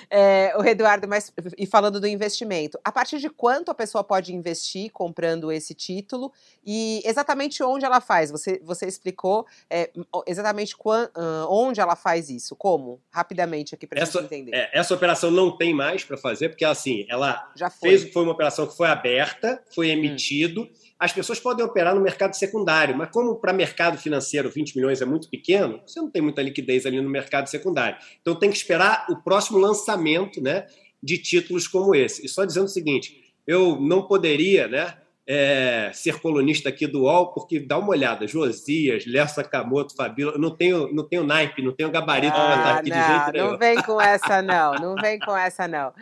É, 0.09 0.53
o 0.57 0.63
Eduardo, 0.63 1.07
mas 1.07 1.31
e 1.57 1.65
falando 1.65 1.99
do 1.99 2.07
investimento, 2.07 2.79
a 2.83 2.91
partir 2.91 3.19
de 3.19 3.29
quanto 3.29 3.71
a 3.71 3.73
pessoa 3.73 4.03
pode 4.03 4.33
investir 4.35 4.91
comprando 4.91 5.51
esse 5.51 5.73
título 5.73 6.31
e 6.65 7.01
exatamente 7.05 7.63
onde 7.63 7.85
ela 7.85 8.01
faz? 8.01 8.29
Você, 8.31 8.59
você 8.63 8.85
explicou 8.85 9.45
é, 9.69 9.89
exatamente 10.27 10.75
quando, 10.75 11.09
onde 11.49 11.79
ela 11.79 11.95
faz 11.95 12.29
isso, 12.29 12.55
como? 12.55 13.01
Rapidamente 13.09 13.73
aqui 13.73 13.87
para 13.87 14.03
gente 14.03 14.17
entender. 14.17 14.55
É, 14.55 14.69
essa 14.73 14.93
operação 14.93 15.31
não 15.31 15.55
tem 15.55 15.73
mais 15.73 16.03
para 16.03 16.17
fazer, 16.17 16.49
porque 16.49 16.65
assim, 16.65 17.05
ela 17.09 17.49
Já 17.55 17.69
foi. 17.69 17.89
fez 17.89 18.13
foi 18.13 18.23
uma 18.23 18.31
operação 18.33 18.67
que 18.67 18.75
foi 18.75 18.87
aberta, 18.87 19.61
foi 19.73 19.87
hum. 19.89 19.91
emitido. 19.91 20.63
Hum 20.63 20.88
as 20.99 21.13
pessoas 21.13 21.39
podem 21.39 21.65
operar 21.65 21.95
no 21.95 22.01
mercado 22.01 22.33
secundário, 22.33 22.95
mas 22.95 23.09
como 23.09 23.35
para 23.35 23.53
mercado 23.53 23.97
financeiro 23.97 24.49
20 24.49 24.75
milhões 24.75 25.01
é 25.01 25.05
muito 25.05 25.29
pequeno, 25.29 25.81
você 25.87 26.01
não 26.01 26.11
tem 26.11 26.21
muita 26.21 26.41
liquidez 26.41 26.85
ali 26.85 26.99
no 26.99 27.09
mercado 27.09 27.47
secundário. 27.47 27.97
Então 28.21 28.35
tem 28.35 28.49
que 28.49 28.57
esperar 28.57 29.05
o 29.09 29.15
próximo 29.15 29.57
lançamento 29.57 30.41
né, 30.41 30.67
de 31.01 31.17
títulos 31.17 31.67
como 31.67 31.95
esse. 31.95 32.25
E 32.25 32.27
só 32.27 32.43
dizendo 32.43 32.65
o 32.65 32.69
seguinte, 32.69 33.33
eu 33.47 33.79
não 33.79 34.01
poderia 34.01 34.67
né, 34.67 34.97
é, 35.25 35.89
ser 35.93 36.19
colunista 36.19 36.67
aqui 36.67 36.85
do 36.85 37.03
UOL, 37.03 37.31
porque 37.31 37.59
dá 37.59 37.77
uma 37.77 37.89
olhada, 37.89 38.27
Josias, 38.27 39.05
Léo 39.05 39.29
Sakamoto, 39.29 39.95
Fabíola, 39.95 40.37
não 40.37 40.49
tenho, 40.49 40.93
não 40.93 41.07
tenho 41.07 41.23
naipe, 41.23 41.61
não 41.61 41.71
tenho 41.71 41.91
gabarito 41.91 42.35
ah, 42.35 42.45
para 42.45 42.57
estar 42.57 42.77
aqui 42.77 42.89
não, 42.89 42.97
de 42.97 43.07
jeito 43.07 43.31
nenhum. 43.31 43.51
Não 43.51 43.57
vem 43.57 43.75
com 43.83 44.01
essa 44.01 44.41
não, 44.41 44.73
não 44.73 44.95
vem 44.95 45.17
com 45.19 45.37
essa 45.37 45.67
não. 45.67 45.93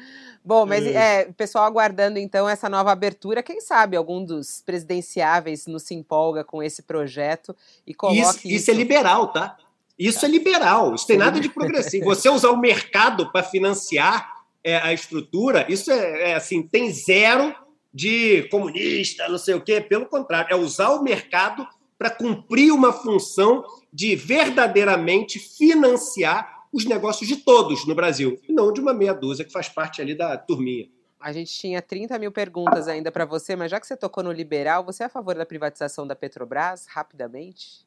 Bom, 0.47 0.65
mas 0.65 0.85
é, 0.85 1.27
o 1.29 1.33
pessoal 1.33 1.65
aguardando 1.65 2.17
então 2.17 2.47
essa 2.47 2.69
nova 2.69 2.89
abertura. 2.89 3.43
Quem 3.43 3.59
sabe 3.59 3.97
algum 3.97 4.23
dos 4.23 4.63
presidenciáveis 4.65 5.67
não 5.67 5.77
se 5.77 5.93
empolga 5.93 6.41
com 6.41 6.63
esse 6.63 6.81
projeto 6.83 7.53
e 7.85 7.93
coloque 7.93 8.21
isso. 8.21 8.37
Isso, 8.37 8.47
isso 8.47 8.71
é 8.71 8.73
liberal, 8.73 9.33
tá? 9.33 9.57
Isso 9.99 10.21
tá. 10.21 10.27
é 10.27 10.29
liberal. 10.29 10.95
Isso 10.95 11.05
tem 11.05 11.17
nada 11.17 11.37
de 11.41 11.49
progressivo. 11.49 12.05
Você 12.05 12.29
usar 12.29 12.51
o 12.51 12.57
mercado 12.61 13.29
para 13.29 13.43
financiar 13.43 14.37
é, 14.63 14.77
a 14.77 14.93
estrutura, 14.93 15.65
isso 15.67 15.91
é, 15.91 16.31
é, 16.31 16.35
assim, 16.35 16.63
tem 16.63 16.93
zero 16.93 17.53
de 17.93 18.43
comunista, 18.43 19.27
não 19.27 19.37
sei 19.37 19.55
o 19.55 19.61
quê. 19.61 19.81
Pelo 19.81 20.05
contrário, 20.05 20.53
é 20.53 20.55
usar 20.55 20.91
o 20.91 21.03
mercado 21.03 21.67
para 21.97 22.09
cumprir 22.09 22.71
uma 22.71 22.93
função 22.93 23.65
de 23.91 24.15
verdadeiramente 24.15 25.39
financiar 25.39 26.56
os 26.71 26.85
negócios 26.85 27.27
de 27.27 27.37
todos 27.37 27.85
no 27.87 27.95
Brasil, 27.95 28.39
e 28.47 28.51
não 28.51 28.71
de 28.71 28.81
uma 28.81 28.93
meia 28.93 29.13
dúzia 29.13 29.45
que 29.45 29.51
faz 29.51 29.69
parte 29.69 30.01
ali 30.01 30.15
da 30.15 30.37
turminha. 30.37 30.89
A 31.19 31.31
gente 31.31 31.51
tinha 31.51 31.81
30 31.81 32.17
mil 32.19 32.31
perguntas 32.31 32.87
ainda 32.87 33.11
para 33.11 33.25
você, 33.25 33.55
mas 33.55 33.71
já 33.71 33.79
que 33.79 33.87
você 33.87 33.97
tocou 33.97 34.23
no 34.23 34.31
liberal, 34.31 34.83
você 34.83 35.03
é 35.03 35.05
a 35.07 35.09
favor 35.09 35.35
da 35.35 35.45
privatização 35.45 36.05
da 36.05 36.15
Petrobras, 36.15 36.85
rapidamente? 36.85 37.83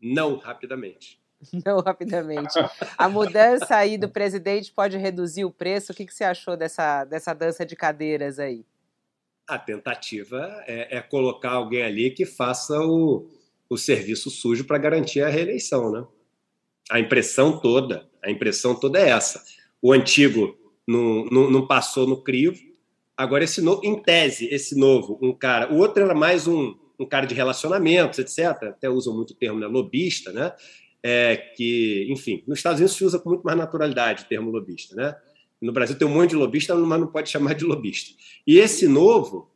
Não, 0.00 0.36
rapidamente. 0.36 1.20
Não, 1.64 1.80
rapidamente. 1.80 2.54
A 2.96 3.08
mudança 3.08 3.76
aí 3.76 3.98
do 3.98 4.08
presidente 4.08 4.72
pode 4.72 4.96
reduzir 4.96 5.44
o 5.44 5.50
preço? 5.50 5.92
O 5.92 5.94
que, 5.94 6.06
que 6.06 6.14
você 6.14 6.24
achou 6.24 6.56
dessa, 6.56 7.04
dessa 7.04 7.34
dança 7.34 7.64
de 7.66 7.74
cadeiras 7.74 8.38
aí? 8.38 8.64
A 9.46 9.58
tentativa 9.58 10.62
é, 10.66 10.98
é 10.98 11.00
colocar 11.00 11.52
alguém 11.52 11.82
ali 11.82 12.10
que 12.10 12.24
faça 12.24 12.78
o, 12.80 13.28
o 13.68 13.76
serviço 13.76 14.30
sujo 14.30 14.64
para 14.64 14.78
garantir 14.78 15.20
a 15.22 15.28
reeleição, 15.28 15.90
né? 15.90 16.06
A 16.90 17.00
impressão 17.00 17.58
toda, 17.58 18.08
a 18.22 18.30
impressão 18.30 18.74
toda 18.74 18.98
é 18.98 19.10
essa. 19.10 19.42
O 19.80 19.92
antigo 19.92 20.56
não, 20.86 21.24
não, 21.26 21.50
não 21.50 21.66
passou 21.66 22.06
no 22.06 22.22
crivo, 22.22 22.58
agora 23.16 23.44
esse 23.44 23.60
novo, 23.60 23.80
em 23.84 24.00
tese, 24.00 24.48
esse 24.52 24.76
novo, 24.78 25.18
um 25.22 25.32
cara, 25.32 25.72
o 25.72 25.78
outro 25.78 26.02
era 26.02 26.14
mais 26.14 26.46
um, 26.46 26.74
um 26.98 27.06
cara 27.06 27.26
de 27.26 27.34
relacionamentos, 27.34 28.18
etc. 28.18 28.64
Até 28.64 28.88
usam 28.88 29.14
muito 29.14 29.30
o 29.30 29.36
termo, 29.36 29.58
né, 29.58 29.66
lobista, 29.66 30.32
né? 30.32 30.52
É, 31.04 31.36
que, 31.36 32.06
enfim, 32.10 32.44
nos 32.46 32.58
Estados 32.58 32.78
Unidos 32.78 32.96
se 32.96 33.04
usa 33.04 33.18
com 33.18 33.30
muito 33.30 33.42
mais 33.42 33.58
naturalidade 33.58 34.22
o 34.22 34.28
termo 34.28 34.50
lobista, 34.50 34.94
né? 34.94 35.16
No 35.60 35.72
Brasil 35.72 35.96
tem 35.96 36.06
um 36.06 36.12
monte 36.12 36.30
de 36.30 36.36
lobista, 36.36 36.74
mas 36.74 37.00
não 37.00 37.06
pode 37.06 37.30
chamar 37.30 37.54
de 37.54 37.64
lobista. 37.64 38.12
E 38.46 38.58
esse 38.58 38.86
novo 38.88 39.51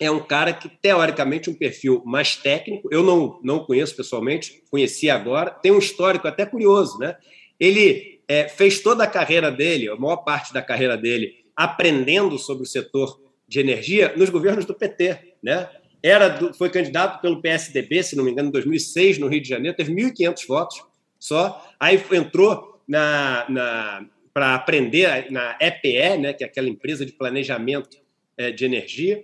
é 0.00 0.10
um 0.10 0.20
cara 0.20 0.52
que, 0.52 0.68
teoricamente, 0.68 1.50
um 1.50 1.54
perfil 1.54 2.02
mais 2.06 2.36
técnico. 2.36 2.88
Eu 2.90 3.02
não, 3.02 3.40
não 3.42 3.64
conheço 3.64 3.96
pessoalmente, 3.96 4.62
conheci 4.70 5.10
agora. 5.10 5.50
Tem 5.50 5.72
um 5.72 5.78
histórico 5.78 6.28
até 6.28 6.46
curioso, 6.46 6.98
né? 6.98 7.16
Ele 7.58 8.20
é, 8.28 8.48
fez 8.48 8.80
toda 8.80 9.04
a 9.04 9.08
carreira 9.08 9.50
dele, 9.50 9.88
a 9.88 9.96
maior 9.96 10.18
parte 10.18 10.52
da 10.52 10.62
carreira 10.62 10.96
dele, 10.96 11.44
aprendendo 11.56 12.38
sobre 12.38 12.62
o 12.62 12.66
setor 12.66 13.20
de 13.48 13.58
energia 13.58 14.12
nos 14.16 14.30
governos 14.30 14.64
do 14.64 14.74
PT, 14.74 15.34
né? 15.42 15.68
Era 16.00 16.28
do, 16.28 16.54
foi 16.54 16.70
candidato 16.70 17.20
pelo 17.20 17.42
PSDB, 17.42 18.02
se 18.04 18.14
não 18.14 18.22
me 18.22 18.30
engano, 18.30 18.50
em 18.50 18.52
2006, 18.52 19.18
no 19.18 19.26
Rio 19.26 19.42
de 19.42 19.48
Janeiro, 19.48 19.76
teve 19.76 19.92
1.500 19.92 20.46
votos 20.46 20.84
só. 21.18 21.66
Aí 21.80 22.00
entrou 22.12 22.80
na, 22.86 23.46
na 23.48 24.06
para 24.32 24.54
aprender 24.54 25.32
na 25.32 25.58
EPE, 25.60 26.18
né, 26.18 26.32
que 26.32 26.44
é 26.44 26.46
aquela 26.46 26.68
empresa 26.68 27.04
de 27.04 27.10
planejamento 27.10 27.98
é, 28.36 28.52
de 28.52 28.64
energia, 28.64 29.20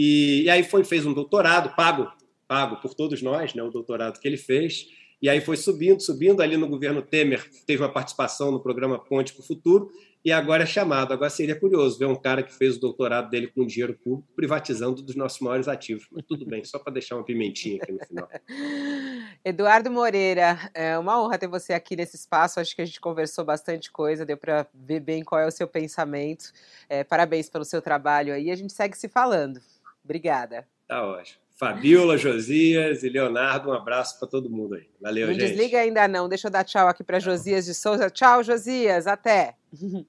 e, 0.00 0.44
e 0.44 0.50
aí 0.50 0.62
foi, 0.62 0.84
fez 0.84 1.04
um 1.04 1.12
doutorado 1.12 1.74
pago 1.74 2.08
pago 2.48 2.76
por 2.76 2.94
todos 2.94 3.20
nós, 3.20 3.54
né, 3.54 3.62
o 3.62 3.70
doutorado 3.70 4.18
que 4.18 4.26
ele 4.26 4.38
fez. 4.38 4.86
E 5.20 5.28
aí 5.28 5.40
foi 5.40 5.56
subindo, 5.56 6.00
subindo. 6.00 6.40
Ali 6.40 6.56
no 6.56 6.68
governo 6.68 7.02
Temer 7.02 7.44
teve 7.66 7.82
uma 7.82 7.92
participação 7.92 8.50
no 8.50 8.62
programa 8.62 8.98
Ponte 8.98 9.34
para 9.34 9.42
o 9.42 9.46
Futuro 9.46 9.90
e 10.24 10.30
agora 10.30 10.62
é 10.62 10.66
chamado. 10.66 11.12
Agora 11.12 11.28
seria 11.28 11.58
curioso 11.58 11.98
ver 11.98 12.06
um 12.06 12.14
cara 12.14 12.42
que 12.42 12.54
fez 12.54 12.76
o 12.76 12.80
doutorado 12.80 13.28
dele 13.28 13.48
com 13.48 13.66
dinheiro 13.66 13.98
público 13.98 14.32
privatizando 14.36 15.02
dos 15.02 15.16
nossos 15.16 15.40
maiores 15.40 15.66
ativos. 15.66 16.06
Mas 16.12 16.24
tudo 16.24 16.46
bem, 16.46 16.64
só 16.64 16.78
para 16.78 16.92
deixar 16.92 17.16
uma 17.16 17.24
pimentinha 17.24 17.80
aqui 17.82 17.92
no 17.92 17.98
final. 18.06 18.28
Eduardo 19.44 19.90
Moreira, 19.90 20.70
é 20.72 20.96
uma 20.96 21.20
honra 21.20 21.38
ter 21.38 21.48
você 21.48 21.72
aqui 21.72 21.96
nesse 21.96 22.14
espaço. 22.14 22.60
Acho 22.60 22.74
que 22.74 22.82
a 22.82 22.86
gente 22.86 23.00
conversou 23.00 23.44
bastante 23.44 23.90
coisa, 23.90 24.24
deu 24.24 24.36
para 24.36 24.68
ver 24.72 25.00
bem 25.00 25.24
qual 25.24 25.40
é 25.40 25.46
o 25.46 25.50
seu 25.50 25.66
pensamento. 25.66 26.52
É, 26.88 27.02
parabéns 27.02 27.48
pelo 27.50 27.64
seu 27.64 27.82
trabalho 27.82 28.32
aí. 28.32 28.52
A 28.52 28.56
gente 28.56 28.72
segue 28.72 28.96
se 28.96 29.08
falando. 29.08 29.60
Obrigada. 30.08 30.66
Tá 30.88 31.04
ótimo. 31.04 31.38
Fabiola, 31.58 32.16
Josias 32.16 33.02
e 33.02 33.10
Leonardo, 33.10 33.68
um 33.68 33.72
abraço 33.74 34.18
para 34.18 34.26
todo 34.26 34.48
mundo 34.48 34.76
aí. 34.76 34.88
Valeu, 34.98 35.26
não 35.26 35.34
gente. 35.34 35.42
Não 35.42 35.48
desliga 35.50 35.80
ainda 35.80 36.08
não, 36.08 36.28
deixa 36.28 36.46
eu 36.46 36.50
dar 36.50 36.64
tchau 36.64 36.88
aqui 36.88 37.04
para 37.04 37.20
Josias 37.20 37.66
de 37.66 37.74
Souza. 37.74 38.08
Tchau, 38.08 38.42
Josias, 38.42 39.06
até. 39.06 39.54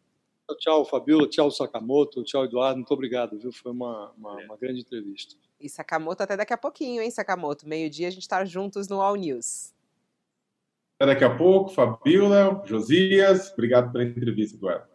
Tchau, 0.58 0.84
Fabiola, 0.84 1.28
tchau, 1.28 1.52
Sakamoto, 1.52 2.24
tchau, 2.24 2.44
Eduardo, 2.44 2.78
muito 2.78 2.92
obrigado, 2.92 3.38
viu? 3.38 3.52
Foi 3.52 3.72
uma, 3.72 4.12
uma, 4.18 4.42
é. 4.42 4.46
uma 4.46 4.58
grande 4.58 4.82
entrevista. 4.82 5.36
E 5.60 5.70
Sakamoto 5.70 6.24
até 6.24 6.36
daqui 6.36 6.52
a 6.52 6.58
pouquinho, 6.58 7.04
hein, 7.04 7.12
Sakamoto? 7.12 7.68
Meio-dia 7.68 8.08
a 8.08 8.12
gente 8.12 8.24
está 8.24 8.44
juntos 8.44 8.88
no 8.88 9.00
All 9.00 9.16
News. 9.16 9.76
Até 11.00 11.14
daqui 11.14 11.24
a 11.24 11.38
pouco, 11.38 11.70
Fabiola, 11.70 12.64
Josias, 12.66 13.54
obrigado 13.54 13.92
pela 13.92 14.04
entrevista, 14.04 14.58
Eduardo. 14.58 14.89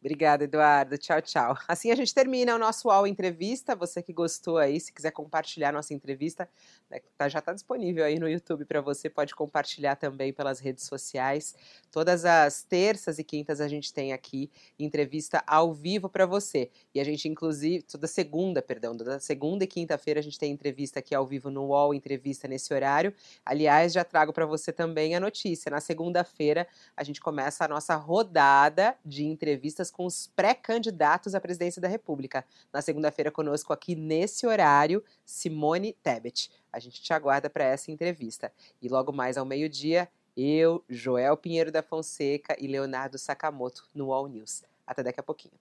Obrigada, 0.00 0.44
Eduardo. 0.44 0.96
Tchau, 0.96 1.20
tchau. 1.20 1.58
Assim 1.66 1.90
a 1.90 1.96
gente 1.96 2.14
termina 2.14 2.54
o 2.54 2.58
nosso 2.58 2.86
UOL 2.86 3.04
Entrevista. 3.04 3.74
Você 3.74 4.00
que 4.00 4.12
gostou 4.12 4.56
aí, 4.56 4.78
se 4.78 4.92
quiser 4.92 5.10
compartilhar 5.10 5.72
nossa 5.72 5.92
entrevista, 5.92 6.48
né, 6.88 7.00
tá, 7.16 7.28
já 7.28 7.40
está 7.40 7.52
disponível 7.52 8.04
aí 8.04 8.16
no 8.16 8.28
YouTube 8.28 8.64
para 8.64 8.80
você. 8.80 9.10
Pode 9.10 9.34
compartilhar 9.34 9.96
também 9.96 10.32
pelas 10.32 10.60
redes 10.60 10.84
sociais. 10.84 11.56
Todas 11.90 12.24
as 12.24 12.62
terças 12.62 13.18
e 13.18 13.24
quintas 13.24 13.60
a 13.60 13.66
gente 13.66 13.92
tem 13.92 14.12
aqui 14.12 14.48
entrevista 14.78 15.42
ao 15.44 15.74
vivo 15.74 16.08
para 16.08 16.26
você. 16.26 16.70
E 16.94 17.00
a 17.00 17.04
gente, 17.04 17.28
inclusive, 17.28 17.82
toda 17.82 18.06
segunda, 18.06 18.62
perdão, 18.62 18.96
toda 18.96 19.18
segunda 19.18 19.64
e 19.64 19.66
quinta-feira 19.66 20.20
a 20.20 20.22
gente 20.22 20.38
tem 20.38 20.52
entrevista 20.52 21.00
aqui 21.00 21.12
ao 21.12 21.26
vivo 21.26 21.50
no 21.50 21.66
UOL 21.66 21.92
Entrevista 21.92 22.46
nesse 22.46 22.72
horário. 22.72 23.12
Aliás, 23.44 23.92
já 23.92 24.04
trago 24.04 24.32
para 24.32 24.46
você 24.46 24.72
também 24.72 25.16
a 25.16 25.20
notícia. 25.20 25.70
Na 25.70 25.80
segunda-feira 25.80 26.68
a 26.96 27.02
gente 27.02 27.20
começa 27.20 27.64
a 27.64 27.68
nossa 27.68 27.96
rodada 27.96 28.96
de 29.04 29.24
entrevistas 29.24 29.87
com 29.90 30.06
os 30.06 30.28
pré-candidatos 30.34 31.34
à 31.34 31.40
presidência 31.40 31.80
da 31.80 31.88
República. 31.88 32.44
Na 32.72 32.82
segunda-feira, 32.82 33.30
conosco 33.30 33.72
aqui 33.72 33.94
nesse 33.94 34.46
horário, 34.46 35.02
Simone 35.24 35.96
Tebet. 36.02 36.50
A 36.72 36.78
gente 36.78 37.02
te 37.02 37.12
aguarda 37.12 37.50
para 37.50 37.64
essa 37.64 37.90
entrevista. 37.90 38.52
E 38.80 38.88
logo 38.88 39.12
mais 39.12 39.36
ao 39.36 39.44
meio-dia, 39.44 40.08
eu, 40.36 40.84
Joel 40.88 41.36
Pinheiro 41.36 41.72
da 41.72 41.82
Fonseca 41.82 42.56
e 42.58 42.66
Leonardo 42.66 43.18
Sakamoto 43.18 43.88
no 43.94 44.12
All 44.12 44.28
News. 44.28 44.62
Até 44.86 45.02
daqui 45.02 45.20
a 45.20 45.22
pouquinho. 45.22 45.58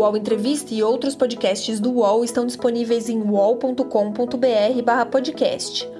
O 0.00 0.02
UOL 0.02 0.16
Entrevista 0.16 0.72
e 0.72 0.82
outros 0.82 1.14
podcasts 1.14 1.80
do 1.80 1.92
UOL 1.92 2.24
estão 2.24 2.46
disponíveis 2.46 3.10
em 3.10 3.20
uol.com.br/podcast. 3.20 5.99